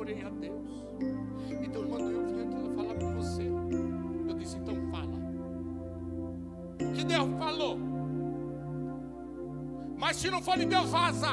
orei 0.00 0.22
a 0.22 0.30
Deus. 0.30 0.84
E 1.62 1.68
Deus 1.68 1.88
mandou 1.88 2.10
eu 2.10 2.26
vir 2.26 2.42
aqui 2.42 2.74
falar 2.74 2.94
com 2.94 3.14
você. 3.14 3.42
Eu 4.28 4.34
disse, 4.34 4.56
então 4.56 4.74
fala. 4.90 5.20
Que 6.94 7.04
Deus 7.04 7.28
falou? 7.38 7.78
Mas 9.98 10.16
se 10.16 10.30
não 10.30 10.40
for 10.40 10.58
de 10.58 10.64
Deus, 10.64 10.90
vaza. 10.90 11.28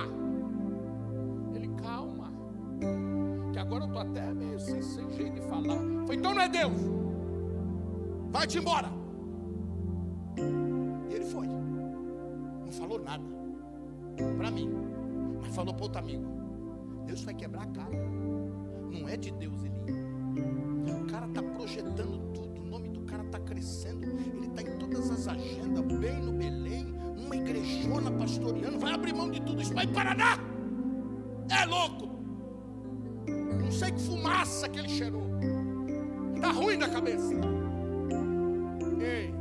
Ele, 1.53 1.69
calma. 1.81 2.31
Que 3.53 3.59
agora 3.59 3.85
eu 3.85 3.87
estou 3.87 4.01
até 4.01 4.33
meio 4.33 4.59
sem, 4.59 4.81
sem 4.81 5.09
jeito 5.11 5.35
de 5.35 5.41
falar. 5.47 5.79
Foi, 6.05 6.15
então 6.15 6.33
não 6.33 6.41
é 6.41 6.49
Deus. 6.49 6.73
Vai-te 8.29 8.57
embora. 8.57 8.89
E 11.09 11.13
ele 11.13 11.25
foi. 11.25 11.47
Não 11.47 12.71
falou 12.71 12.99
nada. 12.99 13.23
Para 14.37 14.51
mim. 14.51 14.69
Mas 15.41 15.55
falou 15.55 15.73
para 15.73 15.83
outro 15.83 15.99
amigo. 15.99 16.25
Deus 17.05 17.23
vai 17.23 17.33
quebrar 17.33 17.63
a 17.63 17.67
cara. 17.67 18.16
Não 18.99 19.09
é 19.09 19.17
de 19.17 19.31
Deus, 19.31 19.63
ele. 19.63 19.77
O 20.91 21.05
cara 21.07 21.27
está 21.27 21.41
projetando 21.41 22.33
tudo. 22.33 22.61
O 22.61 22.65
nome 22.65 22.89
do 22.89 23.01
cara 23.01 23.23
está 23.23 23.39
crescendo. 23.39 24.05
Ele 24.05 24.47
está 24.47 24.61
em 24.61 24.77
todas 24.77 25.09
as 25.09 25.27
agendas, 25.27 25.83
bem 25.99 26.21
no 26.21 26.33
Belém, 26.33 26.95
uma 27.17 27.35
igrejona 27.35 28.11
pastoreando. 28.11 28.79
Vai 28.79 28.93
abrir 28.93 29.13
mão 29.13 29.29
de 29.29 29.41
tudo 29.41 29.61
isso, 29.61 29.73
vai 29.73 29.87
para 29.87 30.15
Paraná. 30.15 30.37
É 31.49 31.65
louco. 31.65 32.07
Não 33.61 33.71
sei 33.71 33.91
que 33.91 34.01
fumaça 34.01 34.67
que 34.69 34.79
ele 34.79 34.89
cheirou. 34.89 35.27
Está 36.35 36.51
ruim 36.51 36.77
da 36.77 36.89
cabeça. 36.89 37.33
Ei, 38.99 39.33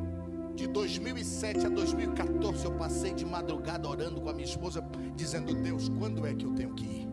de 0.54 0.66
2007 0.66 1.66
a 1.66 1.68
2014 1.68 2.64
eu 2.64 2.72
passei 2.72 3.12
de 3.12 3.24
madrugada 3.24 3.88
orando 3.88 4.20
com 4.20 4.28
a 4.28 4.32
minha 4.32 4.46
esposa, 4.46 4.84
dizendo: 5.14 5.54
Deus, 5.54 5.88
quando 5.88 6.26
é 6.26 6.34
que 6.34 6.44
eu 6.44 6.52
tenho 6.54 6.74
que 6.74 6.84
ir? 6.84 7.05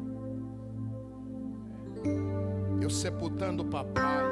Sepultando 3.03 3.63
o 3.63 3.65
papai. 3.65 4.23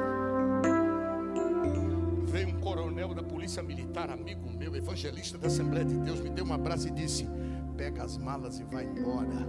Veio 2.24 2.48
um 2.48 2.58
coronel 2.58 3.12
da 3.12 3.22
polícia 3.22 3.62
militar, 3.62 4.08
amigo 4.08 4.50
meu, 4.50 4.74
evangelista 4.74 5.36
da 5.36 5.48
Assembleia 5.48 5.84
de 5.84 5.98
Deus, 5.98 6.20
me 6.20 6.30
deu 6.30 6.46
um 6.46 6.54
abraço 6.54 6.88
e 6.88 6.90
disse: 6.90 7.28
Pega 7.76 8.02
as 8.02 8.16
malas 8.16 8.60
e 8.60 8.64
vai 8.64 8.86
embora, 8.86 9.46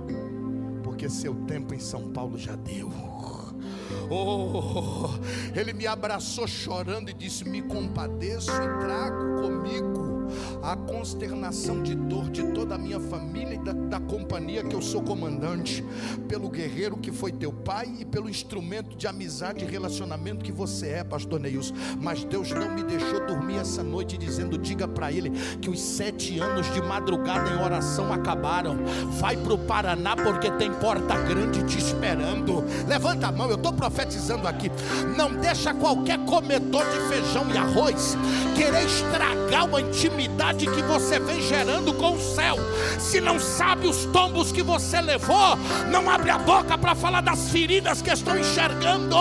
porque 0.84 1.10
seu 1.10 1.34
tempo 1.46 1.74
em 1.74 1.80
São 1.80 2.12
Paulo 2.12 2.38
já 2.38 2.58
deu. 2.58 2.92
Oh, 4.10 5.08
ele 5.58 5.72
me 5.72 5.88
abraçou 5.88 6.46
chorando 6.46 7.10
e 7.10 7.14
disse: 7.14 7.48
Me 7.48 7.62
compadeço 7.62 8.52
e 8.52 8.80
trago 8.86 9.42
comigo 9.42 9.93
a 10.64 10.78
consternação 10.78 11.84
de 11.84 11.94
dor 11.94 12.30
de 12.30 12.42
toda 12.54 12.76
a 12.76 12.78
minha 12.78 13.00
família 13.00 13.56
e 13.56 13.58
da, 13.58 13.74
da, 13.74 14.00
companhia 14.00 14.64
que 14.64 14.74
eu 14.74 14.82
sou 14.82 15.02
comandante, 15.02 15.84
pelo 16.30 16.50
guerreiro 16.50 16.96
que 16.96 17.12
foi 17.12 17.34
teu 17.34 17.52
pai 17.52 17.94
e 18.00 18.06
pelo 18.06 18.30
instrumento 18.30 18.96
de 18.96 19.06
amizade 19.06 19.66
e 19.66 19.68
relacionamento 19.68 20.44
que 20.44 20.54
você 20.54 20.88
é, 20.88 21.04
pastor 21.04 21.42
Neils. 21.42 21.74
Mas 22.00 22.24
Deus 22.24 22.52
não 22.52 22.74
me 22.74 22.82
deixou 22.82 23.26
dormir 23.26 23.58
essa 23.58 23.84
noite 23.84 24.18
dizendo: 24.18 24.58
diga 24.58 24.88
para 24.88 25.12
ele 25.12 25.32
que 25.60 25.70
os 25.70 25.82
sete 25.82 26.40
anos 26.40 26.72
de 26.74 26.82
madrugada 26.82 27.50
em 27.50 27.62
oração 27.62 28.14
acabaram. 28.14 28.78
Vai 29.20 29.36
para 29.36 29.54
o 29.54 29.58
Paraná 29.58 30.16
porque 30.16 30.50
tem 30.52 30.72
porta 30.72 31.18
grande 31.20 31.64
te 31.64 31.78
esperando. 31.78 32.64
Levanta 32.88 33.28
a 33.28 33.32
mão, 33.32 33.50
eu 33.50 33.56
estou 33.56 33.74
profetizando 33.74 34.48
aqui. 34.48 34.72
Não 35.18 35.36
deixa 35.36 35.74
qualquer 35.74 36.20
comedor 36.20 36.84
de 36.86 37.00
feijão 37.10 37.50
e 37.54 37.58
arroz 37.58 38.16
querer 38.56 38.86
estragar 38.86 39.66
uma 39.66 39.82
intimidade 39.82 40.53
que 40.56 40.82
você 40.84 41.20
vem 41.20 41.42
gerando 41.42 41.94
com 41.94 42.14
o 42.14 42.20
céu. 42.20 42.56
Se 43.00 43.20
não 43.20 43.40
sabe 43.40 43.88
os 43.88 44.06
tombos 44.06 44.52
que 44.52 44.62
você 44.62 45.02
levou, 45.02 45.58
não 45.90 46.10
abre 46.10 46.30
a 46.30 46.38
boca 46.38 46.78
para 46.78 46.96
falar 46.96 47.22
das 47.22 47.50
feridas 47.50 48.02
que 48.02 48.12
estão 48.12 48.38
enxergando. 48.38 49.16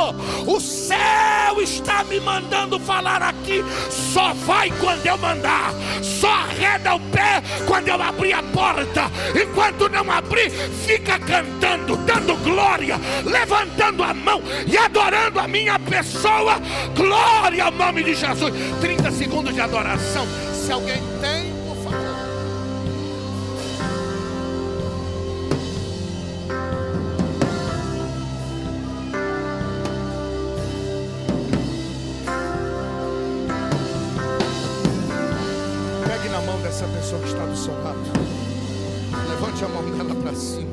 O 0.46 0.60
céu 0.60 1.60
está 1.60 2.04
me 2.04 2.20
mandando 2.20 2.78
falar 2.78 3.22
aqui. 3.22 3.64
Só 3.90 4.32
vai 4.34 4.70
quando 4.80 5.06
eu 5.06 5.16
mandar. 5.18 5.72
Só 6.02 6.28
arreda 6.28 6.94
o 6.94 7.00
pé 7.00 7.42
quando 7.66 7.88
eu 7.88 8.00
abrir 8.00 8.32
a 8.32 8.42
porta. 8.42 9.10
Enquanto 9.40 9.88
não 9.88 10.10
abrir, 10.10 10.50
fica 10.50 11.18
cantando, 11.18 11.96
dando 11.98 12.36
glória, 12.42 13.00
levantando 13.24 14.02
a 14.02 14.14
mão 14.14 14.42
e 14.66 14.76
adorando 14.76 15.40
a 15.40 15.48
minha 15.48 15.78
pessoa. 15.78 16.60
Glória 16.94 17.64
ao 17.64 17.72
nome 17.72 18.04
de 18.04 18.14
Jesus. 18.14 18.52
30 18.80 19.10
segundos 19.10 19.54
de 19.54 19.60
adoração. 19.60 20.26
Se 20.62 20.70
alguém 20.70 21.02
tem, 21.20 21.52
por 21.66 21.74
favor. 21.74 21.98
Pegue 36.06 36.28
na 36.28 36.40
mão 36.42 36.60
dessa 36.62 36.86
pessoa 36.86 37.20
que 37.22 37.26
está 37.26 37.44
do 37.44 37.56
seu 37.56 37.74
lado. 37.82 37.98
Levante 39.30 39.64
a 39.64 39.68
mão 39.68 39.82
dela 39.90 40.14
para 40.14 40.34
cima. 40.36 40.68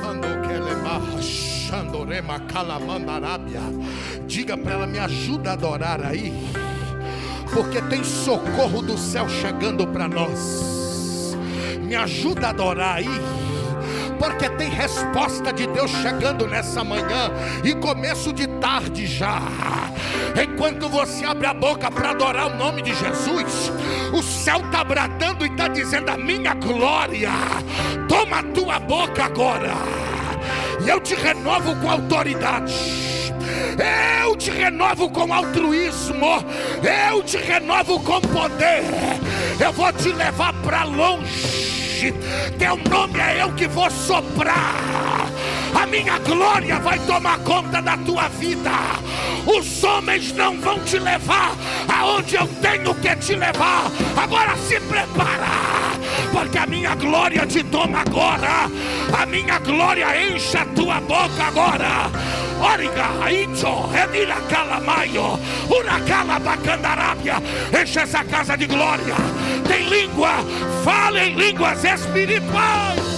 Quando 0.00 0.46
que 0.46 0.52
ela 0.52 0.70
é 0.70 1.20
Xandorema 1.20 2.38
Calamandarábia. 2.38 3.60
Diga 4.28 4.56
para 4.56 4.74
ela, 4.74 4.86
me 4.86 5.00
ajuda 5.00 5.50
a 5.50 5.52
adorar 5.54 6.00
aí. 6.04 6.32
Porque 7.52 7.80
tem 7.82 8.02
socorro 8.02 8.82
do 8.82 8.96
céu 8.96 9.28
chegando 9.28 9.86
para 9.86 10.08
nós. 10.08 11.36
Me 11.80 11.94
ajuda 11.94 12.48
a 12.48 12.50
adorar 12.50 12.96
aí 12.96 13.42
porque 14.22 14.48
tem 14.50 14.70
resposta 14.70 15.52
de 15.52 15.66
Deus 15.66 15.90
chegando 15.90 16.46
nessa 16.46 16.84
manhã 16.84 17.32
e 17.64 17.74
começo 17.74 18.32
de 18.32 18.46
tarde 18.46 19.04
já. 19.04 19.40
Enquanto 20.40 20.88
você 20.88 21.24
abre 21.24 21.48
a 21.48 21.52
boca 21.52 21.90
para 21.90 22.10
adorar 22.10 22.46
o 22.46 22.56
nome 22.56 22.82
de 22.82 22.94
Jesus, 22.94 23.72
o 24.12 24.22
céu 24.22 24.58
está 24.58 24.84
bradando 24.84 25.44
e 25.44 25.48
está 25.48 25.66
dizendo: 25.66 26.08
A 26.08 26.16
minha 26.16 26.54
glória, 26.54 27.30
toma 28.08 28.38
a 28.38 28.42
tua 28.44 28.78
boca 28.78 29.24
agora, 29.24 29.72
e 30.84 30.88
eu 30.88 31.00
te 31.00 31.16
renovo 31.16 31.74
com 31.80 31.90
autoridade. 31.90 33.21
Eu 34.22 34.36
te 34.36 34.50
renovo 34.50 35.10
com 35.10 35.32
altruísmo, 35.32 36.44
eu 37.10 37.22
te 37.22 37.36
renovo 37.36 38.00
com 38.00 38.20
poder, 38.20 38.82
eu 39.60 39.72
vou 39.72 39.92
te 39.92 40.12
levar 40.12 40.52
para 40.62 40.84
longe. 40.84 42.12
Teu 42.58 42.76
nome 42.90 43.20
é 43.20 43.42
eu 43.42 43.52
que 43.52 43.68
vou 43.68 43.90
soprar. 43.90 44.76
A 45.74 45.86
minha 45.86 46.18
glória 46.18 46.78
vai 46.80 46.98
tomar 47.00 47.38
conta 47.40 47.80
da 47.80 47.96
tua 47.96 48.28
vida. 48.28 48.70
Os 49.46 49.82
homens 49.84 50.32
não 50.32 50.60
vão 50.60 50.78
te 50.80 50.98
levar 50.98 51.52
aonde 51.88 52.34
eu 52.34 52.46
tenho 52.60 52.94
que 52.96 53.16
te 53.16 53.34
levar. 53.34 53.90
Agora 54.16 54.56
se 54.56 54.80
prepara, 54.80 55.48
porque 56.32 56.58
a 56.58 56.66
minha 56.66 56.94
glória 56.94 57.46
te 57.46 57.62
toma 57.64 58.00
agora. 58.00 58.70
A 59.16 59.26
minha 59.26 59.58
glória 59.58 60.06
enche 60.16 60.56
a 60.56 60.64
tua 60.66 61.00
boca 61.00 61.44
agora. 61.46 62.10
Origa, 62.60 63.08
Icho, 63.30 63.88
Remila 63.88 64.36
Calamaio, 64.48 65.38
Uracala 65.68 66.38
Bacandarábia, 66.38 67.42
enche 67.80 68.00
essa 68.00 68.24
casa 68.24 68.56
de 68.56 68.66
glória. 68.66 69.16
Tem 69.66 69.88
língua, 69.88 70.44
fale 70.84 71.20
em 71.20 71.34
línguas 71.34 71.84
espirituais. 71.84 73.11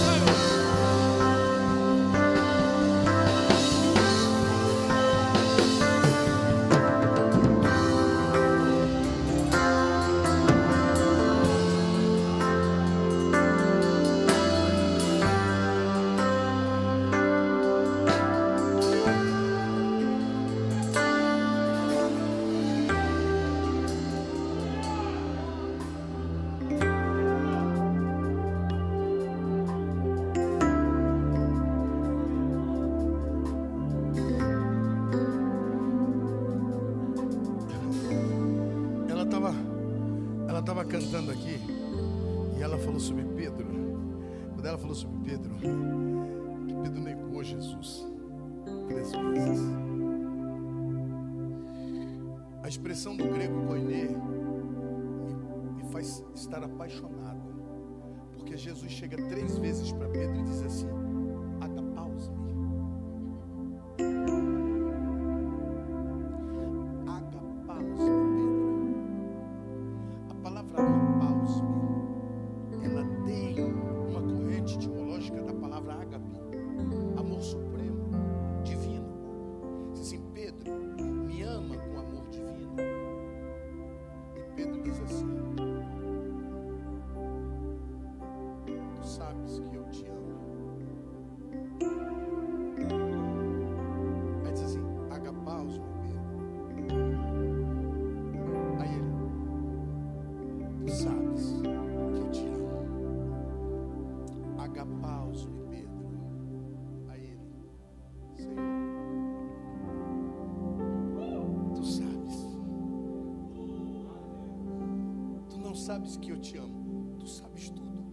Sabes 116.15 116.17
que 116.17 116.31
eu 116.31 116.37
te 116.37 116.57
amo. 116.57 117.17
Tu 117.19 117.27
sabes 117.27 117.69
tudo. 117.69 118.05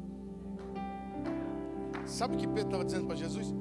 Sabe 2.05 2.35
o 2.35 2.39
que 2.39 2.47
Pedro 2.47 2.67
estava 2.67 2.85
dizendo 2.85 3.07
para 3.07 3.17
Jesus? 3.17 3.55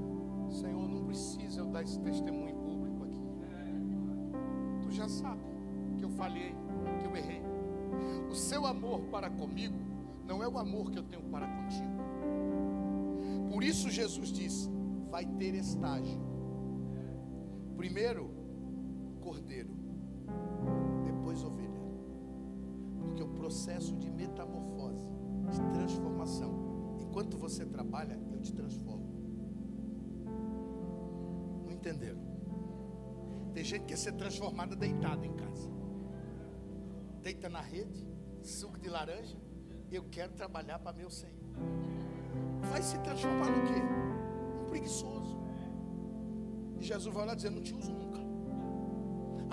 Senhor, 0.50 0.88
não 0.88 1.06
precisa 1.06 1.62
eu 1.62 1.68
dar 1.68 1.84
esse 1.84 2.00
testemunho 2.00 2.56
público 2.56 3.04
aqui. 3.04 3.20
Tu 4.82 4.92
já 4.92 5.08
sabe 5.08 5.42
que 5.98 6.04
eu 6.04 6.10
falhei, 6.10 6.56
que 7.00 7.06
eu 7.06 7.16
errei. 7.16 7.42
O 8.30 8.36
seu 8.36 8.66
amor 8.66 9.02
para 9.12 9.30
comigo 9.30 9.78
não 10.26 10.42
é 10.42 10.48
o 10.48 10.58
amor 10.58 10.90
que 10.92 10.98
eu 10.98 11.04
tenho 11.04 11.24
para 11.24 11.48
contigo. 11.48 12.02
Por 13.52 13.64
isso 13.64 13.90
Jesus 13.90 14.32
diz: 14.32 14.70
vai 15.10 15.26
ter 15.26 15.54
estágio. 15.54 16.20
Primeiro, 17.78 18.32
cordeiro. 19.22 19.81
Processo 23.52 23.94
de 23.98 24.10
metamorfose, 24.10 25.06
de 25.52 25.74
transformação, 25.74 26.96
enquanto 27.02 27.38
você 27.38 27.66
trabalha, 27.66 28.18
eu 28.32 28.40
te 28.40 28.54
transformo. 28.54 29.06
Não 31.66 31.70
entenderam? 31.70 32.22
Tem 33.54 33.62
gente 33.62 33.82
que 33.82 33.88
quer 33.88 33.98
ser 33.98 34.14
transformada 34.14 34.74
deitada 34.74 35.26
em 35.26 35.34
casa. 35.34 35.70
Deita 37.22 37.50
na 37.50 37.60
rede, 37.60 38.08
suco 38.42 38.80
de 38.80 38.88
laranja. 38.88 39.38
Eu 39.92 40.06
quero 40.10 40.32
trabalhar 40.32 40.80
para 40.80 40.96
meu 40.96 41.10
Senhor. 41.10 41.36
Vai 42.72 42.82
se 42.82 42.98
transformar 43.00 43.50
no 43.50 43.68
quê? 43.68 43.82
Um 44.62 44.70
preguiçoso. 44.70 45.38
E 46.80 46.84
Jesus 46.86 47.14
vai 47.14 47.26
lá 47.26 47.36
dizer: 47.36 47.50
Não 47.50 47.62
te 47.62 47.76
uso 47.76 47.92
nunca. 47.92 48.22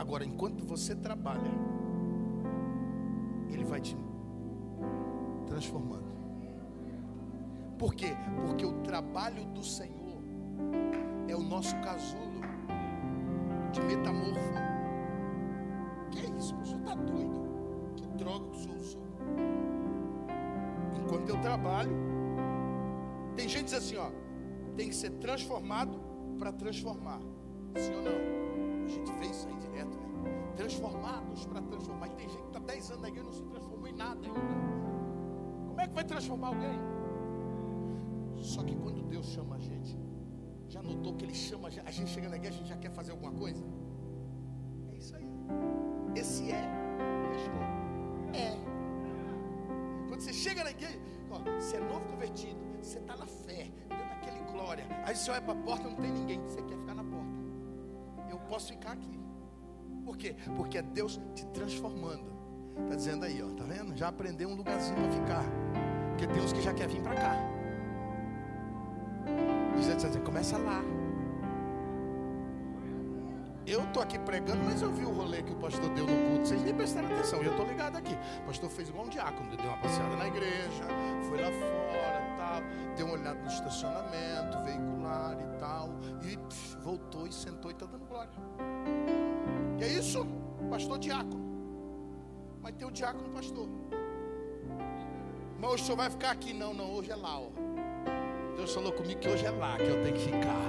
Agora, 0.00 0.24
enquanto 0.24 0.64
você 0.64 0.94
trabalha, 0.94 1.50
ele 3.58 3.64
vai 3.64 3.80
te 3.80 3.96
transformando. 5.46 6.06
Por 7.76 7.94
quê? 7.94 8.16
Porque 8.46 8.64
o 8.64 8.72
trabalho 8.82 9.44
do 9.46 9.64
Senhor 9.64 10.22
é 11.28 11.34
o 11.34 11.42
nosso 11.42 11.74
casulo 11.80 12.40
de 13.72 13.80
metamorfo. 13.82 14.58
Que 16.10 16.20
é 16.20 16.30
isso? 16.38 16.56
O 16.56 16.64
senhor 16.64 16.80
está 16.80 16.94
doido? 16.94 17.40
Que 17.96 18.06
droga 18.16 18.46
o 18.46 18.54
senhor 18.54 18.76
usou? 18.76 19.02
Enquanto 20.96 21.28
eu 21.28 21.40
trabalho, 21.40 21.92
tem 23.36 23.48
gente 23.48 23.64
que 23.64 23.70
diz 23.70 23.74
assim, 23.74 23.96
ó, 23.96 24.10
tem 24.76 24.88
que 24.88 24.94
ser 24.94 25.10
transformado 25.12 26.00
para 26.38 26.52
transformar. 26.52 27.20
Sim 27.76 27.94
ou 27.94 28.02
não? 28.02 28.84
A 28.84 28.88
gente 28.88 29.12
vê 29.12 29.26
isso 29.26 29.46
aí 29.48 29.56
direto, 29.56 29.96
né? 29.98 30.07
Transformados 30.56 31.46
para 31.46 31.62
transformar. 31.62 32.08
E 32.08 32.10
tem 32.10 32.28
gente 32.28 32.42
que 32.42 32.48
está 32.48 32.58
10 32.58 32.90
anos 32.90 33.02
na 33.02 33.08
igreja 33.08 33.28
e 33.28 33.30
não 33.30 33.38
se 33.38 33.44
transformou 33.44 33.88
em 33.88 33.92
nada 33.92 34.26
ainda. 34.26 34.40
Como 35.68 35.80
é 35.80 35.86
que 35.86 35.94
vai 35.94 36.04
transformar 36.04 36.48
alguém? 36.48 36.78
Só 38.36 38.62
que 38.62 38.74
quando 38.76 39.02
Deus 39.02 39.26
chama 39.26 39.56
a 39.56 39.58
gente, 39.58 39.98
já 40.68 40.82
notou 40.82 41.14
que 41.14 41.24
Ele 41.24 41.34
chama, 41.34 41.68
a 41.68 41.90
gente 41.90 42.10
chega 42.10 42.28
na 42.28 42.36
igreja, 42.36 42.56
a 42.56 42.58
gente 42.58 42.68
já 42.68 42.76
quer 42.76 42.90
fazer 42.90 43.12
alguma 43.12 43.32
coisa? 43.32 43.64
É 44.92 44.96
isso 44.96 45.16
aí. 45.16 45.26
Esse 46.14 46.50
é, 46.50 46.64
é. 48.34 48.58
Quando 50.08 50.20
você 50.20 50.32
chega 50.32 50.64
na 50.64 50.70
igreja, 50.70 50.98
ó, 51.30 51.38
você 51.60 51.76
é 51.76 51.80
novo 51.80 52.04
convertido, 52.06 52.58
você 52.82 52.98
está 52.98 53.16
na 53.16 53.26
fé, 53.26 53.70
dando 53.88 54.12
aquele 54.12 54.40
glória. 54.52 54.84
Aí 55.04 55.14
você 55.14 55.30
olha 55.30 55.42
para 55.42 55.52
a 55.52 55.62
porta, 55.62 55.88
não 55.88 55.96
tem 55.96 56.10
ninguém, 56.12 56.40
você 56.40 56.60
quer 56.62 56.76
ficar 56.76 56.94
na 56.94 57.04
porta. 57.04 57.28
posso 58.48 58.72
ficar 58.72 58.92
aqui. 58.92 59.27
Por 60.08 60.16
quê? 60.16 60.34
Porque 60.56 60.78
é 60.78 60.82
Deus 60.82 61.20
te 61.34 61.44
transformando. 61.48 62.32
Está 62.82 62.96
dizendo 62.96 63.26
aí, 63.26 63.42
ó, 63.42 63.50
tá 63.54 63.64
vendo? 63.64 63.94
Já 63.94 64.08
aprendeu 64.08 64.48
um 64.48 64.54
lugarzinho 64.54 64.96
para 64.96 65.12
ficar. 65.12 65.44
Porque 66.08 66.26
tem 66.26 66.42
uns 66.42 66.50
que 66.50 66.62
já 66.62 66.72
quer 66.72 66.88
vir 66.88 67.02
para 67.02 67.14
cá. 67.14 67.36
Começa 70.24 70.56
lá. 70.56 70.82
Eu 73.66 73.84
estou 73.84 74.02
aqui 74.02 74.18
pregando, 74.18 74.64
mas 74.64 74.80
eu 74.80 74.90
vi 74.90 75.04
o 75.04 75.12
rolê 75.12 75.42
que 75.42 75.52
o 75.52 75.56
pastor 75.56 75.90
deu 75.90 76.06
no 76.06 76.28
culto. 76.30 76.48
Vocês 76.48 76.62
nem 76.62 76.72
prestaram 76.72 77.12
atenção. 77.12 77.42
Eu 77.42 77.50
estou 77.50 77.66
ligado 77.66 77.96
aqui. 77.96 78.16
O 78.44 78.46
pastor 78.46 78.70
fez 78.70 78.88
igual 78.88 79.04
um 79.04 79.10
diácono. 79.10 79.54
Deu 79.54 79.66
uma 79.66 79.76
passeada 79.76 80.16
na 80.16 80.26
igreja, 80.26 80.84
foi 81.28 81.38
lá 81.38 81.50
fora 81.50 82.28
tal. 82.38 82.62
Deu 82.96 83.06
uma 83.06 83.14
olhada 83.14 83.38
no 83.38 83.46
estacionamento, 83.46 84.58
veicular 84.64 85.36
e 85.38 85.58
tal. 85.58 85.90
E 86.22 86.36
pff, 86.38 86.76
voltou 86.78 87.26
e 87.26 87.32
sentou 87.32 87.70
e 87.70 87.74
está 87.74 87.84
dando 87.84 88.06
glória. 88.06 88.32
E 89.78 89.84
é 89.84 89.88
isso? 89.88 90.26
Pastor 90.68 90.98
diácono. 90.98 91.40
Mas 92.62 92.74
tem 92.74 92.86
o 92.86 92.90
diácono 92.90 93.28
pastor. 93.30 93.68
Mas 95.60 95.70
hoje 95.70 95.82
o 95.82 95.86
senhor 95.86 95.96
vai 95.96 96.10
ficar 96.10 96.30
aqui? 96.32 96.52
Não, 96.52 96.74
não, 96.74 96.92
hoje 96.92 97.10
é 97.10 97.16
lá, 97.16 97.40
ó. 97.40 97.48
Deus 98.56 98.74
falou 98.74 98.92
comigo 98.92 99.20
que 99.20 99.28
hoje 99.28 99.46
é 99.46 99.50
lá 99.50 99.76
que 99.76 99.84
eu 99.84 100.02
tenho 100.02 100.14
que 100.14 100.24
ficar. 100.24 100.68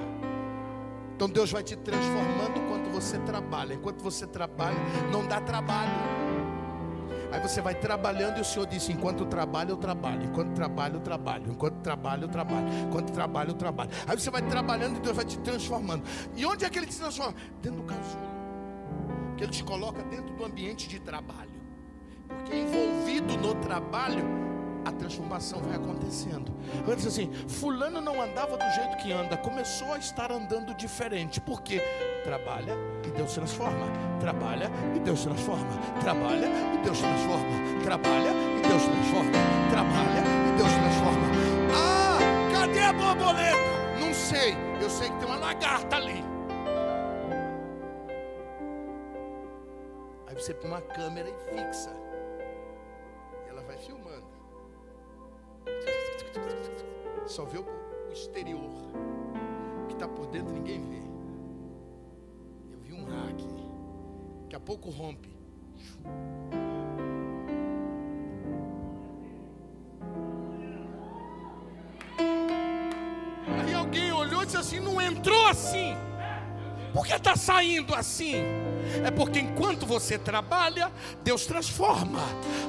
Então 1.15 1.27
Deus 1.27 1.51
vai 1.51 1.63
te 1.63 1.75
transformando 1.75 2.59
enquanto 2.59 2.89
você 2.91 3.17
trabalha. 3.19 3.73
Enquanto 3.73 4.01
você 4.01 4.27
trabalha, 4.27 4.77
não 5.11 5.27
dá 5.27 5.41
trabalho. 5.41 5.91
Aí 7.31 7.39
você 7.39 7.61
vai 7.61 7.75
trabalhando 7.75 8.37
e 8.37 8.41
o 8.41 8.45
Senhor 8.45 8.65
disse: 8.65 8.91
enquanto 8.91 9.25
trabalho, 9.25 9.71
eu 9.71 9.77
trabalho. 9.77 10.23
Enquanto 10.23 10.53
trabalho, 10.53 10.95
eu 10.95 11.01
trabalho. 11.01 11.51
Enquanto 11.51 11.81
trabalho, 11.81 12.23
eu 12.23 12.29
trabalho. 12.29 12.67
Enquanto 12.87 13.11
trabalho, 13.11 13.49
eu 13.49 13.55
trabalho. 13.55 13.89
Aí 14.07 14.19
você 14.19 14.29
vai 14.29 14.41
trabalhando 14.43 14.97
e 14.97 14.99
Deus 14.99 15.15
vai 15.15 15.25
te 15.25 15.37
transformando. 15.39 16.03
E 16.35 16.45
onde 16.45 16.63
é 16.63 16.69
que 16.69 16.77
Ele 16.77 16.87
te 16.87 16.97
transforma? 16.97 17.35
Dentro 17.61 17.81
do 17.81 17.85
casulo. 17.85 18.38
Que 19.39 19.45
Ele 19.45 19.53
te 19.53 19.63
coloca 19.63 20.03
dentro 20.03 20.33
do 20.33 20.43
ambiente 20.43 20.89
de 20.89 20.99
trabalho. 20.99 21.49
Porque 22.27 22.53
envolvido 22.53 23.37
no 23.37 23.55
trabalho, 23.55 24.25
a 24.83 24.91
transformação 24.91 25.61
vai 25.61 25.77
acontecendo. 25.77 26.51
Diz 26.93 27.07
assim: 27.07 27.31
Fulano 27.47 28.01
não 28.01 28.21
andava 28.21 28.57
do 28.57 28.69
jeito 28.71 28.97
que 28.97 29.13
anda, 29.13 29.37
começou 29.37 29.93
a 29.93 29.97
estar 29.97 30.29
andando 30.29 30.75
diferente. 30.75 31.39
Por 31.39 31.61
quê? 31.61 31.81
Trabalha 32.25 32.75
e 33.07 33.11
Deus 33.11 33.31
transforma. 33.31 33.87
Trabalha 34.19 34.69
e 34.93 34.99
Deus 34.99 35.23
transforma. 35.23 35.71
Trabalha 36.01 36.47
e 36.73 36.83
Deus 36.83 36.99
transforma. 36.99 37.45
Trabalha 37.81 38.31
e 38.57 38.67
Deus 38.67 38.83
transforma. 38.83 39.31
Trabalha 39.71 40.21
e 40.49 40.57
Deus 40.57 40.71
transforma. 40.73 41.27
Ah, 41.73 42.19
cadê 42.51 42.81
a 42.81 42.91
borboleta? 42.91 44.01
Não 44.01 44.13
sei. 44.13 44.57
Eu 44.81 44.89
sei 44.89 45.09
que 45.09 45.15
tem 45.15 45.27
uma 45.27 45.37
lagarta 45.37 45.95
ali. 45.95 46.28
Você 50.39 50.53
põe 50.53 50.69
uma 50.69 50.81
câmera 50.81 51.29
e 51.29 51.33
fixa. 51.33 51.91
E 53.45 53.49
ela 53.49 53.61
vai 53.61 53.77
filmando. 53.77 54.27
Só 57.27 57.43
vê 57.43 57.57
o 57.57 57.65
exterior. 58.11 58.63
O 59.83 59.87
que 59.87 59.93
está 59.93 60.07
por 60.07 60.27
dentro 60.27 60.53
ninguém 60.53 60.81
vê. 60.85 61.01
Eu 62.71 62.79
vi 62.79 62.93
um 62.93 63.03
hack. 63.03 63.41
Daqui 64.43 64.55
a 64.55 64.59
pouco 64.59 64.89
rompe. 64.89 65.29
Aí 73.61 73.73
alguém 73.73 74.13
olhou 74.13 74.41
e 74.41 74.45
disse 74.45 74.57
assim: 74.57 74.79
não 74.79 75.01
entrou 75.01 75.47
assim. 75.47 75.95
Por 76.93 77.05
que 77.05 77.13
está 77.13 77.35
saindo 77.35 77.93
assim? 77.93 78.68
É 79.03 79.11
porque 79.11 79.39
enquanto 79.39 79.85
você 79.85 80.17
trabalha, 80.17 80.91
Deus 81.23 81.45
transforma. 81.45 82.21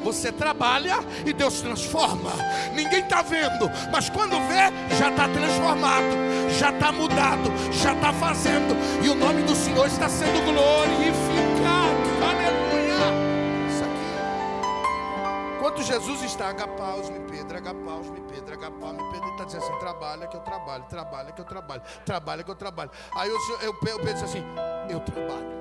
Você 0.03 0.33
trabalha 0.33 0.99
e 1.27 1.33
Deus 1.33 1.61
transforma. 1.61 2.33
Ninguém 2.75 3.01
está 3.01 3.23
vendo, 3.23 3.71
mas 3.93 4.09
quando 4.09 4.33
vê, 4.49 4.97
já 4.97 5.11
está 5.11 5.29
transformado, 5.29 6.17
já 6.59 6.71
está 6.71 6.93
mudado, 6.93 7.51
já 7.73 7.93
está 7.93 8.13
fazendo. 8.13 8.75
E 9.05 9.09
o 9.09 9.15
nome 9.15 9.43
do 9.43 9.55
Senhor 9.55 9.87
está 9.87 10.09
sendo 10.09 10.43
glorificado. 10.45 12.01
Aleluia. 12.23 13.69
Isso 13.69 13.85
aqui. 13.85 15.57
Enquanto 15.57 15.83
Jesus 15.83 16.23
está, 16.23 16.49
agapaus-me, 16.49 17.21
Pedro, 17.21 17.57
agapaus-me, 17.59 18.21
Pedro, 18.21 18.55
agapaus-me, 18.55 19.03
Pedro, 19.11 19.25
ele 19.25 19.33
está 19.33 19.45
dizendo 19.45 19.65
assim: 19.65 19.79
trabalha 19.79 20.27
que 20.27 20.37
eu 20.37 20.41
trabalho, 20.41 20.85
trabalha 20.89 21.33
que 21.33 21.41
eu 21.41 21.45
trabalho, 21.45 21.83
trabalha 22.05 22.43
que 22.43 22.51
eu 22.51 22.57
trabalho. 22.57 22.91
Aí 23.15 23.31
o, 23.31 23.41
senhor, 23.41 23.63
eu, 23.63 23.71
o 23.71 23.75
Pedro 23.81 24.25
assim: 24.25 24.45
eu 24.89 25.01
trabalho. 25.01 25.60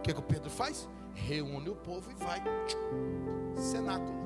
O 0.00 0.02
que, 0.02 0.14
que 0.14 0.20
o 0.20 0.22
Pedro 0.22 0.48
faz? 0.48 0.88
Reúne 1.12 1.68
o 1.68 1.76
povo 1.76 2.10
e 2.10 2.14
vai. 2.14 2.42
Cenáculo. 3.54 4.18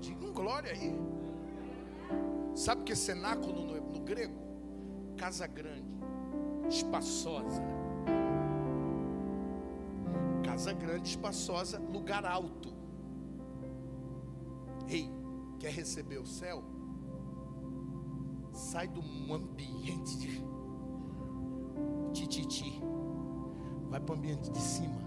Diga 0.00 0.26
um 0.26 0.34
glória 0.34 0.70
aí. 0.70 0.94
Sabe 2.54 2.82
o 2.82 2.84
que 2.84 2.92
é 2.92 2.94
cenáculo 2.94 3.64
no, 3.64 3.80
no 3.80 4.00
grego? 4.00 4.34
Casa 5.16 5.46
grande, 5.46 5.88
espaçosa. 6.68 7.62
Casa 10.44 10.74
grande, 10.74 11.08
espaçosa, 11.08 11.78
lugar 11.78 12.26
alto. 12.26 12.70
Ei, 14.86 15.10
quer 15.58 15.72
receber 15.72 16.18
o 16.18 16.26
céu? 16.26 16.62
Sai 18.52 18.88
do 18.88 19.00
ambiente 19.32 20.18
de 20.18 20.44
tititi. 22.12 22.82
Vai 23.92 24.00
para 24.00 24.14
o 24.14 24.16
ambiente 24.16 24.50
de 24.50 24.58
cima. 24.58 25.02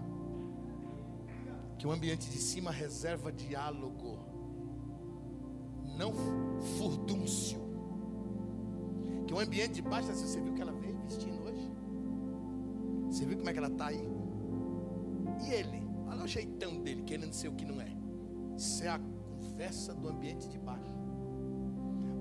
Que 1.75 1.87
o 1.87 1.91
ambiente 1.91 2.29
de 2.29 2.37
cima 2.37 2.69
reserva 2.69 3.31
diálogo, 3.31 4.19
não 5.97 6.13
furdúncio. 6.77 7.57
Que 9.25 9.33
o 9.33 9.39
ambiente 9.39 9.73
de 9.73 9.81
baixo, 9.81 10.13
você 10.13 10.39
viu 10.39 10.53
que 10.53 10.61
ela 10.61 10.71
veio 10.71 10.95
vestindo 10.99 11.41
hoje? 11.41 11.71
Você 13.07 13.25
viu 13.25 13.37
como 13.37 13.49
é 13.49 13.53
que 13.53 13.57
ela 13.57 13.69
está 13.69 13.87
aí? 13.87 14.07
E 15.43 15.51
ele? 15.51 15.83
Olha 16.07 16.23
o 16.23 16.27
jeitão 16.27 16.79
dele, 16.83 17.01
querendo 17.01 17.33
ser 17.33 17.47
o 17.47 17.53
que 17.53 17.65
não 17.65 17.81
é. 17.81 17.91
Isso 18.55 18.83
é 18.83 18.89
a 18.89 18.99
conversa 18.99 19.95
do 19.95 20.07
ambiente 20.07 20.47
de 20.47 20.59
baixo. 20.59 20.93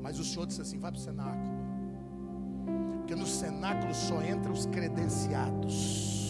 Mas 0.01 0.19
o 0.19 0.25
Senhor 0.25 0.47
disse 0.47 0.63
assim: 0.63 0.79
vai 0.79 0.91
para 0.91 0.99
o 0.99 1.03
cenáculo. 1.03 1.53
Porque 3.01 3.15
no 3.15 3.27
cenáculo 3.27 3.95
só 3.95 4.23
entram 4.25 4.55
os 4.55 4.65
credenciados. 4.65 6.24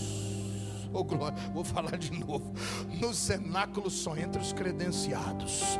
Oh, 0.95 1.03
glória, 1.03 1.36
vou 1.53 1.64
falar 1.64 1.99
de 1.99 2.12
novo. 2.12 2.53
No 3.01 3.12
cenáculo 3.12 3.90
só 3.90 4.16
entram 4.16 4.40
os 4.40 4.53
credenciados. 4.53 5.76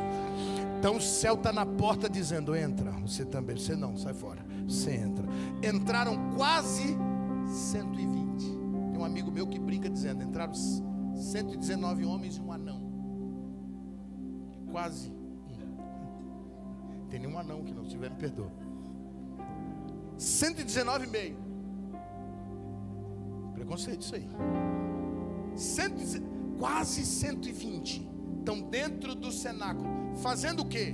Então 0.77 0.97
o 0.97 1.01
céu 1.01 1.35
está 1.35 1.53
na 1.53 1.65
porta 1.65 2.09
dizendo: 2.09 2.53
entra. 2.53 2.91
Você 3.01 3.23
também, 3.25 3.55
você 3.55 3.75
não, 3.75 3.95
sai 3.95 4.13
fora. 4.13 4.45
Você 4.67 4.91
entra. 4.91 5.25
Entraram 5.63 6.35
quase 6.35 6.97
120. 7.47 8.43
Tem 8.91 8.99
um 8.99 9.05
amigo 9.05 9.31
meu 9.31 9.47
que 9.47 9.57
brinca 9.57 9.89
dizendo: 9.89 10.21
entraram 10.21 10.53
119 10.53 12.05
homens 12.05 12.35
e 12.35 12.41
um 12.41 12.51
anão. 12.51 12.81
Quase. 14.69 15.13
Tem 17.09 17.21
nenhum 17.21 17.39
anão 17.39 17.63
que 17.63 17.73
não 17.73 17.85
tiver, 17.85 18.09
me 18.09 18.17
perdoa. 18.17 18.51
119 20.17 21.05
e 21.05 21.09
meio. 21.09 21.37
Preconceito 23.53 24.01
isso 24.01 24.15
aí. 24.15 24.27
100, 25.55 26.23
quase 26.59 27.05
120 27.05 28.09
estão 28.39 28.61
dentro 28.61 29.15
do 29.15 29.31
cenáculo, 29.31 29.87
fazendo 30.17 30.61
o 30.61 30.65
quê? 30.65 30.93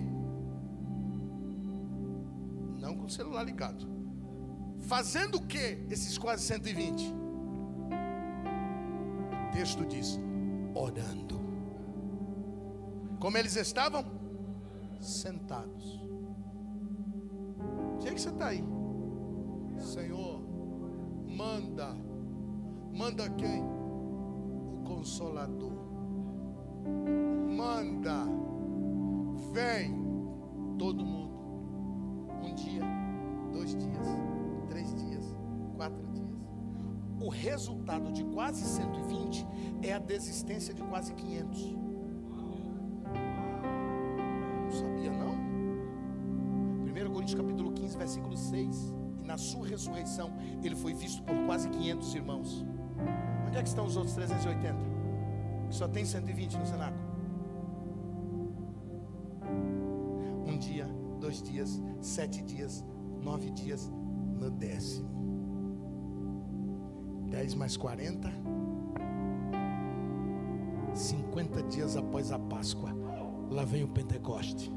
Não 2.80 2.96
com 2.96 3.06
o 3.06 3.10
celular 3.10 3.44
ligado. 3.44 3.88
Fazendo 4.82 5.36
o 5.36 5.46
quê? 5.46 5.86
Esses 5.90 6.18
quase 6.18 6.44
120. 6.44 7.14
O 9.48 9.52
texto 9.52 9.86
diz: 9.86 10.20
orando. 10.74 11.40
Como 13.20 13.38
eles 13.38 13.56
estavam? 13.56 14.04
Sentados. 15.00 16.02
Onde 17.96 18.08
é 18.08 18.14
que 18.14 18.22
você 18.22 18.30
está 18.30 18.48
aí? 18.48 18.64
Senhor, 19.80 20.42
manda. 21.28 21.96
Manda 22.92 23.30
quem? 23.30 23.81
Consolador. 24.92 25.72
Manda. 27.56 28.26
Vem. 29.54 29.96
Todo 30.78 31.06
mundo. 31.06 31.32
Um 32.44 32.54
dia, 32.56 32.82
dois 33.54 33.76
dias, 33.76 34.08
três 34.68 34.94
dias, 34.94 35.24
quatro 35.78 36.06
dias. 36.08 36.28
O 37.22 37.30
resultado 37.30 38.12
de 38.12 38.24
quase 38.26 38.64
120 38.64 39.48
é 39.82 39.94
a 39.94 40.00
desistência 40.00 40.74
de 40.74 40.82
quase 40.84 41.14
500. 41.14 41.76
Não 44.64 44.72
sabia 44.72 45.12
não? 45.12 45.36
1 46.86 47.14
Coríntios 47.14 47.40
capítulo 47.40 47.72
15, 47.72 47.98
versículo 47.98 48.36
6. 48.36 48.94
na 49.24 49.38
sua 49.38 49.66
ressurreição, 49.66 50.34
ele 50.62 50.76
foi 50.76 50.94
visto 50.94 51.24
por 51.24 51.36
quase 51.46 51.70
500 51.70 52.16
irmãos. 52.16 52.66
Onde 53.52 53.60
é 53.60 53.64
que 53.64 53.68
estão 53.68 53.86
os 53.86 53.98
outros 53.98 54.16
380? 54.16 54.78
Que 55.68 55.76
só 55.76 55.86
tem 55.86 56.06
120 56.06 56.58
no 56.58 56.66
cenáculo. 56.66 57.04
Um 60.48 60.58
dia, 60.58 60.88
dois 61.20 61.44
dias, 61.44 61.82
sete 62.00 62.42
dias, 62.44 62.82
nove 63.22 63.52
dias, 63.52 63.92
no 64.40 64.50
décimo. 64.50 65.10
Dez 67.30 67.54
mais 67.54 67.76
quarenta. 67.76 68.32
50 70.94 71.64
dias 71.64 71.98
após 71.98 72.32
a 72.32 72.40
Páscoa, 72.40 72.96
lá 73.50 73.66
vem 73.66 73.84
o 73.84 73.90
Pentecoste. 73.90 74.72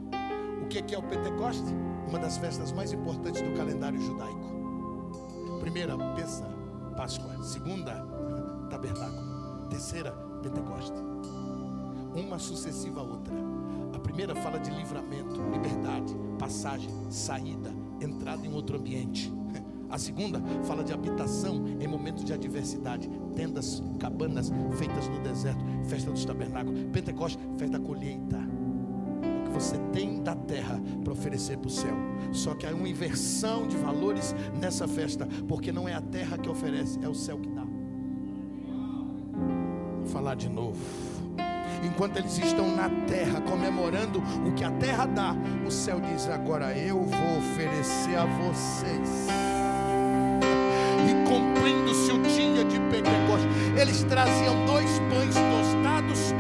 O 0.64 0.66
que 0.66 0.92
é 0.92 0.98
o 0.98 1.02
Pentecoste? 1.04 1.72
Uma 2.08 2.18
das 2.18 2.38
festas 2.38 2.72
mais 2.72 2.92
importantes 2.92 3.40
do 3.40 3.54
calendário 3.56 4.00
judaico. 4.00 4.52
Primeira, 5.60 5.96
Pessa, 6.16 6.48
Páscoa. 6.96 7.40
Segunda, 7.44 8.13
Tabernáculo. 8.84 9.68
Terceira, 9.70 10.12
Pentecoste. 10.42 10.96
Uma 12.14 12.38
sucessiva 12.38 13.00
a 13.00 13.02
outra. 13.02 13.34
A 13.94 13.98
primeira 13.98 14.34
fala 14.34 14.58
de 14.58 14.70
livramento, 14.70 15.40
liberdade, 15.52 16.14
passagem, 16.38 16.90
saída, 17.10 17.72
entrada 18.00 18.46
em 18.46 18.52
outro 18.52 18.76
ambiente. 18.76 19.32
A 19.88 19.98
segunda 19.98 20.42
fala 20.64 20.84
de 20.84 20.92
habitação 20.92 21.64
em 21.80 21.86
momentos 21.86 22.24
de 22.24 22.32
adversidade, 22.32 23.08
tendas, 23.34 23.82
cabanas 23.98 24.52
feitas 24.76 25.08
no 25.08 25.20
deserto, 25.20 25.64
festa 25.84 26.10
dos 26.10 26.24
tabernáculos, 26.24 26.84
Pentecoste, 26.92 27.38
festa 27.56 27.78
da 27.78 27.84
colheita. 27.84 28.38
O 28.38 29.44
que 29.44 29.50
você 29.50 29.78
tem 29.92 30.22
da 30.22 30.34
terra 30.34 30.80
para 31.02 31.12
oferecer 31.12 31.56
para 31.58 31.68
o 31.68 31.70
céu. 31.70 31.94
Só 32.32 32.54
que 32.54 32.66
há 32.66 32.74
uma 32.74 32.88
inversão 32.88 33.68
de 33.68 33.76
valores 33.76 34.34
nessa 34.60 34.88
festa, 34.88 35.28
porque 35.48 35.70
não 35.70 35.88
é 35.88 35.94
a 35.94 36.00
terra 36.00 36.36
que 36.36 36.48
oferece, 36.48 36.98
é 37.02 37.08
o 37.08 37.14
céu 37.14 37.38
que 37.38 37.48
falar 40.24 40.36
de 40.36 40.48
novo 40.48 40.78
enquanto 41.84 42.16
eles 42.16 42.38
estão 42.38 42.74
na 42.74 42.88
terra 43.06 43.42
comemorando 43.42 44.22
o 44.46 44.52
que 44.52 44.64
a 44.64 44.70
terra 44.70 45.04
dá, 45.04 45.36
o 45.66 45.70
céu 45.70 46.00
diz: 46.00 46.30
Agora 46.30 46.72
eu 46.72 47.02
vou 47.02 47.38
oferecer 47.38 48.16
a 48.16 48.24
vocês. 48.24 49.28
E 51.06 51.28
cumprindo-se 51.28 52.10
o 52.10 52.22
dia 52.22 52.64
de 52.64 52.80
Pentecostes, 52.80 53.78
eles 53.78 54.02
traziam 54.04 54.64
dois 54.64 54.98
pães 55.10 55.34
tostados, 55.34 56.32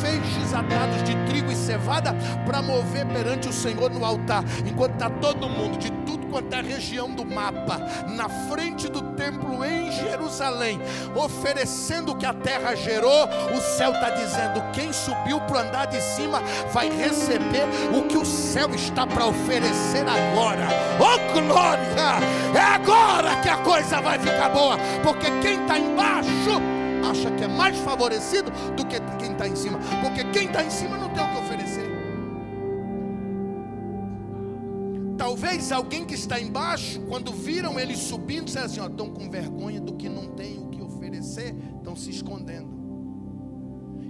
feixes 0.00 0.54
atados 0.54 1.02
de 1.02 1.16
trigo 1.26 1.50
e 1.50 1.56
cevada, 1.56 2.14
para 2.46 2.62
mover 2.62 3.04
perante 3.06 3.48
o 3.48 3.52
Senhor 3.52 3.90
no 3.90 4.04
altar, 4.04 4.44
enquanto 4.64 4.92
está 4.92 5.10
todo 5.10 5.48
mundo 5.48 5.78
de 5.78 5.90
quanto 6.32 6.54
é 6.54 6.62
região 6.62 7.10
do 7.10 7.26
mapa, 7.26 7.78
na 8.16 8.26
frente 8.48 8.88
do 8.88 9.02
templo 9.12 9.62
em 9.62 9.92
Jerusalém, 9.92 10.80
oferecendo 11.14 12.12
o 12.12 12.16
que 12.16 12.24
a 12.24 12.32
terra 12.32 12.74
gerou, 12.74 13.28
o 13.54 13.60
céu 13.60 13.92
está 13.92 14.08
dizendo: 14.08 14.64
quem 14.72 14.90
subiu 14.94 15.38
para 15.42 15.60
andar 15.60 15.86
de 15.86 16.00
cima 16.00 16.40
vai 16.72 16.88
receber 16.88 17.66
o 17.94 18.08
que 18.08 18.16
o 18.16 18.24
céu 18.24 18.74
está 18.74 19.06
para 19.06 19.26
oferecer 19.26 20.06
agora. 20.08 20.66
Oh 20.98 21.32
glória! 21.38 21.82
É 22.54 22.60
agora 22.60 23.36
que 23.42 23.50
a 23.50 23.58
coisa 23.58 24.00
vai 24.00 24.18
ficar 24.18 24.48
boa, 24.48 24.78
porque 25.02 25.26
quem 25.42 25.60
está 25.60 25.78
embaixo 25.78 26.32
acha 27.10 27.30
que 27.32 27.44
é 27.44 27.48
mais 27.48 27.76
favorecido 27.78 28.50
do 28.74 28.86
que 28.86 28.98
quem 29.18 29.32
está 29.32 29.46
em 29.46 29.56
cima, 29.56 29.78
porque 30.00 30.24
quem 30.32 30.46
está 30.46 30.64
em 30.64 30.70
cima 30.70 30.96
não 30.96 31.10
tem 31.10 31.22
o 31.22 31.28
que 31.28 31.38
oferecer. 31.40 31.81
Talvez 35.42 35.72
alguém 35.72 36.04
que 36.04 36.14
está 36.14 36.40
embaixo, 36.40 37.00
quando 37.00 37.32
viram 37.32 37.78
ele 37.78 37.96
subindo, 37.96 38.44
disseram 38.44 38.66
assim: 38.66 38.78
ó, 38.78 38.86
estão 38.86 39.10
com 39.10 39.28
vergonha 39.28 39.80
do 39.80 39.94
que 39.94 40.08
não 40.08 40.28
tem 40.28 40.56
o 40.56 40.68
que 40.68 40.80
oferecer, 40.80 41.52
estão 41.78 41.96
se 41.96 42.10
escondendo. 42.10 42.70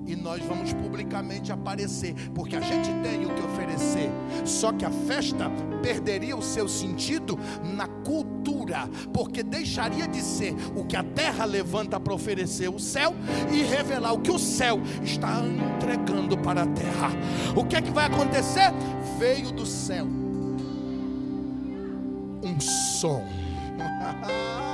E 0.07 0.14
nós 0.14 0.45
vamos 0.45 0.74
publicamente 0.74 1.51
aparecer, 1.51 2.14
porque 2.35 2.55
a 2.55 2.61
gente 2.61 2.91
tem 3.03 3.24
o 3.24 3.35
que 3.35 3.41
oferecer. 3.41 4.11
Só 4.45 4.72
que 4.74 4.85
a 4.85 4.91
festa 4.91 5.51
perderia 5.80 6.37
o 6.37 6.43
seu 6.43 6.68
sentido 6.68 7.39
na 7.64 7.87
cultura, 7.87 8.87
porque 9.11 9.43
deixaria 9.43 10.07
de 10.07 10.20
ser 10.20 10.55
o 10.76 10.85
que 10.85 10.97
a 10.97 11.03
terra 11.03 11.47
levanta 11.47 11.99
para 11.99 12.12
oferecer 12.12 12.68
o 12.68 12.78
céu 12.78 13.14
e 13.51 13.62
revelar 13.62 14.12
o 14.12 14.20
que 14.20 14.30
o 14.30 14.39
céu 14.39 14.83
está 15.03 15.41
entregando 15.41 16.37
para 16.37 16.64
a 16.64 16.66
terra. 16.66 17.09
O 17.57 17.64
que 17.64 17.76
é 17.76 17.80
que 17.80 17.91
vai 17.91 18.05
acontecer? 18.05 18.70
Veio 19.18 19.51
do 19.51 19.64
céu 19.64 20.21
som. 22.62 23.22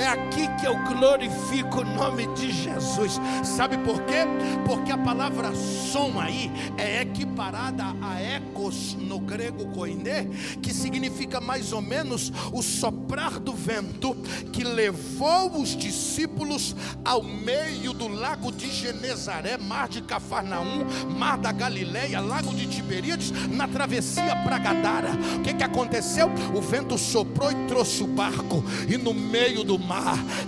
É 0.00 0.06
aqui 0.06 0.48
que 0.58 0.66
eu 0.66 0.74
glorifico 0.84 1.80
o 1.80 1.84
nome 1.84 2.26
de 2.28 2.50
Jesus. 2.50 3.20
Sabe 3.44 3.76
por 3.76 4.00
quê? 4.04 4.24
Porque 4.64 4.90
a 4.90 4.96
palavra 4.96 5.54
som 5.54 6.18
aí 6.18 6.50
é 6.78 7.02
equiparada 7.02 7.84
a 8.00 8.18
ecos 8.18 8.94
no 8.94 9.18
grego 9.18 9.66
koiné, 9.74 10.26
que 10.62 10.72
significa 10.72 11.38
mais 11.38 11.74
ou 11.74 11.82
menos 11.82 12.32
o 12.50 12.62
soprar 12.62 13.38
do 13.38 13.52
vento 13.52 14.14
que 14.54 14.64
levou 14.64 15.60
os 15.60 15.76
discípulos 15.76 16.74
ao 17.04 17.22
meio 17.22 17.92
do 17.92 18.08
lago 18.08 18.50
de 18.50 18.70
Genezaré, 18.70 19.58
mar 19.58 19.86
de 19.86 20.00
Cafarnaum, 20.00 20.86
mar 21.18 21.36
da 21.36 21.52
Galileia, 21.52 22.20
lago 22.20 22.54
de 22.54 22.66
Tiberíades, 22.66 23.32
na 23.50 23.68
travessia 23.68 24.34
para 24.44 24.58
Gadara. 24.58 25.10
O 25.36 25.42
que, 25.42 25.52
que 25.52 25.64
aconteceu? 25.64 26.30
O 26.54 26.62
vento 26.62 26.96
soprou 26.96 27.52
e 27.52 27.66
trouxe 27.66 28.02
o 28.02 28.06
barco, 28.06 28.64
e 28.88 28.96
no 28.96 29.12
meio 29.12 29.62
do 29.62 29.78
mar, 29.78 29.89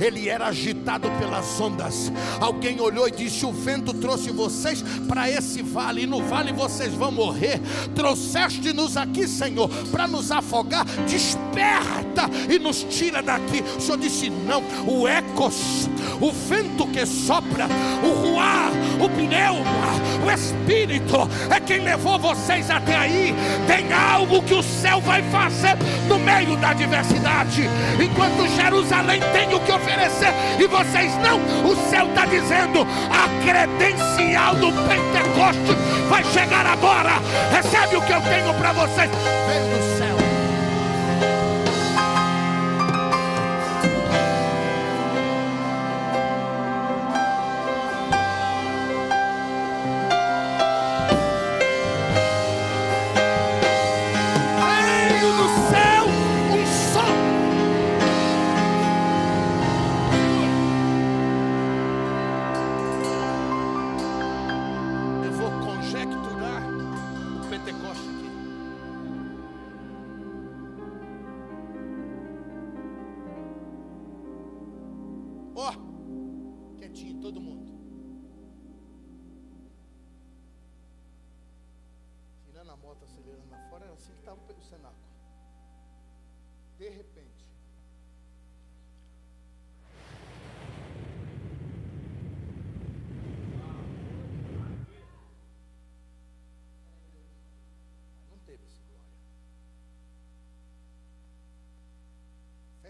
ele 0.00 0.28
era 0.28 0.46
agitado 0.46 1.10
pelas 1.18 1.60
ondas. 1.60 2.12
Alguém 2.40 2.80
olhou 2.80 3.08
e 3.08 3.10
disse: 3.10 3.44
O 3.44 3.52
vento 3.52 3.92
trouxe 3.94 4.30
vocês 4.30 4.82
para 5.08 5.30
esse 5.30 5.62
vale, 5.62 6.02
e 6.02 6.06
no 6.06 6.22
vale 6.22 6.52
vocês 6.52 6.92
vão 6.94 7.12
morrer. 7.12 7.60
Trouxeste-nos 7.94 8.96
aqui, 8.96 9.26
Senhor, 9.26 9.68
para 9.90 10.06
nos 10.06 10.30
afogar. 10.30 10.84
Desperta 11.06 12.28
e 12.48 12.58
nos 12.58 12.82
tira 12.84 13.22
daqui. 13.22 13.62
O 13.76 13.80
Senhor 13.80 13.98
disse: 13.98 14.30
Não, 14.30 14.62
o 14.86 15.06
ecos, 15.06 15.88
o 16.20 16.30
vento 16.30 16.86
que 16.86 17.04
sopra, 17.06 17.66
o 18.02 18.28
ruar, 18.28 18.70
o 19.00 19.08
pneuma, 19.08 19.92
o 20.24 20.30
espírito 20.30 21.16
é 21.50 21.60
quem 21.60 21.80
levou 21.80 22.18
vocês 22.18 22.70
até 22.70 22.96
aí. 22.96 23.34
Tem 23.66 23.92
algo 23.92 24.42
que 24.42 24.54
o 24.54 24.62
céu 24.62 25.00
vai 25.00 25.22
fazer 25.30 25.76
no 26.08 26.18
meio 26.18 26.56
da 26.56 26.70
adversidade. 26.70 27.68
Enquanto 28.02 28.48
Jerusalém 28.54 29.20
tem 29.32 29.54
o 29.54 29.60
que 29.60 29.72
oferecer 29.72 30.32
e 30.58 30.66
vocês 30.66 31.12
não. 31.18 31.38
O 31.68 31.76
céu 31.90 32.06
está 32.06 32.26
dizendo: 32.26 32.86
a 33.10 33.44
credencial 33.44 34.54
do 34.56 34.72
Pentecoste 34.72 35.74
vai 36.08 36.24
chegar 36.24 36.66
agora. 36.66 37.12
Recebe 37.50 37.96
o 37.96 38.02
que 38.02 38.12
eu 38.12 38.20
tenho 38.20 38.54
para 38.54 38.72
vocês. 38.72 39.91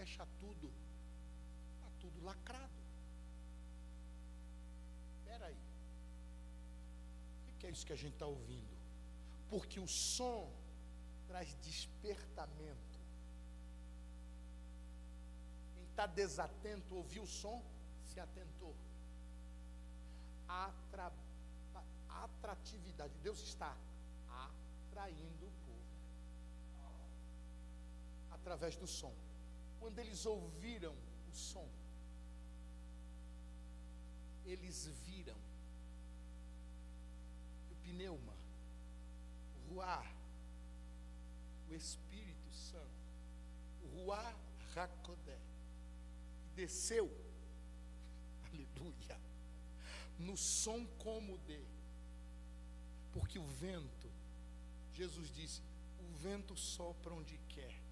Fecha 0.03 0.27
tudo. 0.39 0.69
Está 1.75 1.89
tudo 2.01 2.25
lacrado. 2.25 2.79
Espera 5.19 5.45
aí. 5.45 5.57
O 7.49 7.57
que 7.57 7.67
é 7.67 7.69
isso 7.71 7.85
que 7.85 7.93
a 7.93 8.01
gente 8.03 8.13
está 8.13 8.25
ouvindo? 8.25 8.73
Porque 9.49 9.79
o 9.79 9.87
som 9.87 10.51
traz 11.27 11.53
despertamento. 11.55 12.93
está 15.89 16.07
desatento, 16.07 16.95
ouviu 16.95 17.21
o 17.21 17.27
som, 17.27 17.63
se 18.07 18.19
atentou. 18.19 18.75
Atra, 20.47 21.13
atratividade. 22.09 23.13
Deus 23.21 23.39
está 23.43 23.77
atraindo 24.27 25.45
o 25.45 25.51
povo 25.67 25.93
através 28.31 28.75
do 28.75 28.87
som. 28.87 29.13
Quando 29.83 29.99
eles 29.99 30.25
ouviram 30.25 30.95
o 31.29 31.35
som, 31.35 31.67
eles 34.45 34.87
viram 35.05 35.35
o 37.69 37.75
pneuma, 37.83 38.33
o 39.57 39.73
ruar, 39.73 40.09
o 41.69 41.73
Espírito 41.73 42.49
Santo, 42.53 43.03
o 43.83 43.87
ruar 43.87 44.33
Hakodé, 44.73 45.37
desceu, 46.55 47.11
aleluia, 48.47 49.19
no 50.17 50.37
som 50.37 50.85
como 50.97 51.37
de, 51.39 51.61
porque 53.11 53.37
o 53.37 53.45
vento, 53.47 54.09
Jesus 54.93 55.29
disse, 55.35 55.61
o 55.99 56.15
vento 56.19 56.55
sopra 56.55 57.13
onde 57.13 57.37
quer, 57.49 57.82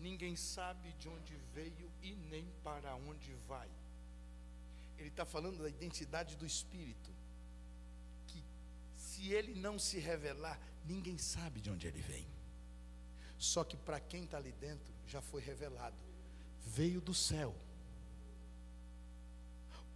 ninguém 0.00 0.36
sabe 0.36 0.92
de 0.94 1.08
onde 1.08 1.36
veio 1.54 1.90
e 2.02 2.14
nem 2.14 2.46
para 2.62 2.94
onde 2.94 3.34
vai. 3.46 3.68
Ele 4.98 5.08
está 5.08 5.24
falando 5.24 5.62
da 5.62 5.68
identidade 5.68 6.36
do 6.36 6.44
Espírito, 6.44 7.10
que 8.26 8.42
se 8.96 9.32
ele 9.32 9.54
não 9.54 9.78
se 9.78 9.98
revelar, 9.98 10.58
ninguém 10.84 11.16
sabe 11.18 11.60
de 11.60 11.70
onde 11.70 11.86
ele 11.86 12.00
vem. 12.00 12.26
Só 13.38 13.62
que 13.62 13.76
para 13.76 14.00
quem 14.00 14.24
está 14.24 14.36
ali 14.36 14.52
dentro, 14.52 14.92
já 15.06 15.22
foi 15.22 15.40
revelado. 15.40 15.96
Veio 16.66 17.00
do 17.00 17.14
céu. 17.14 17.54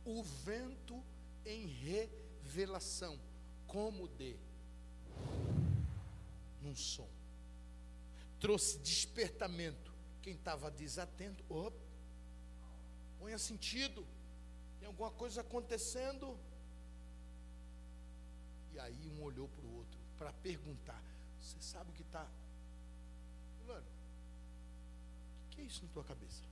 O 0.04 0.22
vento 0.22 1.02
em 1.44 1.66
revelação, 1.66 3.18
como 3.66 4.06
de 4.08 4.36
num 6.62 6.76
som. 6.76 7.08
Trouxe 8.38 8.78
despertamento. 8.78 9.91
Quem 10.22 10.34
estava 10.34 10.70
desatento, 10.70 11.44
opa, 11.48 11.76
ponha 13.18 13.38
sentido. 13.38 14.06
Tem 14.78 14.86
alguma 14.86 15.10
coisa 15.10 15.40
acontecendo. 15.40 16.38
E 18.72 18.78
aí 18.78 19.08
um 19.08 19.22
olhou 19.22 19.48
para 19.48 19.64
o 19.64 19.76
outro 19.76 19.98
para 20.16 20.32
perguntar: 20.34 21.02
Você 21.40 21.60
sabe 21.60 21.90
o 21.90 21.94
que 21.94 22.02
está 22.02 22.26
Fulano, 23.58 23.86
o 25.46 25.50
que 25.50 25.60
é 25.60 25.64
isso 25.64 25.84
na 25.84 25.92
tua 25.92 26.04
cabeça? 26.04 26.42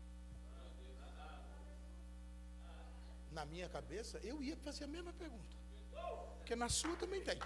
Na 3.32 3.44
minha 3.44 3.68
cabeça, 3.68 4.18
eu 4.18 4.42
ia 4.42 4.56
fazer 4.56 4.84
a 4.84 4.88
mesma 4.88 5.12
pergunta. 5.12 5.56
Porque 6.38 6.56
na 6.56 6.68
sua 6.68 6.96
também 6.96 7.22
tem. 7.22 7.38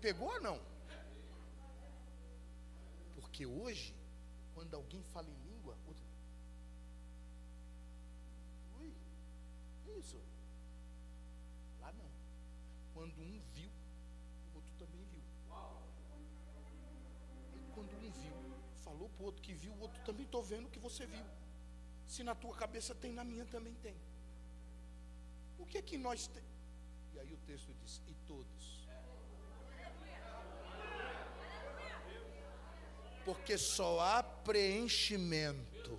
Pegou 0.00 0.28
ou 0.28 0.40
não? 0.40 0.73
Porque 3.34 3.46
hoje, 3.46 3.92
quando 4.54 4.74
alguém 4.74 5.02
fala 5.02 5.28
em 5.28 5.36
língua, 5.42 5.76
outro... 5.88 6.04
Ui, 8.80 8.94
isso. 9.98 10.20
Lá 11.80 11.92
não. 11.94 12.08
Quando 12.92 13.20
um 13.20 13.40
viu, 13.52 13.68
o 14.52 14.54
outro 14.54 14.72
também 14.78 15.04
viu. 15.06 15.20
Quando 17.74 17.92
um 17.96 18.10
viu, 18.12 18.36
falou 18.84 19.08
para 19.08 19.22
o 19.22 19.26
outro 19.26 19.42
que 19.42 19.52
viu, 19.52 19.72
o 19.72 19.80
outro 19.80 20.00
também 20.04 20.26
estou 20.26 20.44
vendo 20.44 20.68
o 20.68 20.70
que 20.70 20.78
você 20.78 21.04
viu. 21.04 21.26
Se 22.06 22.22
na 22.22 22.36
tua 22.36 22.54
cabeça 22.54 22.94
tem, 22.94 23.12
na 23.12 23.24
minha 23.24 23.46
também 23.46 23.74
tem. 23.82 23.96
O 25.58 25.66
que 25.66 25.78
é 25.78 25.82
que 25.82 25.98
nós 25.98 26.28
temos? 26.28 26.54
E 27.14 27.18
aí 27.18 27.34
o 27.34 27.38
texto 27.38 27.74
diz: 27.82 28.00
e 28.06 28.14
todos. 28.28 28.83
Porque 33.24 33.56
só 33.56 34.00
há 34.00 34.22
preenchimento 34.22 35.98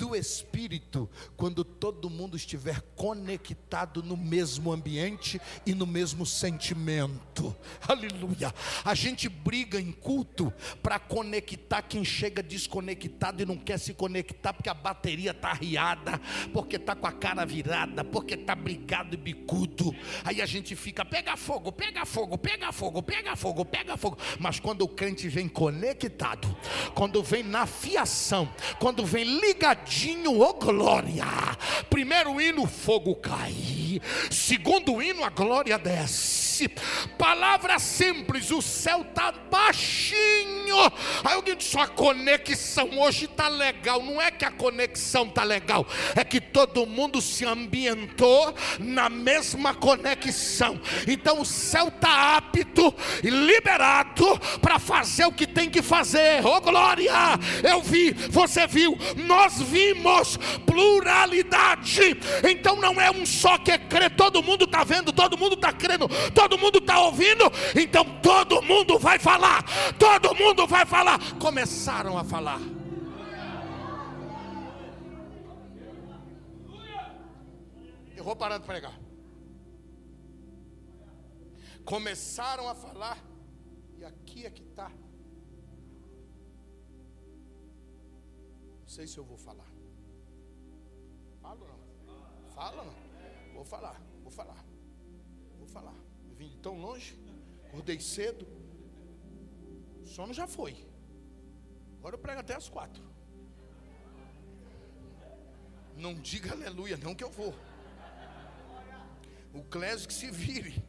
do 0.00 0.16
Espírito 0.16 1.10
quando 1.36 1.62
todo 1.62 2.08
mundo 2.08 2.36
estiver 2.36 2.80
conectado 2.96 4.02
no 4.02 4.16
mesmo 4.16 4.72
ambiente 4.72 5.40
e 5.66 5.74
no 5.74 5.86
mesmo 5.86 6.24
sentimento. 6.24 7.54
Aleluia. 7.86 8.54
A 8.82 8.94
gente 8.94 9.28
briga 9.28 9.78
em 9.78 9.92
culto 9.92 10.52
para 10.82 10.98
conectar 10.98 11.82
quem 11.82 12.04
chega 12.04 12.42
desconectado 12.42 13.42
e 13.42 13.46
não 13.46 13.58
quer 13.58 13.78
se 13.78 13.92
conectar 13.92 14.54
porque 14.54 14.70
a 14.70 14.74
bateria 14.74 15.32
está 15.32 15.52
riada, 15.52 16.18
porque 16.52 16.76
está 16.76 16.94
com 16.94 17.06
a 17.06 17.12
cara 17.12 17.44
virada, 17.44 18.02
porque 18.02 18.34
está 18.34 18.54
brigado 18.54 19.14
e 19.14 19.18
bicudo. 19.18 19.94
Aí 20.24 20.40
a 20.40 20.46
gente 20.46 20.74
fica, 20.74 21.04
pega 21.04 21.36
fogo, 21.36 21.70
pega 21.70 22.06
fogo, 22.06 22.38
pega 22.38 22.72
fogo, 22.72 23.02
pega 23.02 23.36
fogo, 23.36 23.64
pega 23.64 23.96
fogo. 23.96 24.18
Mas 24.38 24.58
quando 24.58 24.82
o 24.82 24.88
crente 24.88 25.28
vem 25.28 25.48
conectado, 25.48 26.56
quando 26.94 27.22
vem 27.22 27.42
na 27.42 27.66
fiação, 27.66 28.50
quando 28.78 29.04
vem 29.04 29.24
ligadinho, 29.60 30.40
oh 30.40 30.54
glória. 30.54 31.26
Primeiro 31.90 32.40
hino, 32.40 32.66
fogo 32.66 33.14
cai. 33.16 33.79
Segundo 34.30 35.00
hino, 35.00 35.24
a 35.24 35.30
glória 35.30 35.78
desce. 35.78 36.68
Palavra 37.16 37.78
simples, 37.78 38.50
o 38.50 38.60
céu 38.60 39.00
está 39.02 39.32
baixinho. 39.32 40.76
Aí 41.24 41.34
alguém 41.34 41.56
disse: 41.56 41.78
a 41.78 41.86
conexão 41.86 42.90
hoje 42.98 43.24
está 43.24 43.48
legal. 43.48 44.02
Não 44.02 44.20
é 44.20 44.30
que 44.30 44.44
a 44.44 44.50
conexão 44.50 45.24
está 45.24 45.42
legal, 45.42 45.86
é 46.14 46.22
que 46.22 46.40
todo 46.40 46.86
mundo 46.86 47.20
se 47.20 47.44
ambientou 47.44 48.54
na 48.78 49.08
mesma 49.08 49.74
conexão. 49.74 50.80
Então 51.06 51.40
o 51.40 51.46
céu 51.46 51.88
está 51.88 52.36
apto 52.36 52.94
e 53.22 53.30
liberado 53.30 54.38
para 54.60 54.78
fazer 54.78 55.24
o 55.24 55.32
que 55.32 55.46
tem 55.46 55.70
que 55.70 55.82
fazer. 55.82 56.44
Oh 56.44 56.60
glória! 56.60 57.12
Eu 57.62 57.80
vi, 57.80 58.12
você 58.12 58.66
viu, 58.66 58.96
nós 59.16 59.60
vimos 59.62 60.38
pluralidade. 60.66 62.16
Então 62.48 62.76
não 62.76 63.00
é 63.00 63.10
um 63.10 63.24
só 63.24 63.58
que 63.58 63.79
crê, 63.88 64.10
todo 64.10 64.42
mundo 64.42 64.64
está 64.64 64.84
vendo, 64.84 65.12
todo 65.12 65.36
mundo 65.38 65.54
está 65.54 65.72
crendo, 65.72 66.06
todo 66.34 66.58
mundo 66.58 66.78
está 66.78 67.00
ouvindo, 67.00 67.44
então 67.74 68.04
todo 68.20 68.62
mundo 68.62 68.98
vai 68.98 69.18
falar, 69.18 69.64
todo 69.98 70.34
mundo 70.34 70.66
vai 70.66 70.84
falar. 70.84 71.18
Começaram 71.38 72.18
a 72.18 72.24
falar. 72.24 72.60
Eu 78.16 78.24
vou 78.24 78.36
parar 78.36 78.58
de 78.58 78.66
pregar. 78.66 79.00
Começaram 81.84 82.68
a 82.68 82.74
falar, 82.74 83.18
e 83.98 84.04
aqui 84.04 84.44
é 84.44 84.50
que 84.50 84.62
está. 84.62 84.90
Não 88.80 88.86
sei 88.86 89.06
se 89.06 89.16
eu 89.16 89.24
vou 89.24 89.38
falar. 89.38 89.70
Fala 91.40 91.66
não? 91.66 91.80
Fala 92.54 92.84
não? 92.84 92.99
Vou 93.60 93.66
falar, 93.66 94.00
vou 94.22 94.30
falar, 94.30 94.64
vou 95.58 95.66
falar. 95.66 95.94
vim 96.34 96.48
de 96.48 96.56
tão 96.56 96.80
longe, 96.80 97.14
acordei 97.66 98.00
cedo, 98.00 98.46
o 100.02 100.06
sono 100.06 100.32
já 100.32 100.46
foi. 100.46 100.74
Agora 101.98 102.14
eu 102.14 102.18
prego 102.18 102.40
até 102.40 102.54
as 102.54 102.70
quatro. 102.70 103.04
Não 105.94 106.14
diga 106.14 106.52
aleluia, 106.52 106.96
não 106.96 107.14
que 107.14 107.22
eu 107.22 107.30
vou. 107.30 107.54
O 109.52 109.62
Clésio 109.64 110.08
que 110.08 110.14
se 110.14 110.30
vire. 110.30 110.82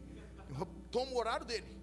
Eu 0.57 0.65
tomo 0.89 1.15
o 1.15 1.19
horário 1.19 1.45
dele. 1.45 1.77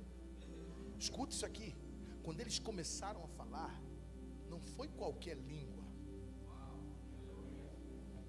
Escuta 0.98 1.34
isso 1.34 1.44
aqui. 1.44 1.76
Quando 2.22 2.40
eles 2.40 2.58
começaram 2.58 3.22
a 3.22 3.28
falar, 3.28 3.78
não 4.48 4.58
foi 4.58 4.88
qualquer 4.88 5.36
língua. 5.36 5.84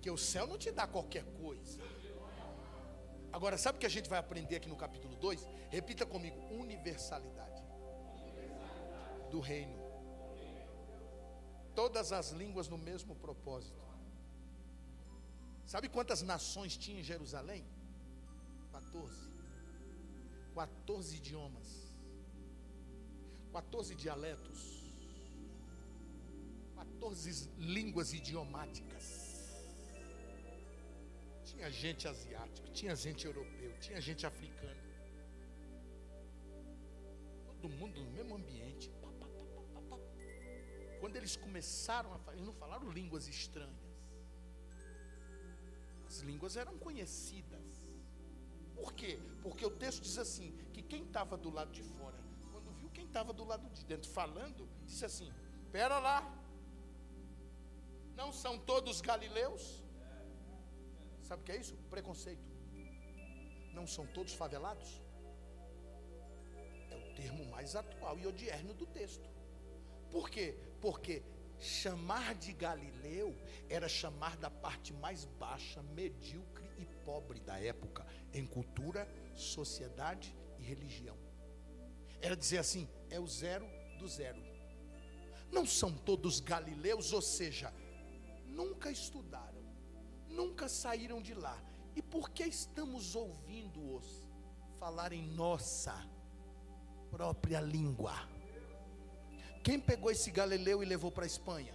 Que 0.01 0.11
o 0.11 0.17
céu 0.17 0.45
não 0.45 0.57
te 0.57 0.69
dá 0.71 0.85
qualquer 0.85 1.23
coisa. 1.41 1.79
Agora, 3.31 3.57
sabe 3.57 3.77
o 3.77 3.79
que 3.79 3.85
a 3.85 3.89
gente 3.89 4.09
vai 4.09 4.19
aprender 4.19 4.55
aqui 4.55 4.67
no 4.67 4.75
capítulo 4.75 5.15
2? 5.17 5.47
Repita 5.69 6.05
comigo: 6.05 6.37
universalidade 6.51 7.61
do 9.29 9.39
reino. 9.39 9.77
Todas 11.75 12.11
as 12.11 12.31
línguas 12.31 12.67
no 12.67 12.77
mesmo 12.77 13.15
propósito. 13.15 13.79
Sabe 15.65 15.87
quantas 15.87 16.21
nações 16.23 16.75
tinha 16.75 16.99
em 16.99 17.03
Jerusalém? 17.03 17.63
14. 18.71 19.13
14 20.55 21.15
idiomas. 21.15 21.67
14 23.53 23.95
dialetos. 23.95 24.79
14 26.75 27.49
línguas 27.57 28.13
idiomáticas. 28.13 29.18
Tinha 31.59 31.71
gente 31.71 32.07
asiática, 32.07 32.69
tinha 32.69 32.95
gente 32.95 33.25
europeu, 33.27 33.77
tinha 33.81 33.99
gente 33.99 34.25
africana. 34.25 34.81
Todo 37.47 37.67
mundo 37.67 37.99
no 37.99 38.11
mesmo 38.11 38.35
ambiente. 38.35 38.89
Quando 41.01 41.17
eles 41.17 41.35
eles 41.35 41.35
começaram 41.35 42.13
a 42.13 42.19
falar, 42.19 42.37
eles 42.37 42.45
não 42.45 42.53
falaram 42.53 42.89
línguas 42.89 43.27
estranhas. 43.27 43.75
As 46.07 46.19
línguas 46.19 46.55
eram 46.55 46.77
conhecidas. 46.77 47.91
Por 48.73 48.93
quê? 48.93 49.19
Porque 49.43 49.65
o 49.65 49.69
texto 49.69 50.01
diz 50.01 50.17
assim: 50.17 50.57
que 50.71 50.81
quem 50.81 51.03
estava 51.03 51.35
do 51.35 51.49
lado 51.49 51.73
de 51.73 51.83
fora, 51.83 52.17
quando 52.53 52.71
viu 52.71 52.89
quem 52.89 53.05
estava 53.05 53.33
do 53.33 53.43
lado 53.43 53.69
de 53.71 53.83
dentro 53.83 54.09
falando, 54.09 54.65
disse 54.85 55.03
assim: 55.03 55.29
Pera 55.73 55.99
lá, 55.99 56.19
não 58.15 58.31
são 58.31 58.57
todos 58.57 59.01
galileus? 59.01 59.88
Sabe 61.29 61.43
o 61.43 61.45
que 61.45 61.51
é 61.51 61.57
isso? 61.57 61.75
Preconceito. 61.91 62.43
Não 63.71 63.85
são 63.85 64.07
todos 64.07 64.33
favelados? 64.33 64.99
É 66.89 66.95
o 66.95 67.13
termo 67.13 67.45
mais 67.51 67.75
atual 67.75 68.17
e 68.17 68.25
odierno 68.25 68.73
do 68.73 68.87
texto. 68.87 69.29
Por 70.09 70.27
quê? 70.27 70.57
Porque 70.81 71.21
chamar 71.59 72.33
de 72.33 72.51
Galileu 72.51 73.37
era 73.69 73.87
chamar 73.87 74.37
da 74.37 74.49
parte 74.49 74.91
mais 74.91 75.25
baixa, 75.25 75.83
medíocre 75.83 76.67
e 76.79 76.85
pobre 77.05 77.39
da 77.41 77.59
época, 77.59 78.07
em 78.33 78.47
cultura, 78.47 79.07
sociedade 79.35 80.35
e 80.57 80.63
religião. 80.63 81.17
Era 82.19 82.35
dizer 82.35 82.57
assim: 82.57 82.89
é 83.11 83.19
o 83.19 83.27
zero 83.27 83.67
do 83.99 84.07
zero. 84.07 84.41
Não 85.51 85.63
são 85.63 85.93
todos 85.93 86.39
galileus, 86.39 87.13
ou 87.13 87.21
seja, 87.21 87.71
nunca 88.47 88.89
estudaram, 88.89 89.48
nunca 90.29 90.69
saíram 90.69 91.21
de 91.21 91.33
lá. 91.33 91.57
E 91.95 92.01
por 92.01 92.29
que 92.29 92.43
estamos 92.43 93.15
ouvindo-os 93.15 94.27
falar 94.79 95.11
em 95.11 95.27
nossa 95.33 95.93
própria 97.11 97.59
língua? 97.59 98.13
Quem 99.63 99.79
pegou 99.79 100.09
esse 100.09 100.31
Galileu 100.31 100.81
e 100.81 100.85
levou 100.85 101.11
para 101.11 101.25
a 101.25 101.27
Espanha? 101.27 101.73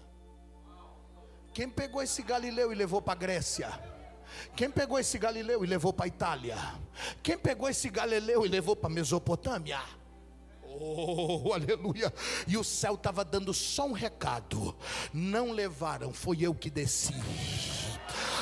Quem 1.53 1.69
pegou 1.69 2.03
esse 2.03 2.23
Galileu 2.23 2.73
e 2.73 2.75
levou 2.75 3.03
para 3.03 3.13
a 3.13 3.17
Grécia? 3.17 3.69
Quem 4.57 4.71
pegou 4.71 4.99
esse 4.99 5.19
Galileu 5.19 5.63
e 5.65 5.67
levou 5.67 5.93
para 5.93 6.07
a 6.07 6.09
Itália? 6.09 6.57
Quem 7.23 7.39
pegou 7.39 7.69
esse 7.69 7.89
Galileu 7.91 8.45
e 8.45 8.49
levou 8.49 8.75
para 8.75 8.91
a 8.91 8.93
Mesopotâmia? 8.93 9.81
Oh, 10.63 11.53
aleluia. 11.55 12.13
E 12.49 12.57
o 12.57 12.65
céu 12.65 12.95
estava 12.95 13.25
dando 13.25 13.53
só 13.53 13.87
um 13.87 13.93
recado: 13.93 14.75
não 15.13 15.53
levaram, 15.53 16.13
foi 16.13 16.39
eu 16.41 16.55
que 16.55 16.71
desci 16.71 17.15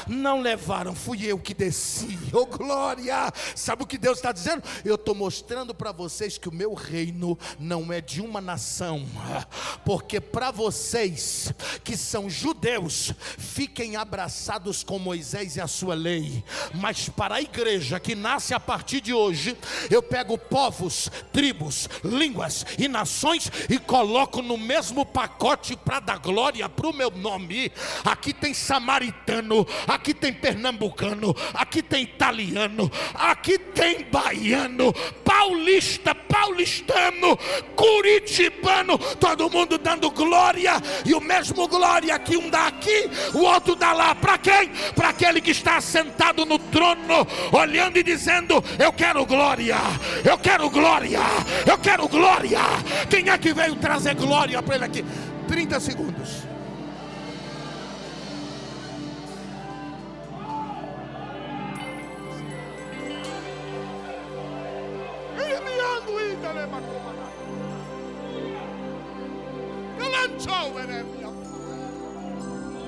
não 0.07 0.41
levaram, 0.41 0.95
fui 0.95 1.25
eu 1.25 1.39
que 1.39 1.55
desci. 1.55 2.19
Oh 2.35 2.47
glória! 2.47 3.31
Sabe 3.55 3.83
o 3.83 3.87
que 3.87 3.99
Deus 3.99 4.17
está 4.17 4.33
dizendo? 4.33 4.63
Eu 4.85 4.95
estou 4.95 5.15
mostrando 5.15 5.75
para 5.75 5.93
vocês 5.93 6.39
que 6.39 6.49
o 6.49 6.55
meu 6.55 6.73
reino 6.73 7.39
não 7.59 7.93
é 7.93 8.01
de 8.01 8.23
uma 8.23 8.41
nação, 8.41 9.07
porque 9.85 10.19
para 10.19 10.51
vocês 10.51 11.53
que 11.85 11.95
são 11.95 12.31
judeus, 12.31 13.13
fiquem 13.37 13.97
abraçados 13.97 14.83
com 14.83 14.99
Moisés 14.99 15.57
e 15.57 15.61
a 15.61 15.67
sua 15.67 15.95
lei, 15.95 16.43
mas 16.75 17.09
para 17.11 17.35
a 17.35 17.43
igreja 17.43 18.01
que 18.01 18.15
nasce 18.15 18.55
a 18.55 18.61
partir 18.61 19.03
de 19.03 19.13
hoje, 19.13 19.57
eu 19.91 20.03
pego 20.03 20.39
povos, 20.39 21.11
tribos, 21.33 21.89
línguas 22.03 22.65
e 22.79 22.89
nações 22.89 23.51
e 23.69 23.79
coloco 23.79 24.41
no 24.41 24.57
mesmo 24.57 25.05
pacote 25.05 25.77
para 25.77 26.01
dar 26.01 26.19
glória 26.19 26.69
para 26.69 26.89
o 26.89 26.95
meu 26.95 27.11
nome. 27.11 27.71
Aqui 28.05 28.33
tem 28.33 28.55
samaritano, 28.55 29.67
aqui 29.95 30.15
tem 30.15 30.33
pernambucano, 30.33 31.35
aqui 31.55 31.83
tem 31.83 32.03
italiano, 32.03 32.91
aqui 33.15 33.59
tem 33.59 34.05
baiano, 34.05 34.93
paulista, 35.25 36.15
paulistano, 36.15 37.37
curitibano, 37.77 38.99
todo 39.19 39.51
mundo 39.51 39.79
dando 39.79 40.11
glória, 40.11 40.73
e 41.05 41.15
o 41.15 41.21
mesmo 41.21 41.69
glória 41.69 42.19
que 42.19 42.37
um 42.37 42.49
dá 42.49 42.67
aqui, 42.67 43.11
o 43.35 43.41
outro 43.41 43.75
dá 43.75 43.93
lá. 43.93 44.15
Para 44.15 44.39
quem? 44.39 44.71
Para 44.95 45.11
aquele 45.11 45.41
que 45.41 45.51
está 45.51 45.81
sentado 45.81 46.45
no 46.45 46.59
trono, 46.59 47.27
olhando 47.53 47.99
e 47.99 48.03
dizendo: 48.03 48.63
Eu 48.79 48.93
quero 48.93 49.25
glória, 49.27 49.77
eu 50.25 50.39
quero 50.39 50.69
glória, 50.71 51.21
eu 51.67 51.79
quero 51.79 52.09
glória. 52.09 52.61
Quem 53.09 53.29
é 53.29 53.39
que 53.39 53.53
veio 53.53 53.77
trazer 53.77 54.15
glória 54.15 54.63
para 54.63 54.77
ele 54.77 54.85
aqui? 54.85 55.05
30 55.49 55.81
segundos. 55.81 56.52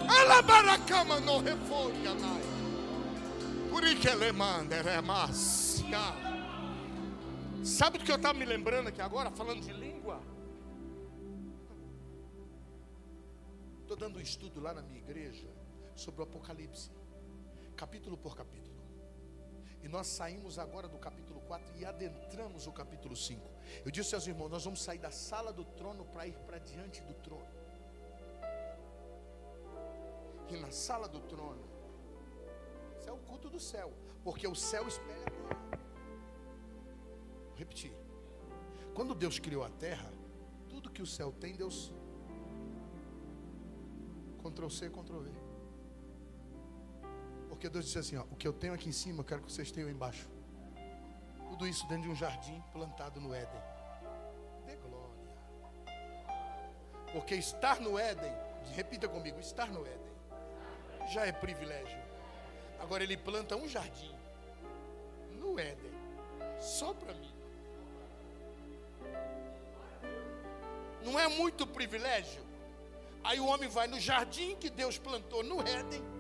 Alabaracama 0.09 1.21
no. 1.21 1.43
Por 3.71 3.85
isso 3.85 4.09
ele 4.09 4.33
manda, 4.33 4.77
é 4.77 5.03
Sabe 7.65 7.99
do 7.99 8.05
que 8.05 8.13
eu 8.13 8.17
estava 8.17 8.39
me 8.39 8.45
lembrando 8.45 8.89
aqui 8.89 9.01
agora, 9.01 9.31
falando 9.31 9.61
de 9.61 9.73
língua? 9.73 10.21
Estou 13.81 13.97
dando 13.97 14.19
um 14.19 14.21
estudo 14.21 14.61
lá 14.61 14.75
na 14.75 14.83
minha 14.83 14.99
igreja 14.99 15.49
sobre 15.95 16.21
o 16.21 16.25
Apocalipse, 16.25 16.91
capítulo 17.77 18.17
por 18.17 18.37
capítulo. 18.37 18.64
E 19.85 19.89
nós 19.89 20.07
saímos 20.07 20.59
agora 20.59 20.89
do 20.89 20.97
capítulo 20.97 21.43
4 21.43 21.77
e 21.77 21.85
adentramos 21.85 22.67
o 22.67 22.73
capítulo 22.73 23.15
5. 23.15 23.47
Eu 23.85 23.91
disse 23.91 24.15
aos 24.15 24.27
irmãos: 24.27 24.49
nós 24.49 24.65
vamos 24.65 24.83
sair 24.83 24.99
da 24.99 25.11
sala 25.11 25.53
do 25.53 25.63
trono 25.63 26.07
para 26.07 26.27
ir 26.27 26.39
para 26.47 26.57
diante 26.57 27.03
do 27.03 27.13
trono. 27.13 27.47
E 30.49 30.57
na 30.57 30.71
sala 30.71 31.07
do 31.07 31.21
trono, 31.21 31.63
isso 32.99 33.11
é 33.11 33.13
o 33.13 33.19
culto 33.19 33.51
do 33.51 33.61
céu, 33.61 33.93
porque 34.23 34.49
o 34.49 34.55
céu 34.55 34.89
espelha 34.89 35.27
a 35.27 35.31
glória. 35.31 35.81
Vou 37.49 37.59
repetir. 37.59 37.93
Quando 38.95 39.15
Deus 39.15 39.39
criou 39.39 39.65
a 39.65 39.69
terra, 39.69 40.11
tudo 40.71 40.91
que 40.91 41.03
o 41.03 41.07
céu 41.07 41.31
tem, 41.31 41.55
Deus 41.55 41.93
Ctrl 44.43 44.71
C, 44.71 44.89
Ctrl 44.89 45.21
V. 45.21 45.44
Porque 47.65 47.73
Deus 47.73 47.87
disse 47.87 47.99
assim: 47.99 48.17
ó, 48.19 48.25
o 48.31 48.37
que 48.37 48.47
eu 48.47 48.53
tenho 48.53 48.75
aqui 48.75 48.91
em 48.91 48.93
cima, 48.93 49.21
eu 49.21 49.25
quero 49.25 49.41
que 49.41 49.51
vocês 49.51 49.73
tenham 49.73 49.89
embaixo. 49.89 50.29
Tudo 51.49 51.67
isso 51.67 51.87
dentro 51.87 52.03
de 52.03 52.11
um 52.11 52.15
jardim 52.15 52.63
plantado 52.71 53.19
no 53.19 53.33
Éden. 53.33 53.63
Dê 54.67 54.77
glória. 54.77 55.09
Porque 57.11 57.37
estar 57.37 57.81
no 57.81 57.99
Éden, 57.99 58.31
repita 58.75 59.09
comigo: 59.09 59.41
estar 59.41 59.71
no 59.71 59.81
Éden 59.81 60.13
já 61.11 61.25
é 61.25 61.33
privilégio. 61.33 61.99
Agora 62.81 63.03
ele 63.03 63.17
planta 63.17 63.57
um 63.57 63.67
jardim 63.67 64.15
no 65.31 65.59
Éden, 65.59 65.95
só 66.61 66.93
para 66.93 67.15
mim. 67.15 67.33
Não 71.03 71.19
é 71.19 71.29
muito 71.29 71.67
privilégio? 71.67 72.43
Aí 73.23 73.41
o 73.41 73.47
homem 73.47 73.71
vai 73.71 73.87
no 73.87 73.99
jardim 73.99 74.55
que 74.55 74.69
Deus 74.69 74.99
plantou 74.99 75.43
no 75.43 75.63
Éden. 75.63 76.14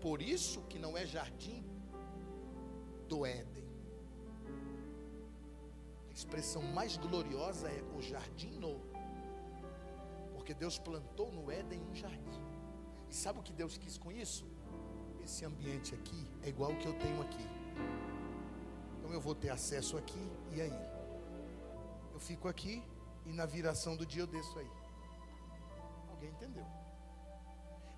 Por, 0.00 0.22
isso 0.22 0.60
que 0.62 0.78
não 0.78 0.96
é 0.96 1.04
jardim 1.04 1.64
do 3.08 3.24
Éden. 3.26 3.64
A 6.08 6.12
expressão 6.12 6.62
mais 6.62 6.96
gloriosa 6.96 7.68
é 7.68 7.82
o 7.96 8.02
jardim 8.02 8.52
novo. 8.58 8.86
Porque 10.34 10.54
Deus 10.54 10.78
plantou 10.78 11.32
no 11.32 11.50
Éden 11.50 11.80
um 11.82 11.94
jardim. 11.94 12.46
E 13.10 13.14
sabe 13.14 13.38
o 13.38 13.42
que 13.42 13.52
Deus 13.52 13.78
quis 13.78 13.96
com 13.98 14.12
isso? 14.12 14.46
Esse 15.22 15.44
ambiente 15.44 15.94
aqui 15.94 16.26
é 16.42 16.48
igual 16.48 16.72
o 16.72 16.78
que 16.78 16.86
eu 16.86 16.98
tenho 16.98 17.20
aqui. 17.22 17.46
Então 18.98 19.12
eu 19.12 19.20
vou 19.20 19.34
ter 19.34 19.50
acesso 19.50 19.96
aqui 19.96 20.30
e 20.52 20.60
aí. 20.60 20.78
Eu 22.12 22.20
fico 22.20 22.48
aqui 22.48 22.82
e 23.24 23.32
na 23.32 23.46
viração 23.46 23.96
do 23.96 24.04
dia 24.04 24.22
eu 24.22 24.26
desço 24.26 24.58
aí. 24.58 24.70
Alguém 26.10 26.30
entendeu? 26.30 26.66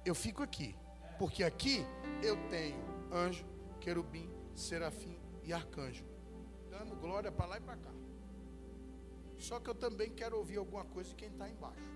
Eu 0.04 0.14
fico 0.14 0.42
aqui, 0.42 0.76
porque 1.20 1.44
aqui 1.44 1.84
eu 2.22 2.34
tenho 2.48 2.82
anjo, 3.12 3.44
querubim, 3.78 4.26
serafim 4.54 5.18
e 5.44 5.52
arcanjo, 5.52 6.02
dando 6.70 6.96
glória 6.96 7.30
para 7.30 7.44
lá 7.44 7.58
e 7.58 7.60
para 7.60 7.76
cá. 7.76 7.90
Só 9.36 9.60
que 9.60 9.68
eu 9.68 9.74
também 9.74 10.08
quero 10.08 10.38
ouvir 10.38 10.56
alguma 10.56 10.82
coisa 10.82 11.10
de 11.10 11.16
quem 11.16 11.28
está 11.28 11.46
embaixo. 11.46 11.92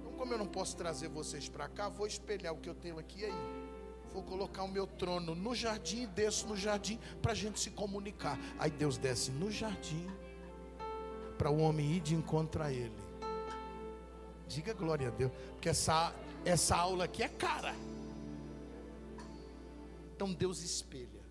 Então, 0.00 0.12
como 0.14 0.34
eu 0.34 0.38
não 0.38 0.48
posso 0.48 0.76
trazer 0.76 1.06
vocês 1.10 1.48
para 1.48 1.68
cá, 1.68 1.88
vou 1.88 2.04
espelhar 2.04 2.52
o 2.52 2.56
que 2.56 2.68
eu 2.68 2.74
tenho 2.74 2.98
aqui 2.98 3.24
aí. 3.24 3.32
Vou 4.12 4.24
colocar 4.24 4.64
o 4.64 4.68
meu 4.68 4.88
trono 4.88 5.36
no 5.36 5.54
jardim 5.54 6.02
e 6.02 6.06
desço 6.08 6.48
no 6.48 6.56
jardim 6.56 6.98
para 7.22 7.30
a 7.30 7.36
gente 7.36 7.60
se 7.60 7.70
comunicar. 7.70 8.36
Aí 8.58 8.72
Deus 8.72 8.98
desce 8.98 9.30
no 9.30 9.48
jardim 9.48 10.08
para 11.38 11.50
o 11.50 11.60
homem 11.60 11.92
ir 11.92 12.00
de 12.00 12.16
encontro 12.16 12.64
a 12.64 12.72
ele. 12.72 13.12
Diga 14.48 14.74
glória 14.74 15.06
a 15.06 15.10
Deus, 15.12 15.30
porque 15.52 15.68
essa, 15.68 16.12
essa 16.44 16.76
aula 16.76 17.04
aqui 17.04 17.22
é 17.22 17.28
cara. 17.28 17.74
Então 20.14 20.32
Deus 20.32 20.62
espelha. 20.62 21.22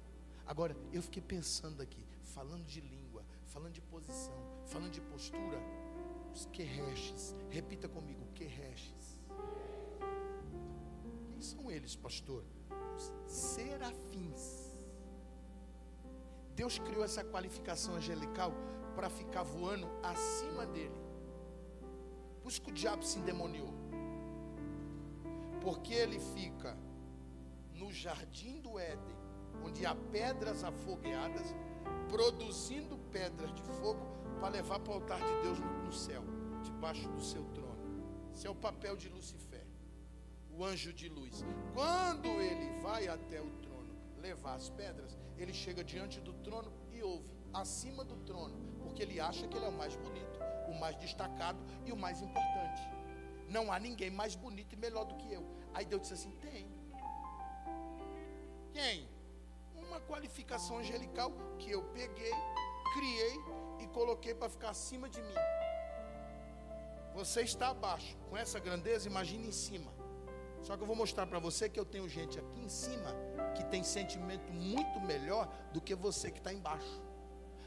Agora, 0.45 0.75
eu 0.91 1.01
fiquei 1.01 1.21
pensando 1.21 1.81
aqui, 1.81 2.03
falando 2.23 2.65
de 2.65 2.81
língua, 2.81 3.23
falando 3.45 3.73
de 3.73 3.81
posição, 3.81 4.33
falando 4.65 4.91
de 4.91 5.01
postura. 5.01 5.59
Os 6.33 6.45
querreches. 6.45 7.35
Repita 7.49 7.87
comigo, 7.87 8.25
querreches. 8.33 9.17
Quem 11.29 11.41
são 11.41 11.69
eles, 11.69 11.95
pastor? 11.95 12.43
Os 12.95 13.11
serafins. 13.31 14.71
Deus 16.55 16.79
criou 16.79 17.03
essa 17.03 17.23
qualificação 17.23 17.95
angelical 17.95 18.53
para 18.95 19.09
ficar 19.09 19.43
voando 19.43 19.87
acima 20.03 20.65
dele. 20.65 20.95
Por 22.41 22.49
isso 22.49 22.61
que 22.61 22.71
o 22.71 22.73
diabo 22.73 23.03
se 23.03 23.19
endemoniou. 23.19 23.80
Porque 25.61 25.93
ele 25.93 26.19
fica 26.19 26.75
no 27.73 27.91
jardim 27.93 28.59
do 28.59 28.79
Éden, 28.79 29.15
onde 29.63 29.85
há 29.85 29.95
pedras 29.95 30.63
afogueadas, 30.63 31.55
produzindo 32.09 32.97
pedras 33.11 33.53
de 33.53 33.61
fogo 33.63 33.99
para 34.39 34.49
levar 34.49 34.79
para 34.79 34.91
o 34.91 34.95
altar 34.95 35.19
de 35.19 35.41
Deus 35.43 35.59
no 35.59 35.93
céu, 35.93 36.23
debaixo 36.63 37.07
do 37.09 37.21
seu 37.21 37.43
trono. 37.45 37.71
Esse 38.33 38.47
é 38.47 38.49
o 38.49 38.55
papel 38.55 38.95
de 38.95 39.07
Lucifer, 39.07 39.65
o 40.49 40.65
anjo 40.65 40.91
de 40.93 41.07
luz. 41.09 41.45
Quando 41.73 42.27
ele 42.27 42.79
vai 42.81 43.07
até 43.07 43.39
o 43.39 43.49
trono 43.61 43.93
levar 44.17 44.55
as 44.55 44.69
pedras, 44.69 45.17
ele 45.37 45.53
chega 45.53 45.83
diante 45.83 46.19
do 46.19 46.33
trono 46.33 46.71
e 46.91 47.01
ouve, 47.03 47.29
acima 47.53 48.03
do 48.03 48.15
trono, 48.17 48.57
porque 48.83 49.03
ele 49.03 49.19
acha 49.19 49.47
que 49.47 49.55
ele 49.57 49.65
é 49.65 49.69
o 49.69 49.77
mais 49.77 49.95
bonito, 49.95 50.39
o 50.69 50.79
mais 50.79 50.95
destacado 50.97 51.59
e 51.85 51.91
o 51.91 51.97
mais 51.97 52.21
importante. 52.21 52.81
Não 53.55 53.71
há 53.71 53.77
ninguém 53.87 54.09
mais 54.09 54.33
bonito 54.43 54.73
e 54.73 54.77
melhor 54.85 55.05
do 55.05 55.15
que 55.15 55.31
eu. 55.37 55.43
Aí 55.73 55.85
Deus 55.85 56.01
disse 56.03 56.13
assim: 56.13 56.31
tem. 56.45 56.63
Quem? 58.73 59.09
Uma 59.75 59.99
qualificação 59.99 60.77
angelical 60.77 61.31
que 61.59 61.69
eu 61.69 61.83
peguei, 61.99 62.33
criei 62.93 63.35
e 63.79 63.87
coloquei 63.87 64.33
para 64.33 64.49
ficar 64.49 64.69
acima 64.69 65.09
de 65.09 65.21
mim. 65.21 65.41
Você 67.13 67.41
está 67.41 67.69
abaixo, 67.69 68.15
com 68.29 68.37
essa 68.37 68.57
grandeza, 68.57 69.09
imagine 69.09 69.49
em 69.49 69.51
cima. 69.51 69.91
Só 70.61 70.77
que 70.77 70.83
eu 70.83 70.87
vou 70.87 70.95
mostrar 70.95 71.27
para 71.27 71.39
você 71.39 71.67
que 71.67 71.79
eu 71.79 71.85
tenho 71.85 72.07
gente 72.07 72.39
aqui 72.39 72.59
em 72.61 72.69
cima 72.69 73.13
que 73.55 73.65
tem 73.65 73.83
sentimento 73.83 74.51
muito 74.53 74.99
melhor 75.01 75.51
do 75.73 75.81
que 75.81 75.93
você 75.93 76.31
que 76.31 76.37
está 76.37 76.53
embaixo. 76.53 77.01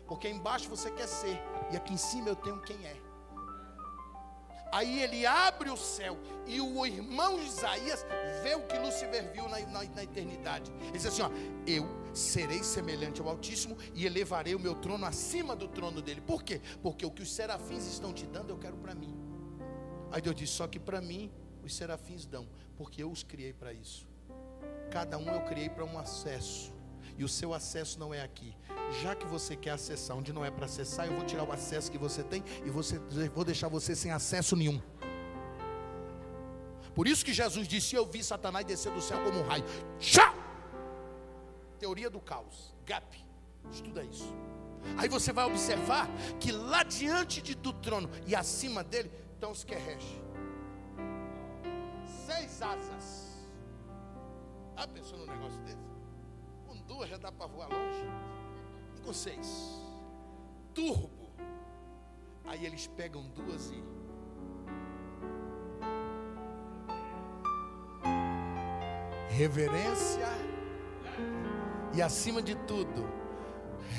Porque 0.06 0.28
embaixo 0.28 0.68
você 0.68 0.90
quer 0.90 1.08
ser, 1.08 1.38
e 1.70 1.76
aqui 1.76 1.92
em 1.92 1.98
cima 1.98 2.28
eu 2.28 2.36
tenho 2.36 2.60
quem 2.62 2.86
é. 2.86 2.96
Aí 4.74 5.00
ele 5.00 5.24
abre 5.24 5.70
o 5.70 5.76
céu 5.76 6.18
e 6.48 6.60
o 6.60 6.84
irmão 6.84 7.40
Isaías 7.40 8.04
vê 8.42 8.56
o 8.56 8.66
que 8.66 8.76
Lúcifer 8.76 9.30
viu 9.32 9.48
na, 9.48 9.60
na, 9.60 9.84
na, 9.84 10.02
eternidade. 10.02 10.68
Ele 10.80 10.90
diz 10.90 11.06
assim: 11.06 11.22
ó, 11.22 11.30
Eu 11.64 11.86
serei 12.12 12.60
semelhante 12.64 13.20
ao 13.20 13.28
Altíssimo 13.28 13.78
e 13.94 14.04
elevarei 14.04 14.52
o 14.52 14.58
meu 14.58 14.74
trono 14.74 15.06
acima 15.06 15.54
do 15.54 15.68
trono 15.68 16.02
dele. 16.02 16.20
Por 16.20 16.42
quê? 16.42 16.60
Porque 16.82 17.06
o 17.06 17.10
que 17.12 17.22
os 17.22 17.32
serafins 17.32 17.86
estão 17.86 18.12
te 18.12 18.26
dando 18.26 18.50
eu 18.50 18.58
quero 18.58 18.76
para 18.76 18.96
mim. 18.96 19.14
Aí 20.10 20.20
Deus 20.20 20.34
diz: 20.34 20.50
Só 20.50 20.66
que 20.66 20.80
para 20.80 21.00
mim 21.00 21.30
os 21.62 21.72
serafins 21.72 22.26
dão, 22.26 22.48
porque 22.76 23.00
eu 23.00 23.12
os 23.12 23.22
criei 23.22 23.52
para 23.52 23.72
isso. 23.72 24.08
Cada 24.90 25.16
um 25.18 25.28
eu 25.28 25.42
criei 25.42 25.68
para 25.68 25.84
um 25.84 25.96
acesso. 25.96 26.72
E 27.16 27.22
o 27.22 27.28
seu 27.28 27.54
acesso 27.54 27.96
não 28.00 28.12
é 28.12 28.22
aqui. 28.22 28.56
Já 29.02 29.14
que 29.14 29.26
você 29.26 29.56
quer 29.56 29.70
acessar 29.70 30.16
onde 30.16 30.32
não 30.32 30.44
é 30.44 30.50
para 30.50 30.66
acessar, 30.66 31.06
eu 31.06 31.14
vou 31.14 31.24
tirar 31.24 31.44
o 31.44 31.52
acesso 31.52 31.90
que 31.90 31.98
você 31.98 32.22
tem 32.22 32.44
e 32.64 32.70
você, 32.70 32.98
vou 33.34 33.44
deixar 33.44 33.68
você 33.68 33.96
sem 33.96 34.10
acesso 34.10 34.54
nenhum. 34.54 34.80
Por 36.94 37.08
isso 37.08 37.24
que 37.24 37.32
Jesus 37.32 37.66
disse: 37.66 37.96
Eu 37.96 38.06
vi 38.06 38.22
Satanás 38.22 38.64
descer 38.64 38.92
do 38.92 39.02
céu 39.02 39.22
como 39.24 39.40
um 39.40 39.42
raio. 39.42 39.64
Tchau! 39.98 40.34
Teoria 41.78 42.08
do 42.08 42.20
caos. 42.20 42.72
Gap. 42.86 43.04
Estuda 43.72 44.04
isso. 44.04 44.32
Aí 44.96 45.08
você 45.08 45.32
vai 45.32 45.46
observar 45.46 46.08
que 46.38 46.52
lá 46.52 46.82
diante 46.82 47.40
de, 47.42 47.54
do 47.54 47.72
trono 47.72 48.08
e 48.26 48.36
acima 48.36 48.84
dele 48.84 49.10
estão 49.32 49.50
os 49.50 49.64
querreches. 49.64 50.20
Seis 52.26 52.62
asas. 52.62 53.24
Ah, 54.76 54.86
pensou 54.86 55.18
num 55.18 55.26
negócio 55.26 55.58
desse? 55.62 55.78
Com 56.66 56.76
duas 56.82 57.08
já 57.08 57.16
dá 57.16 57.32
para 57.32 57.46
voar 57.46 57.68
longe. 57.68 58.33
Com 59.04 59.12
seis? 59.12 59.80
Turbo. 60.72 61.10
Aí 62.44 62.64
eles 62.64 62.86
pegam 62.86 63.22
duas 63.28 63.70
e. 63.70 63.82
Reverência. 69.28 70.28
E 71.92 72.02
acima 72.02 72.42
de 72.42 72.54
tudo, 72.66 73.08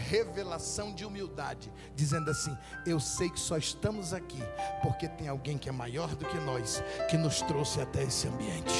revelação 0.09 0.93
de 0.93 1.05
humildade, 1.05 1.71
dizendo 1.95 2.29
assim: 2.29 2.55
Eu 2.85 2.99
sei 2.99 3.29
que 3.29 3.39
só 3.39 3.57
estamos 3.57 4.13
aqui 4.13 4.39
porque 4.81 5.07
tem 5.07 5.27
alguém 5.27 5.57
que 5.57 5.69
é 5.69 5.71
maior 5.71 6.15
do 6.15 6.25
que 6.25 6.37
nós, 6.39 6.83
que 7.09 7.17
nos 7.17 7.41
trouxe 7.41 7.79
até 7.79 8.03
esse 8.03 8.27
ambiente. 8.27 8.73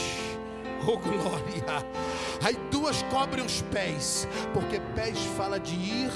Oh 0.88 0.98
glória! 0.98 1.84
Aí 2.44 2.56
duas 2.70 3.02
cobrem 3.04 3.44
os 3.44 3.62
pés, 3.64 4.28
porque 4.54 4.80
pés 4.94 5.18
fala 5.36 5.60
de 5.60 5.74
ir 5.74 6.12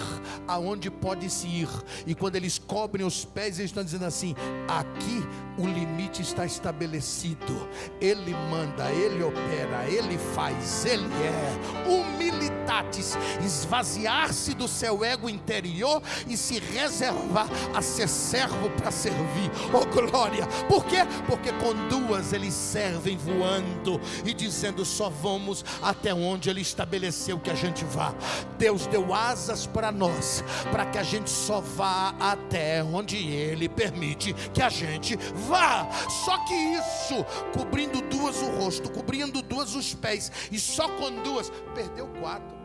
aonde 0.48 0.92
pode 0.92 1.28
se 1.28 1.48
ir. 1.48 1.70
E 2.06 2.14
quando 2.14 2.36
eles 2.36 2.60
cobrem 2.60 3.04
os 3.04 3.26
pés, 3.26 3.58
eles 3.58 3.72
estão 3.72 3.84
dizendo 3.84 4.06
assim: 4.06 4.36
aqui 4.68 5.26
o 5.58 5.66
limite 5.66 6.22
está 6.22 6.46
estabelecido. 6.46 7.68
Ele 8.00 8.32
manda, 8.52 8.92
ele 8.92 9.24
opera, 9.24 9.88
ele 9.88 10.20
faz, 10.36 10.86
ele 10.86 11.10
é. 11.24 11.90
Humilitatis, 11.90 13.18
esvaziar-se 13.44 14.54
do 14.54 14.68
seu 14.68 15.04
ego 15.04 15.28
interior 15.28 16.02
e 16.28 16.38
se 16.38 16.60
reservar 16.60 17.50
a 17.74 17.82
ser 17.82 18.08
servo 18.08 18.70
para 18.72 18.92
servir. 18.92 19.50
Oh 19.74 19.86
glória! 19.86 20.46
Por 20.68 20.86
quê? 20.86 20.98
Porque 21.26 21.52
com 21.54 21.74
duas 21.88 22.34
eles 22.34 22.54
servem 22.54 23.18
voando 23.18 24.00
e 24.24 24.32
dizendo 24.32 24.59
dizendo: 24.60 24.84
só 24.84 25.10
vamos 25.10 25.64
até 25.82 26.14
onde 26.14 26.50
Ele 26.50 26.62
estabeleceu 26.62 27.40
que 27.40 27.50
a 27.50 27.56
gente 27.56 27.86
vá. 27.86 28.14
Deus 28.58 28.86
deu 28.88 29.14
asas 29.14 29.66
para 29.66 29.92
nós, 29.92 30.44
para 30.72 30.86
que 30.86 30.98
a 30.98 31.04
gente 31.04 31.30
só 31.30 31.62
vá 31.62 32.14
até 32.20 32.84
onde 32.84 33.18
Ele 33.18 33.70
permite 33.70 34.34
que 34.54 34.62
a 34.62 34.70
gente 34.70 35.16
vá. 35.48 35.90
Só 36.26 36.38
que 36.46 36.54
isso, 36.54 37.26
cobrindo 37.58 38.02
duas 38.02 38.42
o 38.42 38.50
rosto, 38.52 38.92
cobrindo 38.92 39.42
duas 39.42 39.76
os 39.76 39.96
pés, 39.96 40.32
e 40.52 40.60
só 40.60 40.90
com 40.90 41.24
duas, 41.24 41.50
perdeu 41.74 42.08
quatro, 42.20 42.58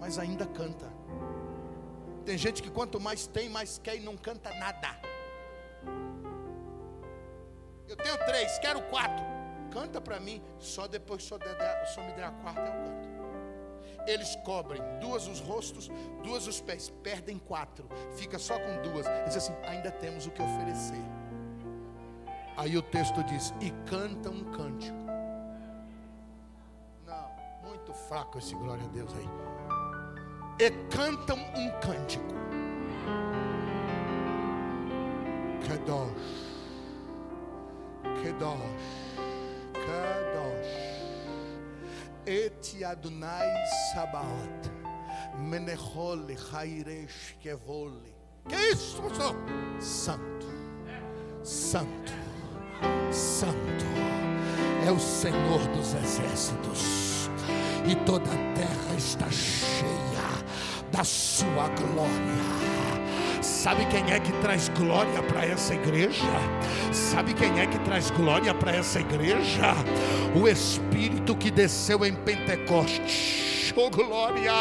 mas 0.00 0.18
ainda 0.18 0.46
canta. 0.46 0.92
Tem 2.24 2.38
gente 2.38 2.62
que 2.62 2.70
quanto 2.70 3.00
mais 3.00 3.26
tem, 3.26 3.50
mais 3.50 3.78
quer 3.82 3.96
e 3.96 4.00
não 4.00 4.16
canta 4.16 4.50
nada. 4.54 4.98
Eu 7.86 7.96
tenho 7.96 8.16
três, 8.24 8.58
quero 8.60 8.80
quatro 8.84 9.33
canta 9.74 10.00
para 10.00 10.20
mim, 10.20 10.40
só 10.60 10.86
depois 10.86 11.24
só, 11.24 11.36
der, 11.36 11.86
só 11.92 12.00
me 12.00 12.12
der 12.12 12.24
a 12.24 12.30
quarta 12.30 12.60
eu 12.60 12.72
canto. 12.72 13.14
Eles 14.06 14.36
cobrem 14.36 14.80
duas 15.00 15.26
os 15.26 15.40
rostos, 15.40 15.90
duas 16.22 16.46
os 16.46 16.60
pés, 16.60 16.90
perdem 17.02 17.38
quatro, 17.38 17.88
fica 18.16 18.38
só 18.38 18.58
com 18.58 18.82
duas. 18.82 19.06
Diz 19.26 19.36
assim: 19.36 19.54
ainda 19.64 19.90
temos 19.90 20.26
o 20.26 20.30
que 20.30 20.42
oferecer. 20.42 21.02
Aí 22.56 22.76
o 22.76 22.82
texto 22.82 23.22
diz: 23.24 23.52
e 23.60 23.70
canta 23.88 24.30
um 24.30 24.44
cântico. 24.52 24.96
Não, 27.06 27.30
muito 27.68 27.92
fraco 27.92 28.38
esse 28.38 28.54
glória 28.54 28.84
a 28.84 28.88
Deus 28.88 29.10
aí. 29.14 29.28
E 30.60 30.70
cantam 30.94 31.38
um 31.38 31.70
cântico. 31.80 32.34
Kedosh. 35.66 36.12
Kedosh. 38.22 39.03
Kadosh. 39.86 41.04
Eti 42.26 42.84
Adonai 42.84 43.64
Sabaot. 43.92 44.70
Menechole 45.38 46.36
Hairesh 46.52 47.36
Kevole. 47.40 48.14
Que 48.48 48.56
isso, 48.72 49.02
pastor? 49.02 49.36
Santo. 49.80 50.46
Santo. 51.42 52.12
Santo. 53.10 53.84
É 54.86 54.90
o 54.90 54.98
Senhor 54.98 55.60
dos 55.74 55.94
exércitos. 55.94 57.30
E 57.86 57.94
toda 58.06 58.30
a 58.30 58.54
terra 58.54 58.96
está 58.96 59.30
cheia 59.30 59.94
da 60.92 61.04
sua 61.04 61.68
glória. 61.68 63.42
Sabe 63.42 63.84
quem 63.86 64.12
é 64.12 64.20
que 64.20 64.32
traz 64.40 64.68
glória 64.70 65.22
para 65.22 65.44
essa 65.44 65.74
igreja? 65.74 66.22
Sabe 66.92 67.34
quem 67.34 67.58
é 67.60 67.66
que 67.66 67.73
traz 67.84 68.10
glória 68.10 68.54
para 68.54 68.72
essa 68.72 69.00
igreja? 69.00 69.74
O 70.34 70.48
Espírito 70.48 71.36
que 71.36 71.50
desceu 71.50 72.04
em 72.04 72.14
Pentecostes 72.14 73.44
oh 73.76 73.90
glória! 73.90 74.52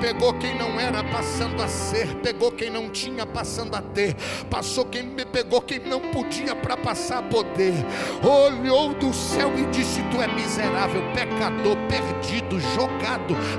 Pegou 0.00 0.34
quem 0.34 0.56
não 0.56 0.80
era 0.80 1.04
passando 1.04 1.62
a 1.62 1.68
ser, 1.68 2.08
pegou 2.16 2.50
quem 2.50 2.70
não 2.70 2.90
tinha 2.90 3.24
passando 3.24 3.74
a 3.74 3.82
ter, 3.82 4.14
passou 4.50 4.84
quem 4.84 5.02
me 5.02 5.24
pegou 5.24 5.60
quem 5.60 5.78
não 5.78 6.00
podia 6.00 6.54
para 6.56 6.76
passar 6.76 7.18
a 7.18 7.22
poder. 7.22 7.74
Olhou 8.22 8.94
do 8.94 9.12
céu 9.12 9.52
e 9.56 9.64
disse: 9.66 10.02
Tu 10.10 10.20
é 10.20 10.26
miserável, 10.26 11.02
pecador, 11.14 11.76
perdido, 11.88 12.60
jogado 12.74 12.91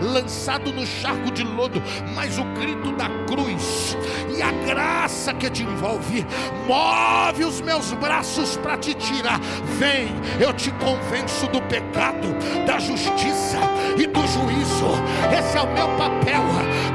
lançado 0.01 0.71
no 0.71 0.85
charco 0.85 1.31
de 1.31 1.43
lodo, 1.43 1.81
mas 2.15 2.37
o 2.37 2.43
grito 2.43 2.91
da 2.93 3.09
cruz 3.27 3.97
e 4.35 4.41
a 4.41 4.51
graça 4.65 5.33
que 5.33 5.49
te 5.49 5.63
envolve, 5.63 6.25
move 6.67 7.45
os 7.45 7.61
meus 7.61 7.91
braços 7.93 8.57
para 8.57 8.77
te 8.77 8.93
tirar. 8.93 9.39
Vem, 9.79 10.09
eu 10.39 10.53
te 10.53 10.71
convenço 10.71 11.47
do 11.47 11.61
pecado, 11.63 12.27
da 12.65 12.79
justiça 12.79 13.59
e 13.97 14.07
do 14.07 14.21
juízo. 14.27 14.91
Esse 15.37 15.57
é 15.57 15.61
o 15.61 15.73
meu 15.73 15.87
papel, 15.97 16.43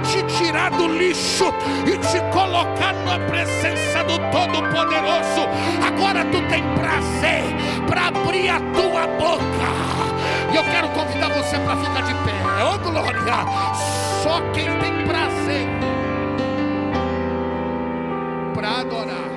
te 0.04 0.22
tirar 0.38 0.70
do 0.70 0.88
lixo 0.88 1.46
e 1.86 1.96
te 1.98 2.20
colocar 2.32 2.92
na 3.04 3.18
presença 3.26 4.04
do 4.04 4.17
Todo-Poderoso. 4.30 5.48
Agora 5.86 6.24
tu 6.26 6.40
tem 6.48 6.62
prazer 6.74 7.42
para 7.86 8.08
abrir 8.08 8.48
a 8.48 8.60
tua 8.72 9.06
boca. 9.16 9.68
E 10.52 10.56
eu 10.56 10.64
quero 10.64 10.88
convidar 10.90 11.28
você 11.30 11.58
para 11.58 11.76
ficar 11.76 12.02
de 12.02 12.14
pé. 12.14 12.32
Oh 12.62 12.78
glória! 12.78 13.18
Só 14.22 14.40
quem 14.52 14.66
tem 14.78 15.06
prazer 15.06 15.68
para 18.54 18.80
adorar. 18.80 19.28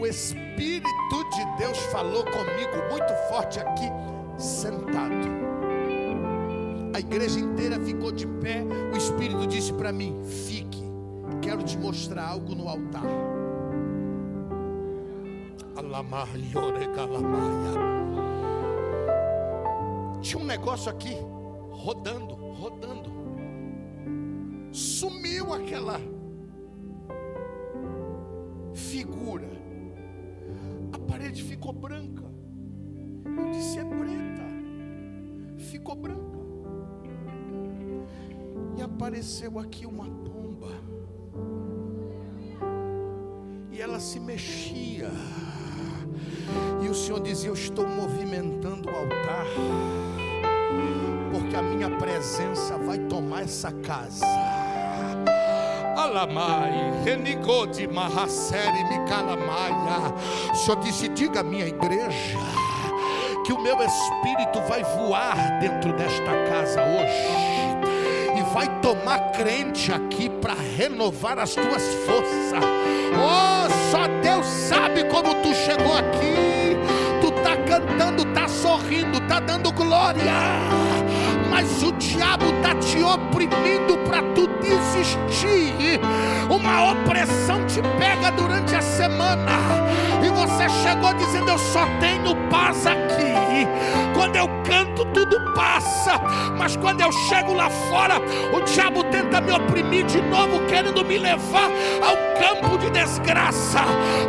O 0.00 0.06
Espírito 0.06 1.24
de 1.34 1.44
Deus 1.58 1.78
falou 1.86 2.24
comigo 2.24 2.76
muito 2.90 3.12
forte 3.28 3.58
aqui, 3.58 3.90
sentado. 4.38 5.57
A 6.98 7.00
igreja 7.00 7.38
inteira 7.38 7.78
ficou 7.78 8.10
de 8.10 8.26
pé. 8.26 8.60
O 8.92 8.96
Espírito 8.96 9.46
disse 9.46 9.72
para 9.72 9.92
mim: 9.92 10.20
fique, 10.24 10.82
quero 11.40 11.62
te 11.62 11.78
mostrar 11.78 12.26
algo 12.26 12.56
no 12.56 12.68
altar. 12.68 13.04
Tinha 20.20 20.42
um 20.42 20.44
negócio 20.44 20.90
aqui, 20.90 21.16
rodando, 21.70 22.34
rodando. 22.34 23.12
Sumiu 24.72 25.54
aquela 25.54 26.00
figura. 28.74 29.48
A 30.92 30.98
parede 30.98 31.44
ficou 31.44 31.72
branca. 31.72 32.24
Eu 33.24 33.50
disse: 33.52 33.78
é 33.78 33.84
preta. 33.84 34.42
Ficou 35.58 35.94
branca. 35.94 36.37
E 38.78 38.80
apareceu 38.80 39.58
aqui 39.58 39.84
uma 39.84 40.04
pomba. 40.04 40.70
E 43.72 43.82
ela 43.82 43.98
se 43.98 44.20
mexia. 44.20 45.10
E 46.80 46.88
o 46.88 46.94
Senhor 46.94 47.18
dizia: 47.18 47.50
Eu 47.50 47.54
estou 47.54 47.88
movimentando 47.88 48.88
o 48.88 48.94
altar, 48.94 49.46
porque 51.32 51.56
a 51.56 51.62
minha 51.62 51.90
presença 51.98 52.78
vai 52.78 53.00
tomar 53.00 53.42
essa 53.42 53.72
casa. 53.72 54.24
Alamai, 55.96 57.02
Renigode, 57.02 57.88
Mahaseri, 57.88 58.84
Mikalamaia. 58.84 60.14
O 60.52 60.54
Senhor 60.54 60.78
disse: 60.78 61.08
Diga 61.08 61.40
à 61.40 61.42
minha 61.42 61.66
igreja 61.66 62.38
que 63.44 63.52
o 63.52 63.60
meu 63.60 63.76
espírito 63.82 64.60
vai 64.68 64.84
voar 64.84 65.58
dentro 65.58 65.92
desta 65.94 66.30
casa 66.48 66.80
hoje 66.84 67.77
vai 68.52 68.68
tomar 68.80 69.18
crente 69.32 69.92
aqui 69.92 70.28
para 70.28 70.54
renovar 70.54 71.38
as 71.38 71.54
tuas 71.54 71.82
forças. 72.06 72.64
Oh, 73.14 73.90
só 73.90 74.06
Deus 74.22 74.46
sabe 74.46 75.04
como 75.04 75.34
tu 75.36 75.54
chegou 75.54 75.96
aqui. 75.96 76.76
Tu 77.20 77.30
tá 77.42 77.56
cantando, 77.56 78.24
tá 78.32 78.48
sorrindo, 78.48 79.20
tá 79.22 79.40
dando 79.40 79.72
glória. 79.72 80.32
Mas 81.50 81.82
o 81.82 81.92
diabo 81.92 82.46
tá 82.62 82.74
te 82.76 83.02
oprimindo 83.02 83.98
para 84.06 84.22
tu 84.34 84.46
desistir. 84.60 86.00
Uma 86.48 86.92
opressão 86.92 87.64
te 87.66 87.82
pega 87.98 88.30
durante 88.32 88.74
a 88.74 88.82
semana 88.82 89.52
e 90.24 90.28
você 90.30 90.68
chegou 90.82 91.12
dizendo: 91.14 91.50
Eu 91.50 91.58
só 91.58 91.84
tenho 92.00 92.34
paz 92.48 92.86
aqui. 92.86 93.66
Quando 94.14 94.36
eu 94.36 94.48
canto, 94.64 95.07
tudo 95.18 95.40
passa, 95.52 96.12
mas 96.56 96.76
quando 96.76 97.00
eu 97.00 97.10
chego 97.10 97.52
lá 97.52 97.68
fora, 97.68 98.20
o 98.52 98.60
diabo 98.60 99.02
tenta 99.04 99.40
me 99.40 99.50
oprimir 99.50 100.04
de 100.06 100.20
novo, 100.22 100.64
querendo 100.66 101.04
me 101.04 101.18
levar 101.18 101.70
ao 102.00 102.16
campo 102.40 102.78
de 102.78 102.88
desgraça. 102.90 103.80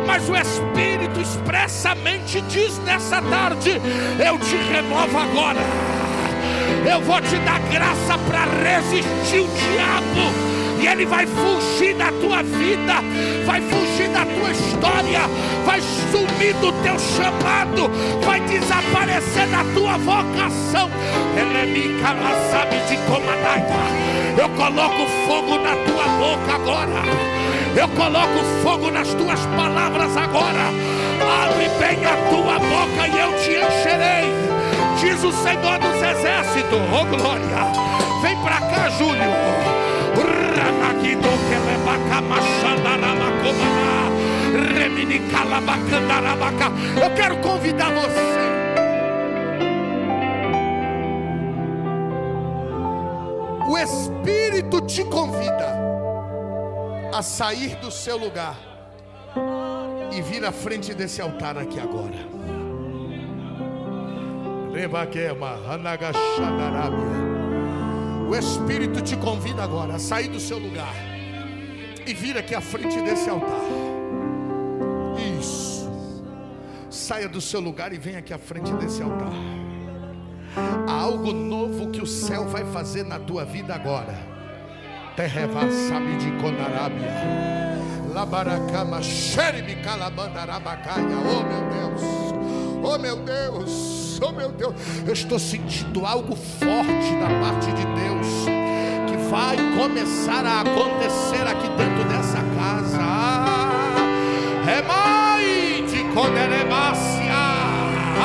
Mas 0.04 0.28
o 0.28 0.34
Espírito 0.34 1.20
expressamente 1.20 2.40
diz 2.42 2.78
nessa 2.78 3.22
tarde: 3.22 3.80
Eu 4.18 4.38
te 4.38 4.56
renovo 4.56 5.16
agora. 5.16 5.60
Eu 6.90 7.00
vou 7.02 7.20
te 7.20 7.36
dar 7.38 7.60
graça 7.70 8.18
para 8.26 8.44
resistir 8.64 9.40
o 9.40 9.48
diabo 9.48 10.49
e 10.80 10.86
ele 10.86 11.06
vai 11.06 11.26
fugir 11.26 11.94
da 11.94 12.10
tua 12.12 12.42
vida, 12.42 12.94
vai 13.44 13.60
fugir 13.60 14.08
da 14.08 14.24
tua 14.24 14.50
história, 14.50 15.20
vai 15.64 15.80
sumir 16.10 16.54
do 16.54 16.72
teu 16.82 16.98
chamado, 16.98 17.90
vai 18.24 18.40
desaparecer 18.40 19.46
da 19.48 19.64
tua 19.74 19.98
vocação. 19.98 20.90
Ele 21.36 21.72
me 21.72 22.00
sabe 22.50 22.76
de. 22.88 23.00
Eu 24.40 24.48
coloco 24.50 25.06
fogo 25.26 25.58
na 25.58 25.76
tua 25.76 26.04
boca 26.18 26.54
agora. 26.54 27.02
Eu 27.76 27.88
coloco 27.88 28.44
fogo 28.62 28.90
nas 28.90 29.08
tuas 29.08 29.40
palavras 29.54 30.16
agora. 30.16 30.72
Abre 31.44 31.68
bem 31.78 32.04
a 32.06 32.16
tua 32.30 32.58
boca 32.58 33.06
e 33.06 33.18
eu 33.18 33.32
te 33.38 33.50
encherei. 33.50 34.30
Diz 34.98 35.22
o 35.24 35.32
Senhor 35.32 35.78
dos 35.78 36.02
Exércitos, 36.02 36.80
oh 36.90 37.04
glória. 37.04 37.70
Vem 38.22 38.36
para 38.38 38.60
cá, 38.60 38.88
Júlio. 38.90 39.79
Eu 47.02 47.14
quero 47.14 47.36
convidar 47.38 47.90
você. 47.90 48.40
O 53.68 53.78
Espírito 53.78 54.80
te 54.82 55.04
convida 55.04 55.78
a 57.14 57.22
sair 57.22 57.76
do 57.76 57.90
seu 57.90 58.16
lugar 58.16 58.56
e 60.12 60.20
vir 60.20 60.44
à 60.44 60.52
frente 60.52 60.92
desse 60.94 61.22
altar 61.22 61.56
aqui 61.56 61.78
agora. 61.78 62.28
Rebaquema, 64.74 65.58
Anagashadarabia. 65.68 67.39
O 68.30 68.36
Espírito 68.36 69.00
te 69.00 69.16
convida 69.16 69.64
agora 69.64 69.96
a 69.96 69.98
sair 69.98 70.28
do 70.28 70.38
seu 70.38 70.56
lugar 70.56 70.94
e 72.06 72.14
vir 72.14 72.38
aqui 72.38 72.54
à 72.54 72.60
frente 72.60 73.00
desse 73.02 73.28
altar. 73.28 73.60
Isso. 75.36 75.90
Saia 76.88 77.28
do 77.28 77.40
seu 77.40 77.58
lugar 77.58 77.92
e 77.92 77.98
venha 77.98 78.20
aqui 78.20 78.32
à 78.32 78.38
frente 78.38 78.72
desse 78.74 79.02
altar. 79.02 79.32
Há 80.86 80.92
algo 80.92 81.32
novo 81.32 81.90
que 81.90 82.00
o 82.00 82.06
céu 82.06 82.46
vai 82.46 82.64
fazer 82.66 83.02
na 83.02 83.18
tua 83.18 83.44
vida 83.44 83.74
agora. 83.74 84.16
Terreva 85.16 85.68
sabe 85.88 86.16
de 86.18 86.30
Conarábia. 86.40 87.10
Labaracama, 88.14 89.02
xeribe. 89.02 89.76
Oh 91.26 91.42
meu 91.42 91.68
Deus. 91.68 92.02
Oh 92.84 92.96
meu 92.96 93.16
Deus 93.16 93.99
oh 94.22 94.32
meu 94.32 94.50
Deus, 94.50 94.74
eu 95.06 95.12
estou 95.12 95.38
sentindo 95.38 96.04
algo 96.04 96.36
forte 96.36 97.14
da 97.20 97.28
parte 97.40 97.66
de 97.72 97.84
Deus 97.84 98.26
que 99.08 99.16
vai 99.30 99.56
começar 99.76 100.44
a 100.44 100.60
acontecer 100.60 101.42
aqui 101.46 101.68
dentro 101.70 102.04
dessa 102.04 102.38
casa. 102.56 103.00
É 104.70 104.82
mais 104.82 105.90
de 105.90 106.04
Coderemácia, 106.14 107.32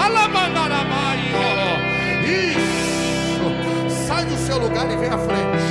Alamandaramaio. 0.04 1.36
Isso, 2.26 4.06
sai 4.08 4.26
do 4.26 4.38
seu 4.38 4.58
lugar 4.58 4.92
e 4.92 4.98
vem 4.98 5.10
à 5.10 5.18
frente. 5.18 5.64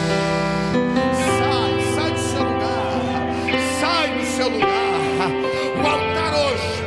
Sai, 1.38 1.94
sai 1.94 2.10
do 2.10 2.18
seu 2.18 2.42
lugar, 2.42 3.32
sai 3.80 4.18
do 4.18 4.24
seu 4.24 4.48
lugar. 4.48 4.70
O 5.76 5.86
altar 5.86 6.34
hoje 6.34 6.82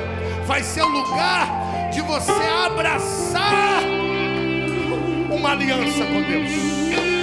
vai 0.46 0.64
ser 0.64 0.82
o 0.82 0.88
lugar 0.88 1.67
você 2.08 2.32
abraçar 2.66 3.84
uma 5.30 5.52
aliança 5.52 6.06
com 6.06 6.22
Deus. 6.22 7.17